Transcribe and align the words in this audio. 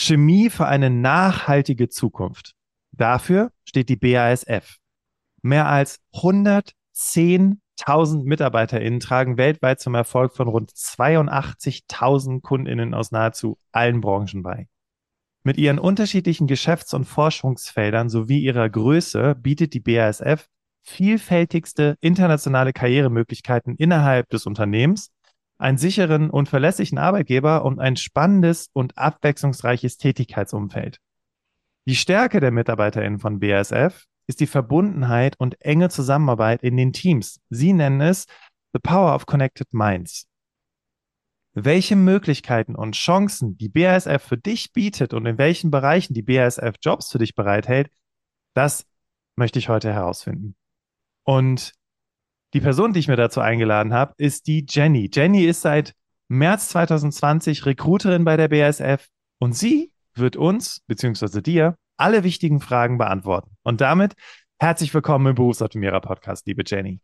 Chemie 0.00 0.50
für 0.50 0.66
eine 0.66 0.90
nachhaltige 0.90 1.88
Zukunft. 1.88 2.54
Dafür 2.92 3.52
steht 3.64 3.88
die 3.88 3.96
BASF. 3.96 4.76
Mehr 5.42 5.68
als 5.68 6.00
110.000 6.14 8.24
MitarbeiterInnen 8.24 9.00
tragen 9.00 9.36
weltweit 9.36 9.80
zum 9.80 9.94
Erfolg 9.94 10.34
von 10.34 10.48
rund 10.48 10.70
82.000 10.70 12.40
KundInnen 12.40 12.94
aus 12.94 13.10
nahezu 13.10 13.58
allen 13.72 14.00
Branchen 14.00 14.42
bei. 14.42 14.68
Mit 15.42 15.56
ihren 15.56 15.78
unterschiedlichen 15.78 16.46
Geschäfts- 16.46 16.94
und 16.94 17.04
Forschungsfeldern 17.04 18.10
sowie 18.10 18.40
ihrer 18.40 18.68
Größe 18.68 19.34
bietet 19.34 19.74
die 19.74 19.80
BASF 19.80 20.46
vielfältigste 20.82 21.96
internationale 22.00 22.72
Karrieremöglichkeiten 22.72 23.76
innerhalb 23.76 24.28
des 24.30 24.46
Unternehmens, 24.46 25.10
einen 25.60 25.78
sicheren 25.78 26.30
und 26.30 26.48
verlässlichen 26.48 26.98
Arbeitgeber 26.98 27.64
und 27.64 27.78
ein 27.78 27.96
spannendes 27.96 28.68
und 28.72 28.96
abwechslungsreiches 28.96 29.98
Tätigkeitsumfeld. 29.98 30.98
Die 31.86 31.96
Stärke 31.96 32.40
der 32.40 32.50
MitarbeiterInnen 32.50 33.18
von 33.18 33.40
BASF 33.40 34.06
ist 34.26 34.40
die 34.40 34.46
Verbundenheit 34.46 35.34
und 35.38 35.60
enge 35.60 35.88
Zusammenarbeit 35.88 36.62
in 36.62 36.76
den 36.76 36.92
Teams. 36.92 37.40
Sie 37.50 37.72
nennen 37.72 38.00
es 38.00 38.26
The 38.72 38.80
Power 38.82 39.14
of 39.14 39.26
Connected 39.26 39.72
Minds. 39.72 40.26
Welche 41.52 41.96
Möglichkeiten 41.96 42.76
und 42.76 42.94
Chancen 42.94 43.58
die 43.58 43.68
BASF 43.68 44.22
für 44.22 44.38
dich 44.38 44.72
bietet 44.72 45.12
und 45.12 45.26
in 45.26 45.36
welchen 45.36 45.70
Bereichen 45.70 46.14
die 46.14 46.22
BASF 46.22 46.76
Jobs 46.80 47.10
für 47.10 47.18
dich 47.18 47.34
bereithält, 47.34 47.90
das 48.54 48.86
möchte 49.36 49.58
ich 49.58 49.68
heute 49.68 49.92
herausfinden. 49.92 50.54
Und 51.24 51.72
die 52.54 52.60
Person, 52.60 52.92
die 52.92 53.00
ich 53.00 53.08
mir 53.08 53.16
dazu 53.16 53.40
eingeladen 53.40 53.92
habe, 53.92 54.14
ist 54.16 54.46
die 54.46 54.66
Jenny. 54.68 55.10
Jenny 55.12 55.44
ist 55.44 55.62
seit 55.62 55.94
März 56.28 56.68
2020 56.70 57.66
Recruiterin 57.66 58.24
bei 58.24 58.36
der 58.36 58.48
BASF 58.48 59.06
und 59.38 59.56
sie 59.56 59.92
wird 60.14 60.36
uns, 60.36 60.80
beziehungsweise 60.86 61.42
dir, 61.42 61.76
alle 61.96 62.24
wichtigen 62.24 62.60
Fragen 62.60 62.98
beantworten. 62.98 63.56
Und 63.62 63.80
damit 63.80 64.14
herzlich 64.58 64.92
willkommen 64.92 65.26
im 65.26 65.34
Berufsoptimierer 65.34 66.00
Podcast, 66.00 66.46
liebe 66.46 66.62
Jenny. 66.66 67.00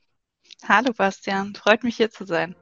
Hallo 0.69 0.93
Bastian, 0.97 1.55
freut 1.55 1.85
mich 1.85 1.97
hier 1.97 2.11
zu 2.11 2.25
sein. 2.25 2.55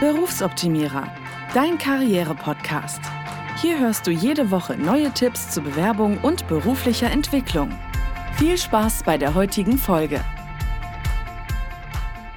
Berufsoptimierer, 0.00 1.12
dein 1.54 1.76
Karriere-Podcast. 1.76 3.00
Hier 3.60 3.78
hörst 3.78 4.06
du 4.06 4.10
jede 4.10 4.50
Woche 4.50 4.76
neue 4.76 5.10
Tipps 5.10 5.50
zur 5.50 5.64
Bewerbung 5.64 6.18
und 6.18 6.48
beruflicher 6.48 7.10
Entwicklung. 7.10 7.70
Viel 8.40 8.56
Spaß 8.56 9.02
bei 9.02 9.18
der 9.18 9.34
heutigen 9.34 9.76
Folge. 9.76 10.18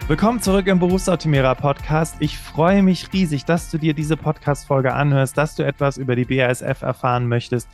Willkommen 0.09 0.41
zurück 0.41 0.67
im 0.67 0.77
Berufsoptimierer 0.77 1.55
Podcast. 1.55 2.17
Ich 2.19 2.37
freue 2.37 2.83
mich 2.83 3.13
riesig, 3.13 3.45
dass 3.45 3.71
du 3.71 3.77
dir 3.77 3.93
diese 3.93 4.17
Podcast-Folge 4.17 4.93
anhörst, 4.93 5.37
dass 5.37 5.55
du 5.55 5.63
etwas 5.63 5.97
über 5.97 6.17
die 6.17 6.25
BASF 6.25 6.81
erfahren 6.81 7.29
möchtest. 7.29 7.69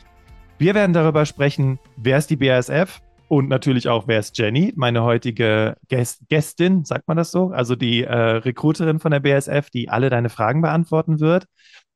Wir 0.58 0.76
werden 0.76 0.92
darüber 0.92 1.26
sprechen, 1.26 1.80
wer 1.96 2.18
ist 2.18 2.30
die 2.30 2.36
BASF 2.36 3.00
und 3.26 3.48
natürlich 3.48 3.88
auch, 3.88 4.06
wer 4.06 4.20
ist 4.20 4.38
Jenny, 4.38 4.72
meine 4.76 5.02
heutige 5.02 5.74
Gäst 5.88 6.20
Gästin, 6.28 6.84
sagt 6.84 7.08
man 7.08 7.16
das 7.16 7.32
so? 7.32 7.48
Also 7.48 7.74
die 7.74 8.04
äh, 8.04 8.14
Recruiterin 8.14 9.00
von 9.00 9.10
der 9.10 9.18
BASF, 9.18 9.70
die 9.70 9.88
alle 9.88 10.08
deine 10.08 10.28
Fragen 10.28 10.62
beantworten 10.62 11.18
wird. 11.18 11.46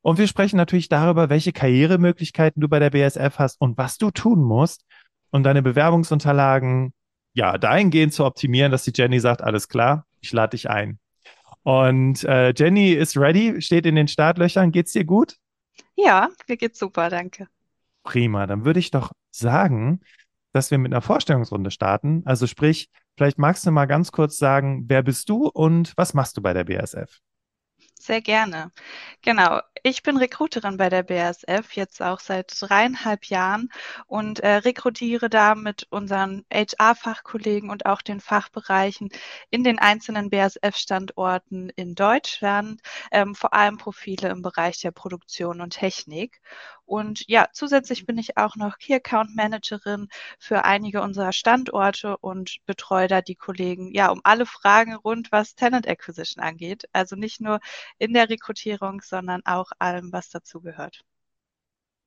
Und 0.03 0.19
wir 0.19 0.27
sprechen 0.27 0.57
natürlich 0.57 0.89
darüber, 0.89 1.31
welche 1.31 1.53
Karrieremöglichkeiten 1.53 2.61
du 2.61 2.69
bei 2.69 2.81
der 2.81 2.91
BASF 2.91 3.39
hast 3.39 3.61
und 3.61 3.79
was 3.79 3.99
du 3.99 4.11
tun 4.11 4.43
musst, 4.43 4.85
um 5.35 5.43
deine 5.43 5.63
Bewerbungsunterlagen 5.63 6.95
ja 7.33 7.59
dahingehend 7.59 8.15
zu 8.15 8.25
optimieren, 8.25 8.71
dass 8.71 8.85
die 8.85 8.93
Jenny 8.95 9.19
sagt, 9.19 9.43
alles 9.43 9.69
klar, 9.69 10.07
ich 10.21 10.33
lade 10.33 10.51
dich 10.51 10.71
ein. 10.71 11.01
Und 11.65 12.23
äh, 12.23 12.55
Jenny 12.57 12.93
ist 12.93 13.17
ready, 13.17 13.61
steht 13.61 13.85
in 13.85 13.97
den 13.97 14.07
Startlöchern. 14.07 14.71
Geht's 14.71 14.93
dir 14.93 15.05
gut? 15.05 15.35
Ja, 15.97 16.29
mir 16.47 16.57
geht's 16.57 16.79
super, 16.79 17.11
danke. 17.11 17.49
Prima, 18.05 18.47
dann 18.47 18.65
würde 18.65 18.79
ich 18.79 18.93
doch 18.93 19.11
sagen, 19.33 20.03
dass 20.53 20.71
wir 20.71 20.79
mit 20.79 20.93
einer 20.93 21.03
Vorstellungsrunde 21.03 21.73
starten. 21.73 22.23
Also 22.27 22.47
sprich, 22.47 22.89
vielleicht 23.17 23.37
magst 23.37 23.67
du 23.67 23.73
mal 23.73 23.87
ganz 23.87 24.13
kurz 24.13 24.39
sagen, 24.39 24.85
wer 24.87 25.03
bist 25.03 25.29
du 25.29 25.49
und 25.49 25.95
was 25.97 26.15
machst 26.15 26.37
du 26.37 26.43
bei 26.43 26.53
der 26.53 26.63
BASF? 26.63 27.19
Sehr 28.07 28.21
gerne. 28.21 28.71
Genau. 29.23 29.61
Ich 29.83 30.03
bin 30.03 30.19
Recruiterin 30.19 30.77
bei 30.77 30.91
der 30.91 31.03
BASF, 31.03 31.73
jetzt 31.73 32.03
auch 32.03 32.21
seit 32.21 32.53
dreieinhalb 32.61 33.25
Jahren 33.27 33.71
und 34.07 34.41
äh, 34.41 34.57
rekrutiere 34.57 35.31
da 35.31 35.55
mit 35.55 35.87
unseren 35.91 36.45
HR-Fachkollegen 36.53 37.71
und 37.71 37.87
auch 37.87 38.03
den 38.03 38.21
Fachbereichen 38.21 39.09
in 39.51 39.65
den 39.65 39.79
einzelnen 39.79 40.29
BASF-Standorten 40.29 41.71
in 41.77 41.95
Deutschland, 41.95 42.83
ähm, 43.11 43.35
vor 43.35 43.55
allem 43.55 43.79
Profile 43.79 44.29
im 44.29 44.43
Bereich 44.43 44.81
der 44.83 44.91
Produktion 44.91 45.63
und 45.63 45.71
Technik. 45.71 46.43
Und 46.87 47.25
ja, 47.29 47.49
zusätzlich 47.53 48.07
bin 48.07 48.19
ich 48.19 48.37
auch 48.37 48.57
noch 48.57 48.79
Key 48.79 48.95
Account 48.95 49.35
Managerin 49.35 50.09
für 50.39 50.65
einige 50.65 51.03
unserer 51.03 51.33
Standorte 51.33 52.19
und 52.19 52.59
betreue 52.67 53.09
da 53.09 53.23
die 53.23 53.37
Kollegen 53.37 53.95
ja 53.95 54.11
um 54.11 54.21
alle 54.25 54.47
Fragen 54.47 54.95
rund, 54.95 55.33
was 55.33 55.55
Talent 55.55 55.89
Acquisition 55.89 56.43
angeht. 56.45 56.85
Also 56.93 57.17
nicht 57.17 57.41
nur 57.41 57.61
in 57.99 58.13
der 58.13 58.29
Rekrutierung, 58.29 59.01
sondern 59.03 59.41
auch 59.45 59.71
allem, 59.79 60.13
was 60.13 60.29
dazu 60.31 60.61
gehört. 60.61 61.01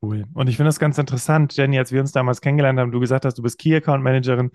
Cool. 0.01 0.25
Und 0.35 0.47
ich 0.47 0.57
finde 0.57 0.69
das 0.69 0.79
ganz 0.79 0.99
interessant, 0.99 1.57
Jenny, 1.57 1.79
als 1.79 1.91
wir 1.91 1.99
uns 1.99 2.11
damals 2.11 2.41
kennengelernt 2.41 2.79
haben, 2.79 2.91
du 2.91 2.99
gesagt 2.99 3.25
hast, 3.25 3.37
du 3.37 3.41
bist 3.41 3.57
Key 3.57 3.75
Account 3.75 4.03
Managerin 4.03 4.51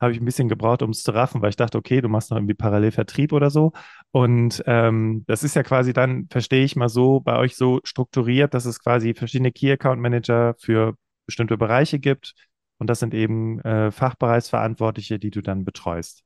habe 0.00 0.12
ich 0.12 0.20
ein 0.20 0.24
bisschen 0.24 0.48
gebraucht, 0.48 0.82
um 0.82 0.90
es 0.90 1.02
zu 1.02 1.12
raffen, 1.12 1.40
weil 1.42 1.50
ich 1.50 1.56
dachte, 1.56 1.78
okay, 1.78 2.00
du 2.00 2.08
machst 2.08 2.30
noch 2.30 2.36
irgendwie 2.36 2.54
parallel 2.54 2.90
Vertrieb 2.90 3.32
oder 3.32 3.50
so. 3.50 3.72
Und 4.10 4.62
ähm, 4.66 5.24
das 5.26 5.42
ist 5.42 5.56
ja 5.56 5.62
quasi 5.62 5.92
dann, 5.92 6.28
verstehe 6.30 6.64
ich 6.64 6.76
mal 6.76 6.88
so, 6.88 7.20
bei 7.20 7.36
euch 7.36 7.56
so 7.56 7.80
strukturiert, 7.84 8.54
dass 8.54 8.66
es 8.66 8.80
quasi 8.80 9.14
verschiedene 9.14 9.52
Key 9.52 9.72
Account 9.72 10.00
Manager 10.00 10.54
für 10.58 10.96
bestimmte 11.26 11.56
Bereiche 11.56 11.98
gibt. 11.98 12.34
Und 12.78 12.90
das 12.90 13.00
sind 13.00 13.14
eben 13.14 13.60
äh, 13.60 13.90
Fachbereichsverantwortliche, 13.90 15.18
die 15.18 15.30
du 15.30 15.40
dann 15.40 15.64
betreust. 15.64 16.25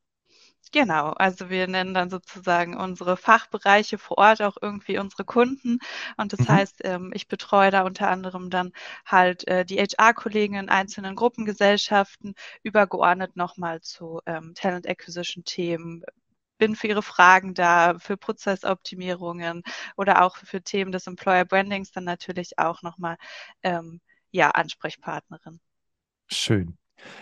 Genau, 0.72 1.10
also 1.10 1.50
wir 1.50 1.66
nennen 1.66 1.94
dann 1.94 2.10
sozusagen 2.10 2.76
unsere 2.76 3.16
Fachbereiche 3.16 3.98
vor 3.98 4.18
Ort 4.18 4.40
auch 4.40 4.56
irgendwie 4.60 4.98
unsere 4.98 5.24
Kunden. 5.24 5.78
Und 6.16 6.32
das 6.32 6.40
mhm. 6.40 6.48
heißt, 6.48 6.80
ähm, 6.84 7.10
ich 7.12 7.26
betreue 7.26 7.72
da 7.72 7.82
unter 7.82 8.08
anderem 8.08 8.50
dann 8.50 8.72
halt 9.04 9.48
äh, 9.48 9.64
die 9.64 9.78
HR-Kollegen 9.78 10.54
in 10.54 10.68
einzelnen 10.68 11.16
Gruppengesellschaften, 11.16 12.34
übergeordnet 12.62 13.34
nochmal 13.34 13.80
zu 13.80 14.20
ähm, 14.26 14.54
Talent 14.54 14.86
Acquisition-Themen, 14.88 16.04
bin 16.58 16.76
für 16.76 16.86
Ihre 16.86 17.02
Fragen 17.02 17.54
da, 17.54 17.98
für 17.98 18.16
Prozessoptimierungen 18.16 19.62
oder 19.96 20.22
auch 20.22 20.36
für 20.36 20.62
Themen 20.62 20.92
des 20.92 21.08
Employer 21.08 21.44
Brandings 21.46 21.90
dann 21.90 22.04
natürlich 22.04 22.58
auch 22.58 22.82
nochmal 22.82 23.16
ähm, 23.64 24.00
ja, 24.30 24.50
Ansprechpartnerin. 24.50 25.58
Schön. 26.28 26.78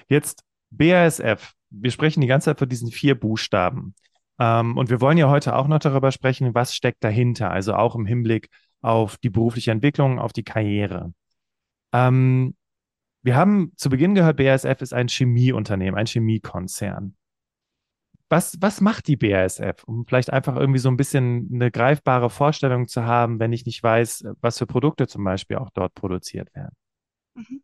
Jetzt 0.08 0.44
BASF 0.70 1.54
wir 1.70 1.90
sprechen 1.90 2.20
die 2.20 2.26
ganze 2.26 2.46
Zeit 2.46 2.58
von 2.58 2.68
diesen 2.68 2.90
vier 2.90 3.18
Buchstaben. 3.18 3.94
Ähm, 4.38 4.76
und 4.76 4.90
wir 4.90 5.00
wollen 5.00 5.18
ja 5.18 5.28
heute 5.28 5.56
auch 5.56 5.68
noch 5.68 5.78
darüber 5.78 6.12
sprechen, 6.12 6.54
was 6.54 6.74
steckt 6.74 7.02
dahinter, 7.04 7.50
also 7.50 7.74
auch 7.74 7.94
im 7.94 8.06
Hinblick 8.06 8.48
auf 8.80 9.18
die 9.18 9.30
berufliche 9.30 9.72
Entwicklung, 9.72 10.18
auf 10.18 10.32
die 10.32 10.44
Karriere. 10.44 11.12
Ähm, 11.92 12.54
wir 13.22 13.34
haben 13.36 13.72
zu 13.76 13.90
Beginn 13.90 14.14
gehört, 14.14 14.36
BASF 14.36 14.80
ist 14.80 14.94
ein 14.94 15.08
Chemieunternehmen, 15.08 15.98
ein 15.98 16.06
Chemiekonzern. 16.06 17.16
Was, 18.30 18.58
was 18.60 18.80
macht 18.82 19.08
die 19.08 19.16
BASF, 19.16 19.84
um 19.86 20.06
vielleicht 20.06 20.30
einfach 20.30 20.54
irgendwie 20.54 20.78
so 20.78 20.90
ein 20.90 20.98
bisschen 20.98 21.48
eine 21.52 21.70
greifbare 21.70 22.28
Vorstellung 22.28 22.86
zu 22.86 23.04
haben, 23.04 23.40
wenn 23.40 23.54
ich 23.54 23.64
nicht 23.64 23.82
weiß, 23.82 24.24
was 24.40 24.58
für 24.58 24.66
Produkte 24.66 25.06
zum 25.06 25.24
Beispiel 25.24 25.56
auch 25.56 25.70
dort 25.70 25.94
produziert 25.94 26.54
werden? 26.54 26.76
Mhm. 27.34 27.62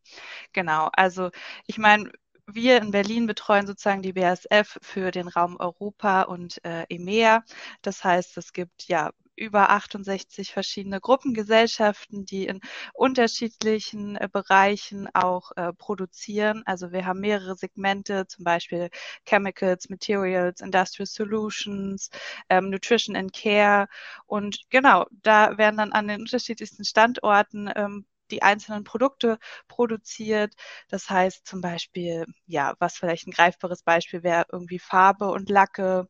Genau, 0.53 0.89
also 0.95 1.31
ich 1.67 1.79
meine, 1.79 2.11
wir 2.47 2.79
in 2.79 2.91
Berlin 2.91 3.27
betreuen 3.27 3.67
sozusagen 3.67 4.03
die 4.03 4.13
BASF 4.13 4.79
für 4.83 5.11
den 5.11 5.29
Raum 5.29 5.57
Europa 5.59 6.23
und 6.23 6.65
äh, 6.65 6.85
EMEA. 6.89 7.45
Das 7.83 8.05
heißt, 8.05 8.37
es 8.39 8.53
gibt 8.53 8.87
ja 8.89 9.11
über 9.37 9.71
68 9.71 10.53
verschiedene 10.53 11.01
Gruppengesellschaften, 11.01 12.25
die 12.25 12.47
in 12.47 12.61
unterschiedlichen 12.93 14.17
äh, 14.17 14.29
Bereichen 14.33 15.09
auch 15.15 15.51
äh, 15.57 15.73
produzieren. 15.73 16.63
Also 16.67 16.93
wir 16.93 17.07
haben 17.07 17.21
mehrere 17.21 17.57
Segmente, 17.57 18.27
zum 18.27 18.45
Beispiel 18.45 18.91
Chemicals, 19.27 19.89
Materials, 19.89 20.61
Industrial 20.61 21.07
Solutions, 21.07 22.11
ähm, 22.49 22.71
Nutrition 22.71 23.17
and 23.17 23.33
Care. 23.33 23.89
Und 24.27 24.61
genau, 24.71 25.07
da 25.11 25.59
werden 25.59 25.79
dann 25.79 25.93
an 25.93 26.09
den 26.09 26.21
unterschiedlichsten 26.21 26.85
Standorten 26.85 27.71
ähm, 27.75 28.07
die 28.35 28.43
einzelnen 28.43 28.85
Produkte 28.85 29.39
produziert. 29.69 30.55
Das 30.89 31.09
heißt 31.11 31.47
zum 31.47 31.61
Beispiel, 31.61 32.27
ja, 32.47 32.75
was 32.79 32.97
vielleicht 32.99 33.27
ein 33.27 33.33
greifbares 33.33 33.83
Beispiel 33.83 34.23
wäre, 34.23 34.47
irgendwie 34.53 34.79
Farbe 34.79 35.31
und 35.31 35.49
Lacke, 35.51 36.09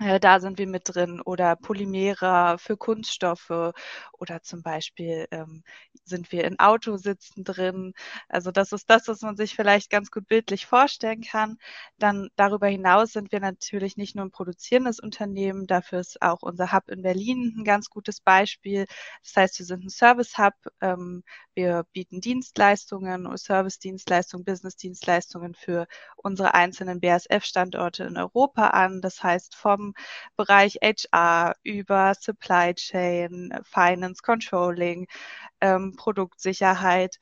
Äh, 0.00 0.18
da 0.20 0.40
sind 0.40 0.58
wir 0.58 0.66
mit 0.66 0.82
drin 0.86 1.20
oder 1.20 1.54
Polymere 1.56 2.56
für 2.58 2.76
Kunststoffe 2.76 3.72
oder 4.18 4.42
zum 4.42 4.62
Beispiel 4.62 5.26
ähm, 5.30 5.62
sind 6.04 6.32
wir 6.32 6.44
in 6.44 6.58
Autositzen 6.58 7.44
drin. 7.44 7.92
Also 8.28 8.50
das 8.50 8.72
ist 8.72 8.90
das, 8.90 9.06
was 9.08 9.20
man 9.22 9.36
sich 9.36 9.54
vielleicht 9.54 9.90
ganz 9.90 10.10
gut 10.10 10.26
bildlich 10.26 10.66
vorstellen 10.66 11.22
kann. 11.22 11.56
Dann 11.98 12.28
darüber 12.36 12.66
hinaus 12.68 13.12
sind 13.12 13.30
wir 13.32 13.40
natürlich 13.40 13.96
nicht 13.96 14.16
nur 14.16 14.24
ein 14.24 14.30
produzierendes 14.32 14.98
Unternehmen, 15.00 15.66
dafür 15.66 16.00
ist 16.00 16.20
auch 16.22 16.42
unser 16.42 16.72
Hub 16.72 16.88
in 16.88 17.02
Berlin 17.02 17.54
ein 17.58 17.64
ganz 17.64 17.88
gutes 17.90 18.20
Beispiel. 18.20 18.86
Das 19.22 19.36
heißt, 19.36 19.58
wir 19.60 19.66
sind 19.66 19.84
ein 19.84 19.90
Service-Hub, 19.90 20.54
ähm, 20.80 21.22
wir 21.54 21.84
bieten 21.92 22.20
Dienstleistungen, 22.20 23.36
Service-Dienstleistungen, 23.36 24.44
Business-Dienstleistungen 24.44 25.54
für 25.54 25.86
unsere 26.16 26.54
einzelnen 26.54 27.00
BASF-Standorte 27.00 28.04
in 28.04 28.16
Europa 28.16 28.68
an. 28.68 29.00
Das 29.00 29.22
heißt, 29.22 29.54
vom 29.54 29.94
Bereich 30.36 30.78
HR 30.82 31.54
über 31.62 32.14
Supply 32.14 32.74
Chain, 32.74 33.52
Finance, 33.64 34.22
Controlling, 34.22 35.06
ähm, 35.60 35.94
Produktsicherheit 35.96 37.18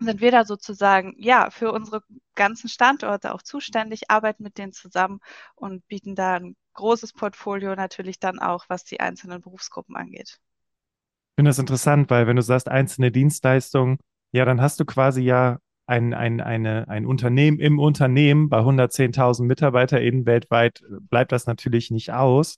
sind 0.00 0.20
wir 0.20 0.30
da 0.32 0.44
sozusagen 0.44 1.14
ja 1.18 1.50
für 1.50 1.72
unsere 1.72 2.02
ganzen 2.34 2.68
Standorte 2.68 3.34
auch 3.34 3.42
zuständig, 3.42 4.10
arbeiten 4.10 4.42
mit 4.42 4.58
denen 4.58 4.72
zusammen 4.72 5.20
und 5.54 5.86
bieten 5.88 6.14
da 6.14 6.34
ein 6.36 6.56
großes 6.74 7.12
Portfolio 7.12 7.74
natürlich 7.74 8.18
dann 8.18 8.38
auch, 8.38 8.64
was 8.68 8.84
die 8.84 9.00
einzelnen 9.00 9.40
Berufsgruppen 9.42 9.96
angeht. 9.96 10.40
Ich 11.32 11.36
finde 11.36 11.48
das 11.48 11.58
interessant, 11.58 12.10
weil 12.10 12.26
wenn 12.26 12.36
du 12.36 12.42
sagst 12.42 12.68
einzelne 12.68 13.10
Dienstleistungen, 13.10 13.96
ja, 14.32 14.44
dann 14.44 14.60
hast 14.60 14.78
du 14.80 14.84
quasi 14.84 15.22
ja 15.22 15.58
ein, 15.86 16.12
ein, 16.12 16.42
eine, 16.42 16.88
ein 16.88 17.06
Unternehmen 17.06 17.58
im 17.58 17.78
Unternehmen 17.78 18.50
bei 18.50 18.62
110.000 18.62 19.48
MitarbeiterInnen 19.48 20.26
weltweit 20.26 20.82
bleibt 21.08 21.32
das 21.32 21.46
natürlich 21.46 21.90
nicht 21.90 22.12
aus. 22.12 22.56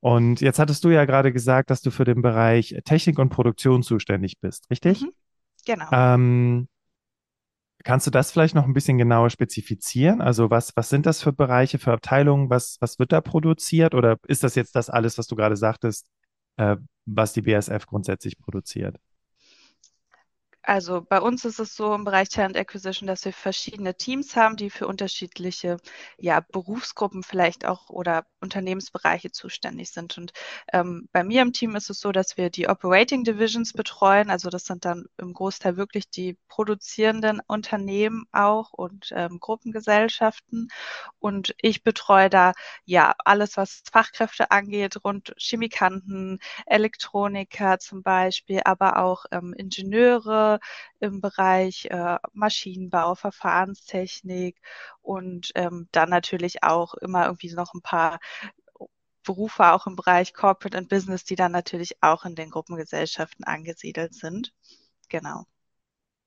Und 0.00 0.42
jetzt 0.42 0.58
hattest 0.58 0.84
du 0.84 0.90
ja 0.90 1.06
gerade 1.06 1.32
gesagt, 1.32 1.70
dass 1.70 1.80
du 1.80 1.90
für 1.90 2.04
den 2.04 2.20
Bereich 2.20 2.74
Technik 2.84 3.18
und 3.18 3.30
Produktion 3.30 3.82
zuständig 3.82 4.38
bist, 4.38 4.70
richtig? 4.70 5.00
Mhm, 5.00 5.12
genau. 5.66 5.86
Ähm, 5.90 6.68
kannst 7.84 8.06
du 8.06 8.10
das 8.10 8.32
vielleicht 8.32 8.54
noch 8.54 8.64
ein 8.64 8.74
bisschen 8.74 8.98
genauer 8.98 9.30
spezifizieren? 9.30 10.20
Also 10.20 10.50
was, 10.50 10.76
was 10.76 10.88
sind 10.90 11.06
das 11.06 11.22
für 11.22 11.32
Bereiche, 11.32 11.78
für 11.78 11.92
Abteilungen? 11.92 12.50
Was, 12.50 12.76
was 12.80 12.98
wird 12.98 13.12
da 13.12 13.20
produziert? 13.20 13.94
Oder 13.94 14.18
ist 14.26 14.42
das 14.44 14.54
jetzt 14.54 14.76
das 14.76 14.90
alles, 14.90 15.18
was 15.18 15.26
du 15.26 15.36
gerade 15.36 15.56
sagtest, 15.56 16.06
äh, 16.60 16.76
was 17.06 17.32
die 17.32 17.42
BSF 17.42 17.86
grundsätzlich 17.86 18.38
produziert? 18.38 18.96
Also 20.62 21.00
bei 21.00 21.20
uns 21.20 21.46
ist 21.46 21.58
es 21.58 21.74
so 21.74 21.94
im 21.94 22.04
Bereich 22.04 22.28
Talent 22.28 22.56
Acquisition, 22.56 23.06
dass 23.06 23.24
wir 23.24 23.32
verschiedene 23.32 23.94
Teams 23.96 24.36
haben, 24.36 24.56
die 24.56 24.68
für 24.68 24.86
unterschiedliche 24.86 25.78
ja, 26.18 26.40
Berufsgruppen 26.52 27.22
vielleicht 27.22 27.64
auch 27.64 27.88
oder 27.88 28.26
Unternehmensbereiche 28.40 29.30
zuständig 29.30 29.90
sind. 29.90 30.18
Und 30.18 30.32
ähm, 30.72 31.08
bei 31.12 31.24
mir 31.24 31.40
im 31.42 31.54
Team 31.54 31.76
ist 31.76 31.88
es 31.88 32.00
so, 32.00 32.12
dass 32.12 32.36
wir 32.36 32.50
die 32.50 32.68
Operating 32.68 33.24
Divisions 33.24 33.72
betreuen. 33.72 34.28
Also 34.30 34.50
das 34.50 34.64
sind 34.66 34.84
dann 34.84 35.06
im 35.16 35.32
Großteil 35.32 35.78
wirklich 35.78 36.10
die 36.10 36.36
produzierenden 36.48 37.40
Unternehmen 37.46 38.24
auch 38.30 38.72
und 38.74 39.12
ähm, 39.16 39.40
Gruppengesellschaften. 39.40 40.68
Und 41.18 41.54
ich 41.62 41.82
betreue 41.84 42.28
da 42.28 42.52
ja 42.84 43.14
alles, 43.24 43.56
was 43.56 43.82
Fachkräfte 43.90 44.50
angeht, 44.50 45.04
rund 45.04 45.32
Chemikanten, 45.38 46.38
Elektroniker 46.66 47.78
zum 47.78 48.02
Beispiel, 48.02 48.60
aber 48.64 48.98
auch 48.98 49.24
ähm, 49.32 49.54
Ingenieure 49.54 50.49
im 50.98 51.20
Bereich 51.20 51.86
äh, 51.86 52.18
Maschinenbau, 52.32 53.14
Verfahrenstechnik 53.14 54.60
und 55.00 55.52
ähm, 55.54 55.88
dann 55.92 56.10
natürlich 56.10 56.62
auch 56.64 56.94
immer 56.94 57.26
irgendwie 57.26 57.52
noch 57.54 57.74
ein 57.74 57.82
paar 57.82 58.18
Berufe 59.22 59.72
auch 59.72 59.86
im 59.86 59.96
Bereich 59.96 60.34
Corporate 60.34 60.76
and 60.76 60.88
Business, 60.88 61.24
die 61.24 61.36
dann 61.36 61.52
natürlich 61.52 61.96
auch 62.00 62.24
in 62.24 62.34
den 62.34 62.50
Gruppengesellschaften 62.50 63.44
angesiedelt 63.44 64.14
sind. 64.14 64.52
Genau. 65.08 65.44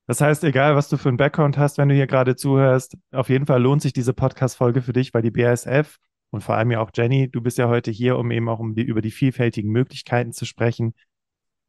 Das 0.06 0.20
heißt, 0.20 0.44
egal 0.44 0.76
was 0.76 0.90
du 0.90 0.98
für 0.98 1.10
einen 1.10 1.18
Background 1.18 1.58
hast, 1.58 1.78
wenn 1.78 1.90
du 1.90 1.96
hier 1.96 2.08
gerade 2.08 2.36
zuhörst, 2.36 2.98
auf 3.12 3.30
jeden 3.30 3.46
Fall 3.46 3.62
lohnt 3.62 3.82
sich 3.82 3.94
diese 3.94 4.14
Podcast-Folge 4.14 4.82
für 4.82 4.94
dich, 4.94 5.14
weil 5.14 5.22
die 5.22 5.32
BASF 5.32 5.98
und 6.34 6.42
vor 6.42 6.56
allem 6.56 6.72
ja 6.72 6.80
auch 6.80 6.90
Jenny, 6.92 7.30
du 7.30 7.42
bist 7.42 7.60
ja 7.60 7.68
heute 7.68 7.92
hier, 7.92 8.18
um 8.18 8.32
eben 8.32 8.50
auch 8.50 8.58
um 8.58 8.74
die, 8.74 8.82
über 8.82 9.02
die 9.02 9.12
vielfältigen 9.12 9.72
Möglichkeiten 9.72 10.34
zu 10.34 10.46
sprechen. 10.46 10.96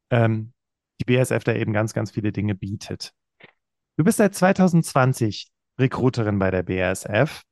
Ähm, 0.08 0.53
die 1.00 1.05
BASF 1.05 1.44
da 1.44 1.55
eben 1.55 1.73
ganz, 1.73 1.93
ganz 1.93 2.11
viele 2.11 2.32
Dinge 2.32 2.55
bietet. 2.55 3.12
Du 3.96 4.05
bist 4.05 4.19
seit 4.19 4.35
2020 4.35 5.49
Recruiterin 5.79 6.38
bei 6.38 6.50
der 6.50 6.62
BASF. 6.62 7.43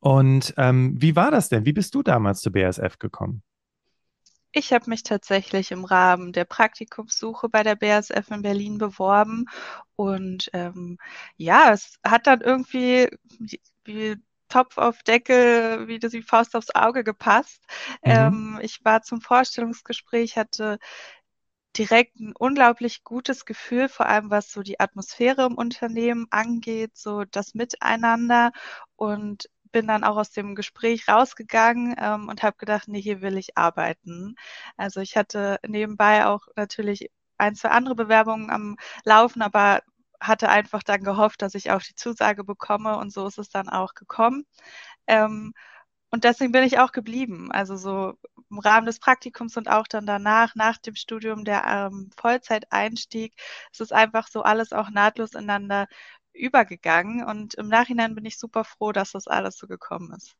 Und 0.00 0.54
ähm, 0.58 0.94
wie 1.00 1.16
war 1.16 1.30
das 1.30 1.48
denn? 1.48 1.64
Wie 1.64 1.72
bist 1.72 1.94
du 1.94 2.02
damals 2.02 2.40
zur 2.40 2.52
BASF 2.52 2.98
gekommen? 2.98 3.42
Ich 4.56 4.72
habe 4.72 4.88
mich 4.88 5.02
tatsächlich 5.02 5.72
im 5.72 5.84
Rahmen 5.84 6.32
der 6.32 6.44
Praktikumssuche 6.44 7.48
bei 7.48 7.64
der 7.64 7.74
BASF 7.74 8.30
in 8.30 8.42
Berlin 8.42 8.78
beworben 8.78 9.46
und 9.96 10.48
ähm, 10.52 10.98
ja, 11.36 11.72
es 11.72 11.98
hat 12.04 12.28
dann 12.28 12.40
irgendwie 12.40 13.08
wie 13.84 14.16
Topf 14.48 14.78
auf 14.78 15.02
Deckel, 15.02 15.88
wie 15.88 15.98
das 15.98 16.12
wie 16.12 16.22
Faust 16.22 16.54
aufs 16.54 16.72
Auge 16.72 17.02
gepasst. 17.02 17.60
Mhm. 18.04 18.12
Ähm, 18.12 18.60
ich 18.62 18.84
war 18.84 19.02
zum 19.02 19.20
Vorstellungsgespräch, 19.20 20.36
hatte 20.36 20.78
direkt 21.76 22.20
ein 22.20 22.34
unglaublich 22.38 23.04
gutes 23.04 23.44
Gefühl, 23.46 23.88
vor 23.88 24.06
allem 24.06 24.30
was 24.30 24.52
so 24.52 24.62
die 24.62 24.80
Atmosphäre 24.80 25.46
im 25.46 25.54
Unternehmen 25.56 26.26
angeht, 26.30 26.96
so 26.96 27.24
das 27.24 27.54
Miteinander 27.54 28.52
und 28.96 29.48
bin 29.72 29.88
dann 29.88 30.04
auch 30.04 30.16
aus 30.16 30.30
dem 30.30 30.54
Gespräch 30.54 31.08
rausgegangen 31.08 31.96
ähm, 31.98 32.28
und 32.28 32.42
habe 32.42 32.56
gedacht, 32.58 32.88
nee, 32.88 33.00
hier 33.02 33.22
will 33.22 33.36
ich 33.36 33.58
arbeiten. 33.58 34.36
Also 34.76 35.00
ich 35.00 35.16
hatte 35.16 35.58
nebenbei 35.66 36.26
auch 36.26 36.46
natürlich 36.56 37.10
ein, 37.38 37.56
zwei 37.56 37.70
andere 37.70 37.96
Bewerbungen 37.96 38.50
am 38.50 38.76
Laufen, 39.04 39.42
aber 39.42 39.82
hatte 40.20 40.48
einfach 40.48 40.82
dann 40.84 41.02
gehofft, 41.02 41.42
dass 41.42 41.54
ich 41.54 41.70
auch 41.72 41.82
die 41.82 41.96
Zusage 41.96 42.44
bekomme 42.44 42.96
und 42.98 43.12
so 43.12 43.26
ist 43.26 43.38
es 43.38 43.50
dann 43.50 43.68
auch 43.68 43.94
gekommen. 43.94 44.46
Ähm, 45.06 45.54
und 46.10 46.24
deswegen 46.24 46.52
bin 46.52 46.64
ich 46.64 46.78
auch 46.78 46.92
geblieben. 46.92 47.50
Also 47.52 47.76
so 47.76 48.14
im 48.54 48.60
Rahmen 48.60 48.86
des 48.86 49.00
Praktikums 49.00 49.56
und 49.56 49.68
auch 49.68 49.86
dann 49.88 50.06
danach, 50.06 50.54
nach 50.54 50.78
dem 50.78 50.94
Studium, 50.94 51.44
der 51.44 51.64
ähm, 51.66 52.10
Vollzeiteinstieg, 52.16 53.34
es 53.72 53.80
ist 53.80 53.92
einfach 53.92 54.28
so 54.28 54.42
alles 54.42 54.72
auch 54.72 54.90
nahtlos 54.90 55.34
ineinander 55.34 55.88
übergegangen. 56.32 57.24
Und 57.24 57.54
im 57.54 57.68
Nachhinein 57.68 58.14
bin 58.14 58.24
ich 58.24 58.38
super 58.38 58.64
froh, 58.64 58.92
dass 58.92 59.12
das 59.12 59.26
alles 59.26 59.56
so 59.56 59.66
gekommen 59.66 60.12
ist. 60.16 60.36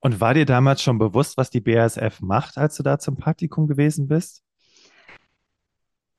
Und 0.00 0.20
war 0.20 0.34
dir 0.34 0.44
damals 0.44 0.82
schon 0.82 0.98
bewusst, 0.98 1.38
was 1.38 1.48
die 1.48 1.62
BASF 1.62 2.20
macht, 2.20 2.58
als 2.58 2.76
du 2.76 2.82
da 2.82 2.98
zum 2.98 3.16
Praktikum 3.16 3.66
gewesen 3.66 4.06
bist? 4.06 4.42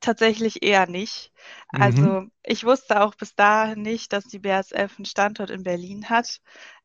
Tatsächlich 0.00 0.62
eher 0.62 0.88
nicht. 0.88 1.32
Mhm. 1.72 1.82
Also 1.82 2.26
ich 2.42 2.64
wusste 2.64 3.00
auch 3.00 3.14
bis 3.14 3.34
dahin 3.34 3.82
nicht, 3.82 4.12
dass 4.12 4.24
die 4.24 4.40
BASF 4.40 4.98
einen 4.98 5.04
Standort 5.04 5.50
in 5.50 5.62
Berlin 5.62 6.08
hat. 6.08 6.40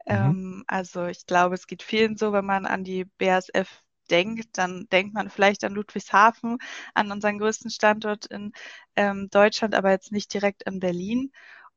Mhm. 0.05 0.13
Ähm, 0.13 0.63
also 0.67 1.05
ich 1.05 1.25
glaube, 1.25 1.55
es 1.55 1.67
geht 1.67 1.83
vielen 1.83 2.17
so, 2.17 2.33
wenn 2.33 2.45
man 2.45 2.65
an 2.65 2.83
die 2.83 3.05
BASF 3.05 3.83
denkt, 4.11 4.57
dann 4.57 4.87
denkt 4.91 5.13
man 5.13 5.29
vielleicht 5.29 5.63
an 5.63 5.73
Ludwigshafen, 5.73 6.57
an 6.93 7.11
unseren 7.11 7.39
größten 7.39 7.71
Standort 7.71 8.25
in 8.27 8.51
ähm, 8.95 9.29
Deutschland, 9.31 9.75
aber 9.75 9.91
jetzt 9.91 10.11
nicht 10.11 10.33
direkt 10.33 10.63
in 10.63 10.79
Berlin. 10.79 11.31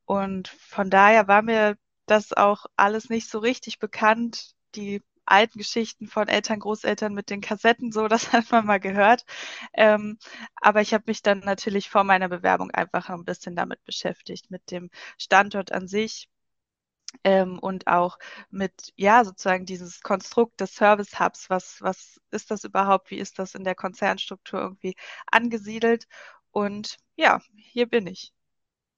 Und 0.05 0.49
von 0.49 0.89
daher 0.89 1.27
war 1.27 1.41
mir 1.41 1.77
das 2.05 2.33
auch 2.33 2.65
alles 2.75 3.09
nicht 3.09 3.29
so 3.29 3.39
richtig 3.39 3.79
bekannt. 3.79 4.53
Die 4.75 5.01
alten 5.25 5.57
Geschichten 5.59 6.07
von 6.07 6.27
Eltern, 6.27 6.59
Großeltern 6.59 7.13
mit 7.13 7.29
den 7.29 7.41
Kassetten, 7.41 7.91
so, 7.91 8.07
das 8.07 8.31
hat 8.33 8.51
man 8.51 8.65
mal 8.65 8.79
gehört. 8.79 9.25
Ähm, 9.73 10.17
aber 10.55 10.81
ich 10.81 10.93
habe 10.93 11.05
mich 11.07 11.21
dann 11.21 11.39
natürlich 11.39 11.89
vor 11.89 12.03
meiner 12.03 12.29
Bewerbung 12.29 12.71
einfach 12.71 13.09
ein 13.09 13.25
bisschen 13.25 13.55
damit 13.55 13.83
beschäftigt, 13.85 14.51
mit 14.51 14.71
dem 14.71 14.89
Standort 15.17 15.71
an 15.71 15.87
sich, 15.87 16.29
ähm, 17.23 17.59
und 17.59 17.87
auch 17.87 18.17
mit, 18.49 18.93
ja, 18.95 19.23
sozusagen 19.23 19.65
dieses 19.65 20.01
Konstrukt 20.01 20.59
des 20.61 20.75
Service 20.75 21.19
Hubs. 21.19 21.49
Was, 21.49 21.81
was 21.81 22.19
ist 22.31 22.51
das 22.51 22.63
überhaupt? 22.63 23.11
Wie 23.11 23.17
ist 23.17 23.39
das 23.39 23.55
in 23.55 23.63
der 23.63 23.75
Konzernstruktur 23.75 24.61
irgendwie 24.61 24.95
angesiedelt? 25.31 26.07
Und 26.51 26.97
ja, 27.15 27.41
hier 27.55 27.87
bin 27.87 28.07
ich. 28.07 28.31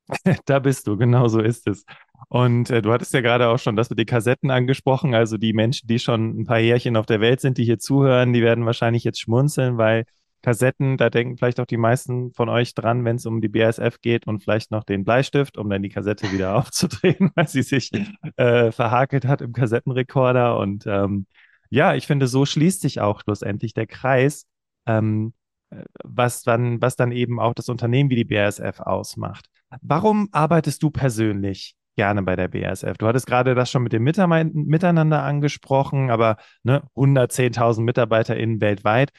Da 0.45 0.59
bist 0.59 0.87
du, 0.87 0.97
genau 0.97 1.27
so 1.27 1.41
ist 1.41 1.67
es. 1.67 1.83
Und 2.29 2.69
äh, 2.69 2.81
du 2.81 2.91
hattest 2.91 3.13
ja 3.13 3.21
gerade 3.21 3.49
auch 3.49 3.59
schon 3.59 3.75
das 3.75 3.89
mit 3.89 3.99
den 3.99 4.05
Kassetten 4.05 4.51
angesprochen. 4.51 5.13
Also 5.13 5.37
die 5.37 5.53
Menschen, 5.53 5.87
die 5.87 5.99
schon 5.99 6.39
ein 6.39 6.45
paar 6.45 6.59
Jährchen 6.59 6.95
auf 6.95 7.05
der 7.05 7.21
Welt 7.21 7.41
sind, 7.41 7.57
die 7.57 7.65
hier 7.65 7.79
zuhören, 7.79 8.33
die 8.33 8.41
werden 8.41 8.65
wahrscheinlich 8.65 9.03
jetzt 9.03 9.19
schmunzeln, 9.19 9.77
weil 9.77 10.05
Kassetten, 10.47 10.95
da 10.95 11.09
denken 11.09 11.35
vielleicht 11.35 11.59
auch 11.59 11.65
die 11.65 11.75
meisten 11.75 12.31
von 12.31 12.47
euch 12.47 12.73
dran, 12.73 13.03
wenn 13.03 13.17
es 13.17 13.25
um 13.25 13.41
die 13.41 13.49
BASF 13.49 13.99
geht 13.99 14.27
und 14.27 14.41
vielleicht 14.41 14.71
noch 14.71 14.85
den 14.85 15.03
Bleistift, 15.03 15.57
um 15.57 15.69
dann 15.69 15.83
die 15.83 15.89
Kassette 15.89 16.31
wieder 16.31 16.55
aufzudrehen, 16.57 17.31
weil 17.35 17.49
sie 17.49 17.63
sich 17.63 17.91
äh, 18.37 18.71
verhakelt 18.71 19.25
hat 19.25 19.41
im 19.41 19.51
Kassettenrekorder. 19.51 20.57
Und 20.57 20.85
ähm, 20.87 21.25
ja, 21.69 21.95
ich 21.95 22.07
finde, 22.07 22.27
so 22.27 22.45
schließt 22.45 22.79
sich 22.79 23.01
auch 23.01 23.23
schlussendlich 23.23 23.73
der 23.73 23.87
Kreis, 23.87 24.45
ähm, 24.85 25.33
äh, 25.69 25.83
was 26.05 26.43
dann, 26.43 26.81
was 26.81 26.95
dann 26.95 27.11
eben 27.11 27.41
auch 27.41 27.53
das 27.53 27.67
Unternehmen 27.67 28.09
wie 28.09 28.15
die 28.15 28.23
BASF 28.23 28.79
ausmacht. 28.79 29.47
Warum 29.81 30.29
arbeitest 30.31 30.81
du 30.81 30.91
persönlich 30.91 31.75
gerne 31.97 32.23
bei 32.23 32.37
der 32.37 32.47
BASF? 32.47 32.97
Du 32.97 33.05
hattest 33.05 33.27
gerade 33.27 33.53
das 33.53 33.69
schon 33.69 33.83
mit 33.83 33.91
dem 33.91 34.03
Miteinander 34.03 35.23
angesprochen, 35.23 36.09
aber 36.09 36.37
ne, 36.63 36.83
110.000 36.95 37.81
MitarbeiterInnen 37.81 38.61
weltweit. 38.61 39.11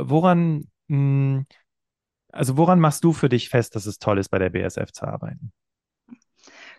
Woran, 0.00 0.68
mh, 0.88 0.96
hm, 0.96 1.46
also 2.32 2.56
woran 2.56 2.80
machst 2.80 3.04
du 3.04 3.12
für 3.12 3.28
dich 3.28 3.48
fest, 3.48 3.74
dass 3.74 3.86
es 3.86 3.98
toll 3.98 4.18
ist, 4.18 4.28
bei 4.28 4.38
der 4.38 4.50
BASF 4.50 4.92
zu 4.92 5.06
arbeiten? 5.06 5.52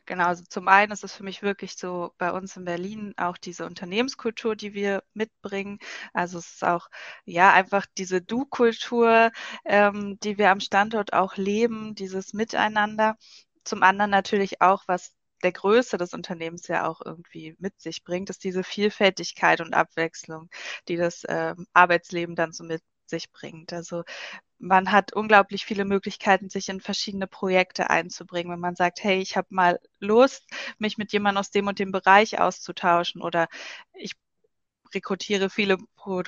Genau, 0.06 0.26
also 0.26 0.44
zum 0.50 0.68
einen 0.68 0.92
ist 0.92 1.04
es 1.04 1.14
für 1.14 1.24
mich 1.24 1.42
wirklich 1.44 1.76
so 1.78 2.14
bei 2.18 2.32
uns 2.32 2.58
in 2.58 2.66
Berlin 2.66 3.14
auch 3.18 3.38
diese 3.38 3.66
Unternehmenskultur, 3.66 4.56
die 4.56 4.74
wir 4.74 5.04
mitbringen. 5.14 5.80
Also 6.14 6.40
es 6.40 6.54
ist 6.54 6.64
auch 6.64 6.90
ja 7.26 7.54
einfach 7.54 7.86
diese 7.98 8.22
Du-Kultur, 8.22 9.32
ähm, 9.66 10.20
die 10.24 10.38
wir 10.38 10.52
am 10.52 10.60
Standort 10.60 11.14
auch 11.14 11.38
leben, 11.38 11.96
dieses 11.96 12.34
Miteinander. 12.34 13.18
Zum 13.64 13.84
anderen 13.84 14.12
natürlich 14.12 14.62
auch, 14.62 14.84
was 14.88 15.14
der 15.44 15.52
Größe 15.54 15.98
des 15.98 16.14
Unternehmens 16.14 16.68
ja 16.68 16.88
auch 16.88 17.02
irgendwie 17.06 17.56
mit 17.60 17.80
sich 17.80 18.04
bringt, 18.04 18.30
ist 18.30 18.44
diese 18.44 18.64
Vielfältigkeit 18.64 19.62
und 19.62 19.74
Abwechslung, 19.74 20.50
die 20.88 20.98
das 20.98 21.24
ähm, 21.30 21.68
Arbeitsleben 21.74 22.36
dann 22.36 22.52
so 22.52 22.64
mit 22.64 22.82
sich 23.10 23.32
bringt. 23.32 23.74
Also 23.74 24.04
man 24.60 24.92
hat 24.92 25.14
unglaublich 25.14 25.66
viele 25.66 25.86
Möglichkeiten, 25.86 26.50
sich 26.50 26.70
in 26.70 26.82
verschiedene 26.82 27.28
Projekte 27.28 27.90
einzubringen. 27.90 28.52
Wenn 28.52 28.60
man 28.60 28.76
sagt, 28.76 29.04
hey, 29.04 29.20
ich 29.22 29.38
habe 29.38 29.48
mal 29.52 29.80
Lust, 30.00 30.46
mich 30.78 30.98
mit 30.98 31.14
jemandem 31.14 31.40
aus 31.40 31.52
dem 31.52 31.68
und 31.68 31.80
dem 31.80 31.92
Bereich 31.92 32.40
auszutauschen 32.40 33.22
oder 33.22 33.48
ich 33.94 34.14
rekrutiere 34.94 35.50
viele, 35.50 35.78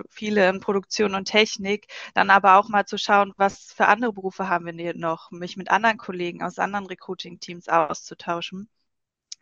viele 0.09 0.49
in 0.49 0.59
Produktion 0.59 1.15
und 1.15 1.25
Technik, 1.25 1.87
dann 2.13 2.29
aber 2.29 2.57
auch 2.57 2.69
mal 2.69 2.85
zu 2.85 2.97
schauen, 2.97 3.33
was 3.37 3.73
für 3.73 3.87
andere 3.87 4.13
Berufe 4.13 4.47
haben 4.49 4.65
wir 4.65 4.93
noch, 4.95 5.31
mich 5.31 5.57
mit 5.57 5.71
anderen 5.71 5.97
Kollegen 5.97 6.43
aus 6.43 6.59
anderen 6.59 6.85
Recruiting-Teams 6.85 7.67
auszutauschen. 7.69 8.69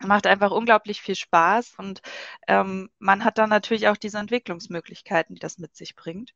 Macht 0.02 0.26
einfach 0.26 0.50
unglaublich 0.50 1.02
viel 1.02 1.14
Spaß 1.14 1.74
und 1.76 2.00
ähm, 2.48 2.88
man 2.98 3.22
hat 3.22 3.36
dann 3.36 3.50
natürlich 3.50 3.88
auch 3.88 3.98
diese 3.98 4.18
Entwicklungsmöglichkeiten, 4.18 5.34
die 5.34 5.40
das 5.40 5.58
mit 5.58 5.76
sich 5.76 5.94
bringt. 5.94 6.32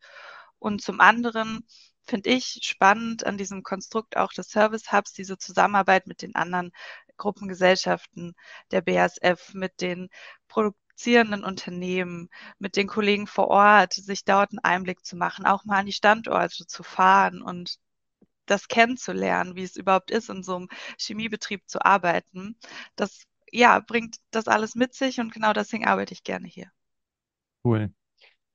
Und 0.64 0.80
zum 0.80 0.99
anderen 0.99 1.66
finde 2.04 2.30
ich 2.30 2.61
spannend 2.62 3.26
an 3.26 3.37
diesem 3.37 3.62
Konstrukt 3.62 4.16
auch 4.16 4.33
des 4.33 4.49
Service 4.49 4.90
Hubs, 4.92 5.12
diese 5.12 5.37
Zusammenarbeit 5.37 6.06
mit 6.06 6.23
den 6.23 6.35
anderen 6.35 6.73
Gruppengesellschaften 7.18 8.35
der 8.71 8.80
BASF, 8.80 9.52
mit 9.52 9.83
den 9.83 10.09
produzierenden 10.49 11.44
Unternehmen, 11.44 12.30
mit 12.59 12.76
den 12.76 12.87
Kollegen 12.87 13.26
vor 13.26 13.49
Ort, 13.49 13.92
sich 13.92 14.25
dort 14.25 14.52
einen 14.52 14.61
Einblick 14.61 15.04
zu 15.04 15.16
machen, 15.16 15.44
auch 15.44 15.66
mal 15.66 15.80
an 15.80 15.87
die 15.87 15.92
Standorte 15.92 16.66
zu 16.66 16.83
fahren 16.83 17.42
und 17.42 17.76
das 18.47 18.66
kennenzulernen, 18.66 19.56
wie 19.56 19.64
es 19.64 19.76
überhaupt 19.76 20.11
ist, 20.11 20.30
in 20.30 20.42
so 20.42 20.56
einem 20.56 20.68
Chemiebetrieb 20.99 21.68
zu 21.68 21.85
arbeiten. 21.85 22.56
Das 22.97 23.25
ja, 23.52 23.80
bringt 23.80 24.16
das 24.30 24.49
alles 24.49 24.76
mit 24.76 24.94
sich 24.94 25.21
und 25.21 25.30
genau 25.30 25.52
deswegen 25.52 25.87
arbeite 25.87 26.14
ich 26.14 26.25
gerne 26.25 26.49
hier. 26.49 26.73
Cool. 27.62 27.92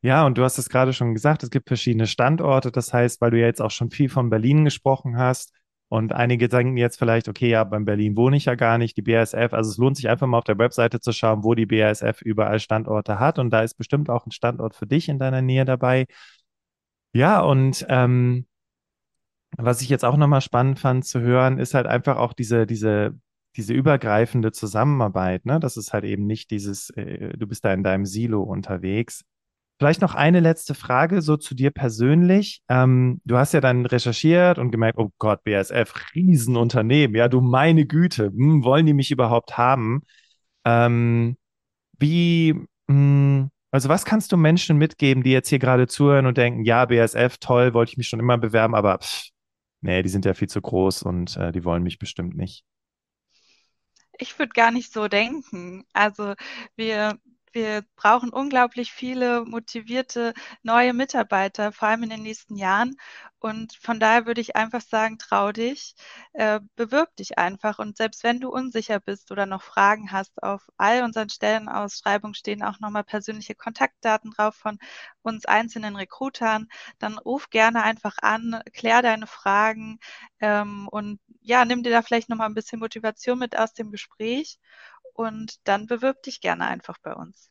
Ja, 0.01 0.25
und 0.25 0.37
du 0.37 0.43
hast 0.43 0.57
es 0.57 0.69
gerade 0.69 0.93
schon 0.93 1.13
gesagt, 1.13 1.43
es 1.43 1.49
gibt 1.49 1.67
verschiedene 1.67 2.07
Standorte. 2.07 2.71
Das 2.71 2.93
heißt, 2.93 3.19
weil 3.21 3.31
du 3.31 3.39
ja 3.39 3.47
jetzt 3.47 3.61
auch 3.61 3.71
schon 3.71 3.91
viel 3.91 4.09
von 4.09 4.29
Berlin 4.29 4.63
gesprochen 4.63 5.17
hast 5.17 5.51
und 5.89 6.13
einige 6.13 6.47
denken 6.47 6.77
jetzt 6.77 6.99
vielleicht, 6.99 7.27
okay, 7.27 7.49
ja, 7.49 7.63
beim 7.63 7.83
Berlin 7.83 8.15
wohne 8.15 8.37
ich 8.37 8.45
ja 8.45 8.55
gar 8.55 8.77
nicht, 8.77 8.95
die 8.95 9.01
BASF. 9.01 9.53
Also 9.53 9.71
es 9.71 9.77
lohnt 9.77 9.97
sich 9.97 10.07
einfach 10.07 10.27
mal 10.27 10.37
auf 10.37 10.43
der 10.45 10.59
Webseite 10.59 10.99
zu 11.01 11.11
schauen, 11.11 11.43
wo 11.43 11.55
die 11.55 11.65
BASF 11.65 12.21
überall 12.21 12.59
Standorte 12.59 13.19
hat. 13.19 13.39
Und 13.39 13.49
da 13.49 13.61
ist 13.63 13.73
bestimmt 13.73 14.09
auch 14.09 14.25
ein 14.25 14.31
Standort 14.31 14.75
für 14.75 14.87
dich 14.87 15.09
in 15.09 15.19
deiner 15.19 15.41
Nähe 15.41 15.65
dabei. 15.65 16.05
Ja, 17.13 17.41
und 17.41 17.85
ähm, 17.89 18.45
was 19.57 19.81
ich 19.81 19.89
jetzt 19.89 20.05
auch 20.05 20.15
nochmal 20.17 20.41
spannend 20.41 20.79
fand 20.79 21.05
zu 21.05 21.21
hören, 21.21 21.57
ist 21.57 21.73
halt 21.73 21.87
einfach 21.87 22.17
auch 22.17 22.33
diese, 22.33 22.67
diese, 22.67 23.19
diese 23.55 23.73
übergreifende 23.73 24.51
Zusammenarbeit, 24.51 25.45
ne? 25.45 25.59
Das 25.59 25.75
ist 25.75 25.91
halt 25.91 26.03
eben 26.03 26.25
nicht 26.27 26.51
dieses, 26.51 26.91
äh, 26.91 27.35
du 27.37 27.47
bist 27.47 27.65
da 27.65 27.73
in 27.73 27.83
deinem 27.83 28.05
Silo 28.05 28.43
unterwegs. 28.43 29.23
Vielleicht 29.79 30.01
noch 30.01 30.13
eine 30.13 30.41
letzte 30.41 30.75
Frage 30.75 31.21
so 31.21 31.37
zu 31.37 31.55
dir 31.55 31.71
persönlich. 31.71 32.61
Ähm, 32.67 33.21
du 33.23 33.37
hast 33.37 33.53
ja 33.53 33.61
dann 33.61 33.85
recherchiert 33.85 34.57
und 34.59 34.71
gemerkt, 34.71 34.99
oh 34.99 35.11
Gott, 35.19 35.45
BASF, 35.45 35.93
Riesenunternehmen. 36.13 37.15
Ja, 37.15 37.29
du 37.29 37.39
meine 37.39 37.85
Güte, 37.85 38.25
hm, 38.25 38.65
wollen 38.65 38.85
die 38.85 38.93
mich 38.93 39.09
überhaupt 39.09 39.57
haben? 39.57 40.01
Ähm, 40.65 41.37
wie, 41.97 42.53
mh, 42.87 42.93
hm, 42.93 43.51
also 43.71 43.87
was 43.87 44.03
kannst 44.03 44.33
du 44.33 44.37
Menschen 44.37 44.77
mitgeben, 44.77 45.23
die 45.23 45.31
jetzt 45.31 45.49
hier 45.49 45.59
gerade 45.59 45.87
zuhören 45.87 46.25
und 46.25 46.37
denken, 46.37 46.65
ja, 46.65 46.85
BASF, 46.85 47.37
toll, 47.39 47.73
wollte 47.73 47.91
ich 47.91 47.97
mich 47.97 48.09
schon 48.09 48.19
immer 48.19 48.37
bewerben, 48.37 48.75
aber 48.75 48.97
pff, 48.99 49.29
nee, 49.81 50.03
die 50.03 50.09
sind 50.09 50.25
ja 50.25 50.33
viel 50.33 50.49
zu 50.49 50.61
groß 50.61 51.03
und 51.03 51.37
äh, 51.37 51.53
die 51.53 51.63
wollen 51.63 51.83
mich 51.83 51.99
bestimmt 51.99 52.35
nicht. 52.35 52.65
Ich 54.17 54.37
würde 54.37 54.51
gar 54.53 54.71
nicht 54.71 54.91
so 54.91 55.07
denken. 55.07 55.85
Also 55.93 56.33
wir 56.75 57.17
wir 57.53 57.83
brauchen 57.95 58.29
unglaublich 58.31 58.91
viele 58.91 59.43
motivierte 59.45 60.33
neue 60.63 60.93
Mitarbeiter, 60.93 61.71
vor 61.71 61.87
allem 61.89 62.03
in 62.03 62.09
den 62.09 62.23
nächsten 62.23 62.55
Jahren. 62.55 62.95
Und 63.39 63.73
von 63.73 63.99
daher 63.99 64.25
würde 64.25 64.41
ich 64.41 64.55
einfach 64.57 64.81
sagen, 64.81 65.17
trau 65.17 65.51
dich, 65.53 65.95
äh, 66.33 66.59
bewirb 66.75 67.15
dich 67.15 67.37
einfach. 67.37 67.79
Und 67.79 67.95
selbst 67.97 68.23
wenn 68.23 68.39
du 68.41 68.49
unsicher 68.49 68.99
bist 68.99 69.31
oder 69.31 69.45
noch 69.45 69.63
Fragen 69.63 70.11
hast, 70.11 70.43
auf 70.43 70.67
all 70.77 71.03
unseren 71.03 71.29
Stellenausschreibungen 71.29 72.33
stehen 72.35 72.63
auch 72.63 72.79
nochmal 72.79 73.03
persönliche 73.05 73.55
Kontaktdaten 73.55 74.31
drauf 74.31 74.55
von 74.55 74.77
uns 75.21 75.45
einzelnen 75.45 75.95
Recruitern. 75.95 76.67
Dann 76.99 77.17
ruf 77.17 77.49
gerne 77.49 77.83
einfach 77.83 78.17
an, 78.21 78.61
klär 78.73 79.01
deine 79.01 79.27
Fragen 79.27 79.99
ähm, 80.39 80.87
und 80.91 81.19
ja, 81.41 81.63
nimm 81.65 81.83
dir 81.83 81.91
da 81.91 82.01
vielleicht 82.01 82.29
nochmal 82.29 82.47
ein 82.49 82.53
bisschen 82.53 82.79
Motivation 82.79 83.39
mit 83.39 83.57
aus 83.57 83.73
dem 83.73 83.91
Gespräch 83.91 84.59
und 85.13 85.55
dann 85.65 85.87
bewirb 85.87 86.21
dich 86.23 86.41
gerne 86.41 86.67
einfach 86.67 86.97
bei 87.01 87.13
uns. 87.13 87.49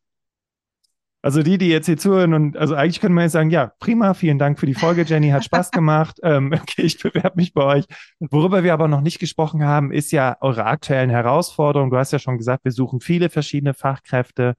Also 1.21 1.43
die, 1.43 1.59
die 1.59 1.69
jetzt 1.69 1.87
hier 1.87 1.97
zuhören 1.97 2.33
und 2.33 2.57
also 2.57 2.77
eigentlich 2.77 3.01
können 3.01 3.17
wir 3.17 3.23
jetzt 3.23 3.33
sagen, 3.33 3.51
ja, 3.51 3.73
prima, 3.81 4.15
vielen 4.15 4.39
Dank 4.39 4.61
für 4.61 4.67
die 4.67 4.75
Folge, 4.75 5.03
Jenny, 5.03 5.31
hat 5.31 5.45
Spaß 5.45 5.71
gemacht. 5.73 6.21
ähm, 6.23 6.53
okay, 6.63 6.83
ich 6.83 7.01
bewerbe 7.03 7.37
mich 7.37 7.53
bei 7.53 7.65
euch. 7.65 7.85
Worüber 8.21 8.63
wir 8.63 8.73
aber 8.73 8.87
noch 8.87 9.01
nicht 9.01 9.19
gesprochen 9.19 9.65
haben, 9.65 9.91
ist 9.91 10.13
ja 10.13 10.37
eure 10.41 10.65
aktuellen 10.65 11.11
Herausforderungen. 11.11 11.91
Du 11.91 11.97
hast 11.97 12.13
ja 12.13 12.21
schon 12.21 12.39
gesagt, 12.39 12.65
wir 12.65 12.73
suchen 12.73 13.01
viele 13.01 13.31
verschiedene 13.31 13.75
Fachkräfte 13.75 14.55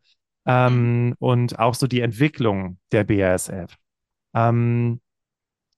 ähm, 0.45 1.15
und 1.19 1.59
auch 1.59 1.75
so 1.75 1.87
die 1.87 2.01
Entwicklung 2.01 2.77
der 2.91 3.05
BASF. 3.05 3.75
Ähm, 4.33 4.99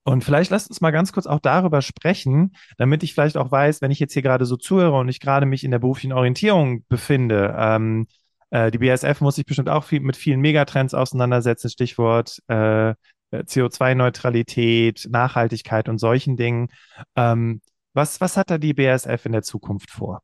und 0.03 0.23
vielleicht 0.23 0.49
lasst 0.49 0.69
uns 0.69 0.81
mal 0.81 0.91
ganz 0.91 1.13
kurz 1.13 1.27
auch 1.27 1.39
darüber 1.39 1.81
sprechen, 1.81 2.55
damit 2.77 3.03
ich 3.03 3.13
vielleicht 3.13 3.37
auch 3.37 3.51
weiß, 3.51 3.81
wenn 3.81 3.91
ich 3.91 3.99
jetzt 3.99 4.13
hier 4.13 4.23
gerade 4.23 4.45
so 4.45 4.57
zuhöre 4.57 4.97
und 4.97 5.09
ich 5.09 5.19
gerade 5.19 5.45
mich 5.45 5.63
in 5.63 5.71
der 5.71 5.79
beruflichen 5.79 6.13
Orientierung 6.13 6.83
befinde. 6.87 7.55
Ähm, 7.57 8.07
äh, 8.49 8.71
die 8.71 8.79
BASF 8.79 9.21
muss 9.21 9.35
sich 9.35 9.45
bestimmt 9.45 9.69
auch 9.69 9.83
viel, 9.83 9.99
mit 9.99 10.17
vielen 10.17 10.41
Megatrends 10.41 10.93
auseinandersetzen, 10.93 11.69
Stichwort 11.69 12.39
äh, 12.47 12.95
CO2-Neutralität, 13.31 15.07
Nachhaltigkeit 15.09 15.87
und 15.87 15.99
solchen 15.99 16.35
Dingen. 16.35 16.69
Ähm, 17.15 17.61
was, 17.93 18.19
was 18.21 18.37
hat 18.37 18.49
da 18.49 18.57
die 18.57 18.73
BASF 18.73 19.25
in 19.25 19.33
der 19.33 19.43
Zukunft 19.43 19.91
vor? 19.91 20.21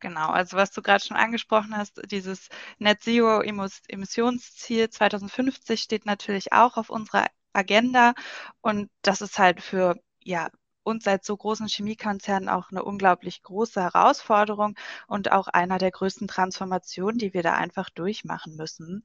Genau, 0.00 0.30
also 0.30 0.56
was 0.56 0.72
du 0.72 0.82
gerade 0.82 1.04
schon 1.04 1.16
angesprochen 1.16 1.76
hast, 1.76 2.02
dieses 2.10 2.48
Net 2.80 3.02
Zero 3.02 3.40
Emissionsziel 3.40 4.90
2050 4.90 5.80
steht 5.80 6.06
natürlich 6.06 6.52
auch 6.52 6.76
auf 6.76 6.90
unserer 6.90 7.28
Agenda. 7.54 8.14
Und 8.60 8.90
das 9.02 9.20
ist 9.20 9.38
halt 9.38 9.60
für 9.62 9.96
ja, 10.24 10.50
uns 10.84 11.06
als 11.06 11.26
so 11.26 11.36
großen 11.36 11.68
Chemiekonzernen 11.68 12.48
auch 12.48 12.70
eine 12.70 12.82
unglaublich 12.84 13.42
große 13.42 13.80
Herausforderung 13.82 14.76
und 15.06 15.32
auch 15.32 15.48
einer 15.48 15.78
der 15.78 15.90
größten 15.90 16.28
Transformationen, 16.28 17.18
die 17.18 17.34
wir 17.34 17.42
da 17.42 17.54
einfach 17.54 17.90
durchmachen 17.90 18.56
müssen. 18.56 19.04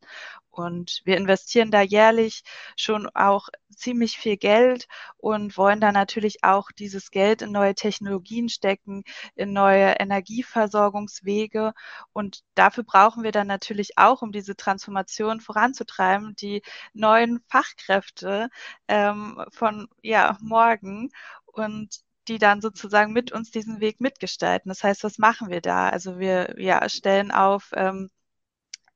Und 0.50 1.02
wir 1.06 1.18
investieren 1.18 1.70
da 1.70 1.82
jährlich 1.82 2.42
schon 2.76 3.08
auch 3.14 3.50
ziemlich 3.76 4.18
viel 4.18 4.38
Geld 4.38 4.88
und 5.18 5.56
wollen 5.56 5.80
da 5.80 5.92
natürlich 5.92 6.44
auch 6.44 6.72
dieses 6.72 7.12
Geld 7.12 7.44
in 7.44 7.52
neue 7.52 7.76
Technologien 7.76 8.50
stecken, 8.50 9.04
in 9.36 9.54
neue 9.54 9.92
Energieversorgungswege. 10.00 11.74
Und 12.12 12.44
dafür 12.56 12.84
brauchen 12.84 13.24
wir 13.24 13.32
dann 13.32 13.46
natürlich 13.46 14.00
auch, 14.00 14.24
um 14.24 14.32
diese 14.32 14.56
Transformation 14.56 15.42
voranzutreiben, 15.42 16.36
die 16.36 16.64
neuen 16.94 17.40
Fachkräfte 17.50 18.50
ähm, 18.88 19.44
von 19.52 19.88
ja, 20.02 20.38
morgen 20.42 21.12
und 21.58 22.02
die 22.28 22.40
dann 22.40 22.62
sozusagen 22.62 23.14
mit 23.14 23.32
uns 23.32 23.52
diesen 23.52 23.80
Weg 23.80 24.02
mitgestalten. 24.02 24.70
Das 24.70 24.84
heißt, 24.84 25.04
was 25.04 25.18
machen 25.18 25.50
wir 25.50 25.62
da? 25.62 25.90
Also 25.90 26.20
wir 26.20 26.56
ja, 26.60 26.88
stellen 26.90 27.32
auf 27.32 27.72
ähm, 27.76 28.10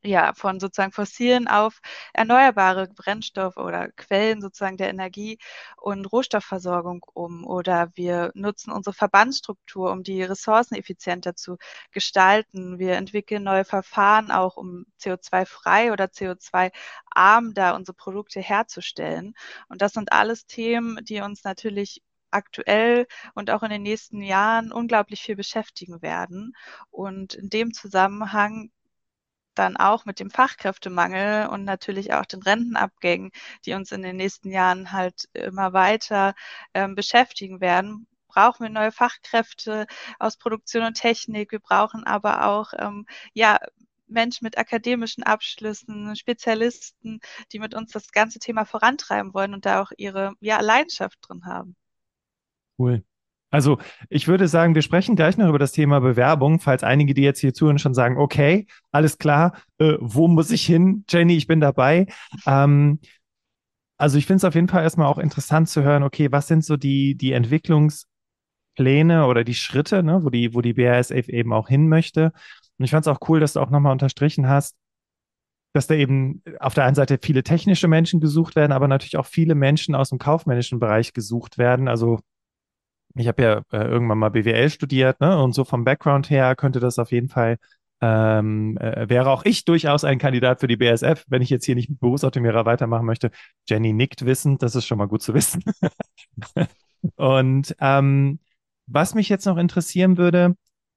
ja, 0.04 0.34
von 0.34 0.60
sozusagen 0.60 0.92
fossilen 0.92 1.48
auf 1.48 1.80
erneuerbare 2.14 2.88
Brennstoffe 2.88 3.58
oder 3.58 3.90
Quellen 3.92 4.42
sozusagen 4.42 4.78
der 4.78 4.90
Energie 4.90 5.38
und 5.78 6.06
Rohstoffversorgung 6.12 7.06
um. 7.14 7.46
Oder 7.46 7.92
wir 7.96 8.32
nutzen 8.34 8.72
unsere 8.72 8.94
Verbandsstruktur, 8.96 9.92
um 9.92 10.04
die 10.04 10.24
Ressourcen 10.24 10.76
effizienter 10.76 11.36
zu 11.36 11.58
gestalten. 11.92 12.80
Wir 12.80 12.94
entwickeln 12.96 13.44
neue 13.44 13.66
Verfahren 13.66 14.32
auch, 14.32 14.58
um 14.58 14.86
CO2-frei 15.00 15.92
oder 15.92 16.06
CO2-arm 16.06 17.54
da 17.54 17.76
unsere 17.76 17.96
Produkte 17.96 18.40
herzustellen. 18.42 19.36
Und 19.70 19.82
das 19.84 19.94
sind 19.94 20.12
alles 20.12 20.46
Themen, 20.48 20.98
die 21.06 21.22
uns 21.22 21.44
natürlich 21.44 22.02
aktuell 22.32 23.08
und 23.36 23.52
auch 23.52 23.64
in 23.64 23.70
den 23.70 23.84
nächsten 23.84 24.22
Jahren 24.22 24.72
unglaublich 24.72 25.22
viel 25.22 25.36
beschäftigen 25.36 26.02
werden. 26.02 26.54
Und 26.90 27.34
in 27.36 27.50
dem 27.50 27.74
Zusammenhang 27.74 28.72
dann 29.56 29.78
auch 29.78 30.06
mit 30.06 30.20
dem 30.20 30.30
Fachkräftemangel 30.30 31.48
und 31.48 31.64
natürlich 31.66 32.14
auch 32.14 32.26
den 32.26 32.42
Rentenabgängen, 32.42 33.32
die 33.66 33.74
uns 33.74 33.92
in 33.92 34.02
den 34.02 34.16
nächsten 34.18 34.50
Jahren 34.52 34.92
halt 34.92 35.30
immer 35.34 35.74
weiter 35.74 36.34
ähm, 36.74 36.96
beschäftigen 36.96 37.62
werden, 37.62 38.08
brauchen 38.28 38.64
wir 38.64 38.70
neue 38.70 38.92
Fachkräfte 38.92 39.88
aus 40.20 40.38
Produktion 40.38 40.84
und 40.86 40.96
Technik. 40.96 41.52
Wir 41.52 41.60
brauchen 41.60 42.06
aber 42.06 42.46
auch 42.48 42.74
ähm, 42.78 43.06
ja 43.34 43.60
Menschen 44.08 44.46
mit 44.46 44.58
akademischen 44.58 45.24
Abschlüssen, 45.24 46.16
Spezialisten, 46.16 47.20
die 47.52 47.60
mit 47.60 47.74
uns 47.74 47.92
das 47.92 48.12
ganze 48.12 48.40
Thema 48.40 48.66
vorantreiben 48.66 49.34
wollen 49.34 49.54
und 49.54 49.66
da 49.66 49.82
auch 49.82 49.92
ihre 49.98 50.34
ja, 50.42 50.60
Leidenschaft 50.62 51.18
drin 51.22 51.46
haben. 51.46 51.76
Cool. 52.82 53.04
Also 53.52 53.80
ich 54.10 54.28
würde 54.28 54.48
sagen, 54.48 54.76
wir 54.76 54.82
sprechen 54.82 55.16
gleich 55.16 55.38
noch 55.38 55.50
über 55.50 55.60
das 55.60 55.74
Thema 55.74 56.00
Bewerbung, 56.00 56.60
falls 56.60 56.84
einige, 56.84 57.14
die 57.14 57.22
jetzt 57.22 57.42
hier 57.42 57.54
zuhören, 57.54 57.80
schon 57.80 57.94
sagen, 57.94 58.18
okay, 58.18 58.66
alles 58.92 59.18
klar, 59.18 59.54
äh, 59.78 59.98
wo 60.00 60.28
muss 60.30 60.52
ich 60.52 60.66
hin? 60.66 61.04
Jenny, 61.10 61.36
ich 61.36 61.48
bin 61.48 61.60
dabei. 61.60 62.08
Ähm, 62.46 63.00
also 63.98 64.18
ich 64.18 64.26
finde 64.26 64.38
es 64.38 64.46
auf 64.46 64.56
jeden 64.56 64.70
Fall 64.70 64.84
erstmal 64.84 65.08
auch 65.08 65.18
interessant 65.20 65.70
zu 65.70 65.84
hören, 65.84 66.04
okay, 66.04 66.32
was 66.32 66.48
sind 66.48 66.64
so 66.64 66.78
die, 66.78 67.16
die 67.16 67.34
Entwicklungspläne 67.34 69.28
oder 69.28 69.44
die 69.44 69.54
Schritte, 69.54 70.02
ne, 70.02 70.24
wo 70.24 70.30
die, 70.30 70.56
wo 70.56 70.62
die 70.62 70.74
BASF 70.74 71.28
eben 71.28 71.52
auch 71.52 71.68
hin 71.68 71.90
möchte. 71.90 72.32
Und 72.80 72.86
ich 72.86 72.92
fand 72.92 73.06
es 73.06 73.12
auch 73.12 73.20
cool, 73.28 73.42
dass 73.42 73.54
du 73.54 73.60
auch 73.60 73.70
nochmal 73.70 73.92
unterstrichen 73.92 74.48
hast, 74.48 74.78
dass 75.74 75.88
da 75.88 75.96
eben 75.96 76.42
auf 76.60 76.74
der 76.74 76.86
einen 76.86 76.96
Seite 76.96 77.20
viele 77.22 77.44
technische 77.44 77.90
Menschen 77.90 78.22
gesucht 78.22 78.56
werden, 78.56 78.72
aber 78.72 78.88
natürlich 78.88 79.18
auch 79.18 79.26
viele 79.26 79.56
Menschen 79.56 79.94
aus 79.94 80.10
dem 80.10 80.20
kaufmännischen 80.20 80.80
Bereich 80.80 81.14
gesucht 81.14 81.58
werden. 81.58 81.90
Also 81.90 82.22
ich 83.16 83.28
habe 83.28 83.42
ja 83.44 83.62
äh, 83.72 83.86
irgendwann 83.88 84.18
mal 84.18 84.30
BWL 84.30 84.70
studiert, 84.70 85.20
ne? 85.22 85.42
Und 85.42 85.54
so 85.54 85.64
vom 85.64 85.84
Background 85.84 86.30
her 86.30 86.56
könnte 86.56 86.80
das 86.80 87.00
auf 87.00 87.12
jeden 87.12 87.30
Fall, 87.30 87.58
ähm, 88.02 88.78
äh, 88.78 89.08
wäre 89.10 89.30
auch 89.30 89.46
ich 89.46 89.66
durchaus 89.66 90.04
ein 90.04 90.18
Kandidat 90.18 90.60
für 90.60 90.68
die 90.68 90.78
BSF, 90.78 91.24
wenn 91.28 91.42
ich 91.42 91.50
jetzt 91.50 91.66
hier 91.66 91.76
nicht 91.76 91.90
mit 91.90 92.00
Berufsoptimierer 92.00 92.66
weitermachen 92.66 93.06
möchte. 93.06 93.32
Jenny 93.70 93.94
nickt 93.94 94.26
wissend, 94.26 94.64
das 94.64 94.76
ist 94.76 94.86
schon 94.86 94.98
mal 94.98 95.08
gut 95.08 95.22
zu 95.22 95.34
wissen. 95.34 95.64
Und 97.16 97.76
ähm, 97.80 98.40
was 98.88 99.16
mich 99.16 99.30
jetzt 99.30 99.46
noch 99.46 99.58
interessieren 99.58 100.18
würde, 100.18 100.56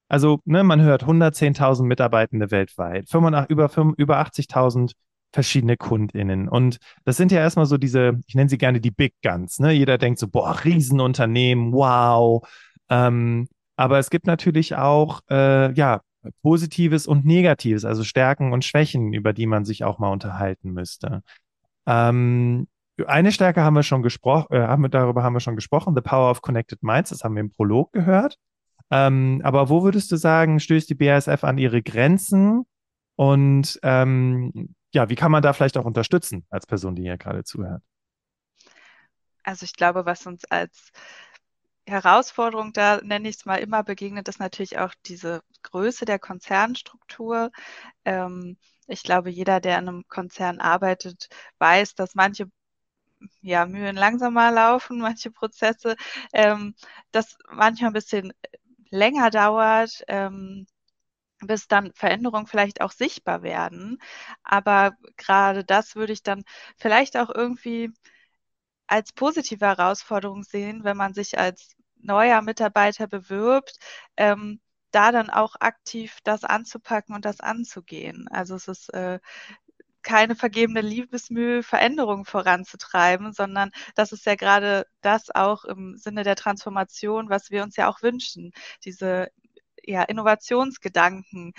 also 0.09 0.40
ne, 0.44 0.64
man 0.64 0.83
hört 0.83 1.04
110.000 1.04 1.85
Mitarbeitende 1.85 2.50
weltweit, 2.50 3.09
85, 3.09 3.50
über, 3.50 3.94
über 3.97 4.21
80.000 4.21 4.92
verschiedene 5.34 5.76
KundInnen. 5.76 6.48
Und 6.48 6.78
das 7.04 7.16
sind 7.16 7.32
ja 7.32 7.40
erstmal 7.40 7.66
so 7.66 7.76
diese, 7.76 8.20
ich 8.26 8.34
nenne 8.34 8.48
sie 8.48 8.56
gerne 8.56 8.80
die 8.80 8.92
Big 8.92 9.14
Guns. 9.22 9.58
Ne? 9.58 9.72
Jeder 9.72 9.98
denkt 9.98 10.20
so, 10.20 10.28
boah, 10.28 10.64
Riesenunternehmen, 10.64 11.72
wow. 11.72 12.46
Ähm, 12.88 13.48
aber 13.76 13.98
es 13.98 14.10
gibt 14.10 14.26
natürlich 14.26 14.76
auch, 14.76 15.20
äh, 15.28 15.72
ja, 15.74 16.00
Positives 16.42 17.06
und 17.06 17.26
Negatives, 17.26 17.84
also 17.84 18.02
Stärken 18.02 18.52
und 18.52 18.64
Schwächen, 18.64 19.12
über 19.12 19.34
die 19.34 19.46
man 19.46 19.66
sich 19.66 19.84
auch 19.84 19.98
mal 19.98 20.10
unterhalten 20.10 20.72
müsste. 20.72 21.22
Ähm, 21.86 22.66
eine 23.06 23.32
Stärke 23.32 23.62
haben 23.62 23.74
wir 23.74 23.82
schon 23.82 24.02
gesprochen, 24.02 24.54
äh, 24.54 24.88
darüber 24.88 25.22
haben 25.22 25.34
wir 25.34 25.40
schon 25.40 25.56
gesprochen, 25.56 25.94
The 25.94 26.00
Power 26.00 26.30
of 26.30 26.40
Connected 26.40 26.82
Minds, 26.82 27.10
das 27.10 27.24
haben 27.24 27.34
wir 27.34 27.40
im 27.40 27.50
Prolog 27.50 27.92
gehört. 27.92 28.36
Ähm, 28.90 29.40
aber 29.42 29.68
wo 29.68 29.82
würdest 29.82 30.12
du 30.12 30.16
sagen, 30.16 30.60
stößt 30.60 30.88
die 30.88 30.94
BASF 30.94 31.42
an 31.42 31.58
ihre 31.58 31.82
Grenzen 31.82 32.64
und 33.16 33.78
ähm, 33.82 34.74
ja, 34.94 35.08
wie 35.08 35.14
kann 35.16 35.32
man 35.32 35.42
da 35.42 35.52
vielleicht 35.52 35.76
auch 35.76 35.84
unterstützen 35.84 36.46
als 36.50 36.66
Person, 36.66 36.94
die 36.94 37.02
hier 37.02 37.18
gerade 37.18 37.44
zuhört? 37.44 37.82
Also 39.42 39.64
ich 39.64 39.74
glaube, 39.74 40.06
was 40.06 40.26
uns 40.26 40.44
als 40.46 40.90
Herausforderung 41.86 42.72
da, 42.72 43.00
nenne 43.02 43.28
ich 43.28 43.36
es 43.36 43.44
mal, 43.44 43.56
immer 43.56 43.82
begegnet, 43.82 44.28
ist 44.28 44.40
natürlich 44.40 44.78
auch 44.78 44.94
diese 45.04 45.42
Größe 45.62 46.06
der 46.06 46.18
Konzernstruktur. 46.18 47.50
Ähm, 48.04 48.56
ich 48.86 49.02
glaube, 49.02 49.30
jeder, 49.30 49.60
der 49.60 49.78
in 49.78 49.88
einem 49.88 50.08
Konzern 50.08 50.60
arbeitet, 50.60 51.28
weiß, 51.58 51.94
dass 51.94 52.14
manche 52.14 52.46
ja, 53.42 53.66
Mühen 53.66 53.96
langsamer 53.96 54.50
laufen, 54.50 54.98
manche 55.00 55.30
Prozesse, 55.30 55.96
ähm, 56.32 56.74
das 57.12 57.36
manchmal 57.50 57.90
ein 57.90 57.94
bisschen 57.94 58.32
länger 58.90 59.30
dauert. 59.30 60.04
Ähm, 60.08 60.66
bis 61.46 61.68
dann 61.68 61.92
Veränderungen 61.94 62.46
vielleicht 62.46 62.80
auch 62.80 62.92
sichtbar 62.92 63.42
werden. 63.42 63.98
Aber 64.42 64.92
gerade 65.16 65.64
das 65.64 65.96
würde 65.96 66.12
ich 66.12 66.22
dann 66.22 66.44
vielleicht 66.76 67.16
auch 67.16 67.30
irgendwie 67.34 67.90
als 68.86 69.12
positive 69.12 69.66
Herausforderung 69.66 70.42
sehen, 70.44 70.84
wenn 70.84 70.96
man 70.96 71.14
sich 71.14 71.38
als 71.38 71.76
neuer 71.96 72.42
Mitarbeiter 72.42 73.06
bewirbt, 73.06 73.78
ähm, 74.16 74.60
da 74.90 75.10
dann 75.12 75.30
auch 75.30 75.56
aktiv 75.60 76.19
das 76.25 76.45
anzupacken 76.45 77.14
und 77.14 77.25
das 77.25 77.40
anzugehen. 77.40 78.28
Also 78.30 78.54
es 78.56 78.69
ist 78.69 78.92
äh, 78.95 79.19
keine 80.02 80.36
vergebene 80.36 80.82
Liebesmühe, 80.82 81.62
Veränderungen 81.62 82.25
voranzutreiben, 82.26 83.32
sondern 83.32 83.71
das 83.97 84.12
ist 84.12 84.26
ja 84.26 84.36
gerade 84.36 84.86
das 85.00 85.30
auch 85.34 85.64
im 85.64 85.97
Sinne 85.97 86.23
der 86.25 86.36
Transformation, 86.36 87.30
was 87.30 87.50
wir 87.50 87.62
uns 87.64 87.76
ja 87.76 87.88
auch 87.88 88.02
wünschen, 88.02 88.52
diese 88.84 89.30
ja, 89.86 90.02
Innovationsgedanken, 90.04 91.52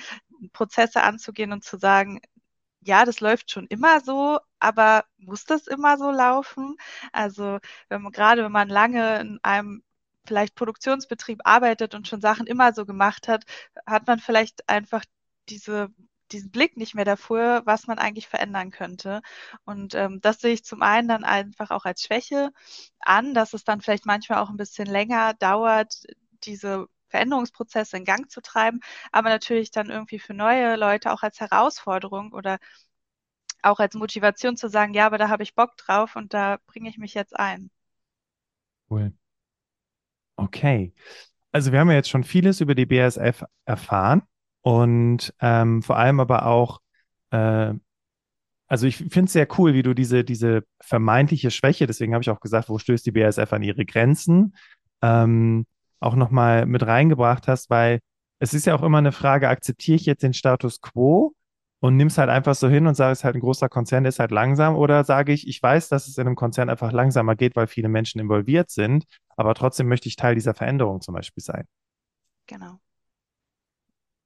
Prozesse 0.53 1.03
anzugehen 1.03 1.51
und 1.51 1.63
zu 1.63 1.77
sagen, 1.77 2.19
ja, 2.81 3.05
das 3.05 3.19
läuft 3.19 3.51
schon 3.51 3.67
immer 3.67 3.99
so, 4.01 4.39
aber 4.59 5.05
muss 5.17 5.45
das 5.45 5.67
immer 5.67 5.97
so 5.97 6.11
laufen? 6.11 6.77
Also 7.11 7.59
wenn 7.89 8.01
man, 8.01 8.11
gerade 8.11 8.43
wenn 8.43 8.51
man 8.51 8.69
lange 8.69 9.19
in 9.21 9.39
einem 9.43 9.83
vielleicht 10.27 10.55
Produktionsbetrieb 10.55 11.41
arbeitet 11.45 11.95
und 11.95 12.07
schon 12.07 12.21
Sachen 12.21 12.47
immer 12.47 12.73
so 12.73 12.85
gemacht 12.85 13.27
hat, 13.27 13.45
hat 13.85 14.07
man 14.07 14.19
vielleicht 14.19 14.67
einfach 14.69 15.03
diese 15.49 15.89
diesen 16.31 16.51
Blick 16.51 16.77
nicht 16.77 16.95
mehr 16.95 17.05
dafür, 17.05 17.61
was 17.65 17.88
man 17.88 17.99
eigentlich 17.99 18.27
verändern 18.27 18.71
könnte. 18.71 19.21
Und 19.65 19.95
ähm, 19.95 20.21
das 20.21 20.41
sehe 20.41 20.53
ich 20.53 20.65
zum 20.65 20.81
einen 20.81 21.07
dann 21.07 21.23
einfach 21.23 21.71
auch 21.71 21.85
als 21.85 22.01
Schwäche 22.03 22.51
an, 22.99 23.33
dass 23.33 23.53
es 23.53 23.63
dann 23.63 23.81
vielleicht 23.81 24.05
manchmal 24.05 24.39
auch 24.39 24.49
ein 24.49 24.57
bisschen 24.57 24.88
länger 24.88 25.33
dauert, 25.35 26.03
diese 26.43 26.88
Veränderungsprozesse 27.15 27.95
in 27.95 28.04
Gang 28.04 28.30
zu 28.30 28.41
treiben, 28.41 28.82
aber 29.13 29.30
natürlich 29.30 29.71
dann 29.71 29.89
irgendwie 29.89 30.19
für 30.19 30.34
neue 30.34 30.75
Leute 30.75 31.13
auch 31.13 31.23
als 31.23 31.39
Herausforderung 31.39 32.34
oder 32.34 32.58
auch 33.62 33.80
als 33.80 33.95
Motivation 33.95 34.58
zu 34.58 34.67
sagen, 34.67 34.93
ja, 34.93 35.06
aber 35.06 35.17
da 35.17 35.30
habe 35.30 35.43
ich 35.43 35.56
Bock 35.56 35.78
drauf 35.78 36.17
und 36.17 36.34
da 36.34 36.60
bringe 36.67 36.89
ich 36.89 36.97
mich 36.97 37.13
jetzt 37.13 37.36
ein. 37.36 37.71
Cool. 38.89 39.13
Okay. 40.36 40.93
Also 41.54 41.71
wir 41.71 41.80
haben 41.80 41.89
ja 41.89 41.95
jetzt 41.95 42.10
schon 42.10 42.25
vieles 42.25 42.60
über 42.60 42.75
die 42.75 42.86
BASF 42.86 43.45
erfahren 43.63 44.23
und 44.62 45.34
ähm, 45.39 45.82
vor 45.82 45.97
allem 45.97 46.19
aber 46.19 46.45
auch, 46.47 46.82
äh, 47.32 47.73
also 48.67 48.88
ich 48.88 48.97
finde 48.97 49.25
es 49.25 49.34
sehr 49.34 49.47
cool, 49.58 49.73
wie 49.73 49.84
du 49.84 49.93
diese, 49.93 50.25
diese 50.25 50.63
vermeintliche 50.82 51.49
Schwäche, 51.49 51.88
deswegen 51.88 52.13
habe 52.13 52.23
ich 52.23 52.30
auch 52.30 52.41
gesagt, 52.41 52.67
wo 52.67 52.78
stößt 52.78 53.06
die 53.06 53.12
BASF 53.12 53.54
an 53.54 53.63
ihre 53.63 53.86
Grenzen, 53.86 54.54
ähm, 55.01 55.65
auch 55.99 56.15
nochmal 56.15 56.65
mit 56.65 56.86
reingebracht 56.86 57.47
hast, 57.47 57.69
weil 57.69 57.99
es 58.39 58.53
ist 58.53 58.65
ja 58.65 58.75
auch 58.75 58.84
immer 58.84 58.97
eine 58.97 59.12
Frage, 59.12 59.49
akzeptiere 59.49 59.95
ich 59.95 60.05
jetzt 60.05 60.23
den 60.23 60.34
Status 60.34 60.81
quo 60.81 61.34
und 61.79 61.97
nimm 61.97 62.08
es 62.08 62.17
halt 62.17 62.29
einfach 62.29 62.55
so 62.55 62.67
hin 62.67 62.88
und 62.88 62.95
sage, 62.95 63.12
es 63.12 63.19
ist 63.19 63.23
halt 63.23 63.36
ein 63.36 63.41
großer 63.41 63.69
Konzern, 63.69 64.03
der 64.03 64.10
ist 64.10 64.19
halt 64.19 64.31
langsam, 64.31 64.75
oder 64.75 65.03
sage 65.03 65.34
ich, 65.34 65.47
ich 65.47 65.62
weiß, 65.62 65.89
dass 65.89 66.08
es 66.08 66.17
in 66.17 66.27
einem 66.27 66.36
Konzern 66.36 66.69
einfach 66.69 66.91
langsamer 66.91 67.36
geht, 67.36 67.55
weil 67.55 67.67
viele 67.67 67.89
Menschen 67.89 68.19
involviert 68.19 68.69
sind, 68.69 69.05
aber 69.38 69.53
trotzdem 69.53 69.88
möchte 69.88 70.10
ich 70.10 70.15
Teil 70.15 70.36
dieser 70.36 70.53
Veränderung 70.53 71.01
zum 71.01 71.13
Beispiel 71.13 71.43
sein. 71.43 71.65
Genau. 72.47 72.79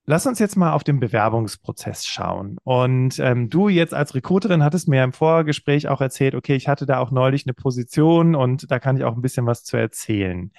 Lass 0.06 0.26
uns 0.26 0.40
jetzt 0.40 0.56
mal 0.56 0.74
auf 0.74 0.84
den 0.84 1.00
Bewerbungsprozess 1.00 2.08
schauen. 2.08 2.58
Und 2.64 3.20
ähm, 3.20 3.48
du 3.50 3.70
jetzt 3.70 3.94
als 3.94 4.16
Recruiterin 4.16 4.64
hattest 4.64 4.88
mir 4.88 5.04
im 5.04 5.14
Vorgespräch 5.14 5.88
auch 5.88 6.02
erzählt, 6.02 6.34
okay, 6.34 6.56
ich 6.56 6.68
hatte 6.68 6.88
da 6.88 6.98
auch 6.98 7.12
neulich 7.12 7.46
eine 7.46 7.54
Position 7.54 8.34
und 8.34 8.72
da 8.72 8.80
kann 8.80 8.98
ich 8.98 9.04
auch 9.04 9.16
ein 9.16 9.22
bisschen 9.22 9.46
was 9.46 9.64
zu 9.64 9.78
erzählen. 9.78 10.52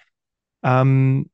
Ähm, 0.62 1.30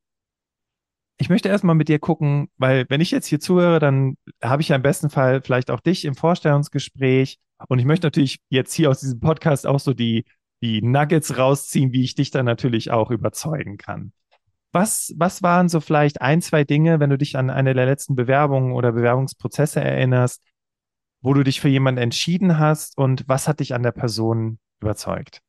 ich 1.19 1.31
möchte 1.31 1.49
erstmal 1.49 1.75
mit 1.75 1.89
dir 1.89 1.99
gucken, 1.99 2.49
weil 2.59 2.85
wenn 2.89 3.01
ich 3.01 3.11
jetzt 3.11 3.27
hier 3.27 3.41
zuhöre, 3.41 3.79
dann 3.79 4.17
habe 4.43 4.61
ich 4.63 4.69
ja 4.69 4.77
im 4.77 4.83
besten 4.83 5.09
Fall 5.09 5.41
vielleicht 5.43 5.71
auch 5.71 5.81
dich 5.81 6.05
im 6.05 6.15
Vorstellungsgespräch. 6.15 7.39
Und 7.69 7.79
ich 7.79 7.87
möchte 7.87 8.07
natürlich 8.07 8.41
jetzt 8.51 8.75
hier 8.75 8.91
aus 8.91 9.01
diesem 9.01 9.21
Podcast 9.21 9.67
auch 9.67 9.81
so 9.81 9.95
die, 9.95 10.25
die 10.63 10.83
Nuggets 10.83 11.39
rausziehen, 11.39 11.93
wie 11.93 12.05
ich 12.05 12.15
dich 12.15 12.31
dann 12.31 12.45
natürlich 12.45 12.91
auch 12.91 13.11
überzeugen 13.11 13.79
kann. 13.79 14.13
Was, 14.73 15.15
was 15.17 15.43
waren 15.43 15.71
so 15.71 15.81
vielleicht 15.81 16.21
ein, 16.21 16.43
zwei 16.43 16.65
Dinge, 16.65 17.01
wenn 17.01 17.09
du 17.09 17.17
dich 17.17 17.39
an 17.39 17.49
eine 17.49 17.73
der 17.73 17.87
letzten 17.87 18.15
Bewerbungen 18.15 18.73
oder 18.73 18.93
Bewerbungsprozesse 18.93 19.81
erinnerst, 19.81 20.43
wo 21.23 21.33
du 21.33 21.43
dich 21.45 21.63
für 21.63 21.69
jemanden 21.69 22.03
entschieden 22.03 22.59
hast 22.59 22.99
und 22.99 23.27
was 23.27 23.49
hat 23.49 23.61
dich 23.61 23.75
an 23.75 23.83
der 23.83 23.93
Person 23.93 24.59
überzeugt? 24.81 25.41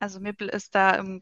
Also 0.00 0.18
mir 0.18 0.34
ist 0.40 0.74
da 0.74 0.96
im 0.96 1.20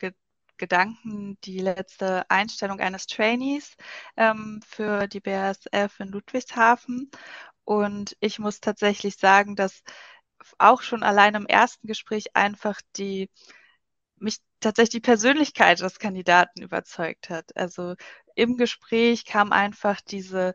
Gedanken 0.59 1.39
die 1.45 1.59
letzte 1.59 2.29
Einstellung 2.31 2.81
eines 2.81 3.07
Trainees 3.07 3.77
ähm, 4.17 4.61
für 4.67 5.07
die 5.09 5.21
BASF 5.21 6.01
in 6.01 6.09
Ludwigshafen. 6.09 7.11
Und 7.65 8.17
ich 8.21 8.39
muss 8.39 8.61
tatsächlich 8.61 9.17
sagen, 9.17 9.57
dass 9.57 9.83
auch 10.59 10.83
schon 10.83 11.03
allein 11.03 11.35
im 11.35 11.47
ersten 11.47 11.87
Gespräch 11.87 12.37
einfach 12.37 12.81
die 12.97 13.31
mich 14.17 14.39
tatsächlich 14.61 14.91
die 14.91 15.01
Persönlichkeit 15.01 15.81
des 15.81 15.99
Kandidaten 15.99 16.63
überzeugt 16.63 17.31
hat. 17.31 17.57
Also 17.57 17.95
im 18.35 18.57
Gespräch 18.57 19.25
kam 19.25 19.53
einfach 19.53 20.01
diese 20.01 20.55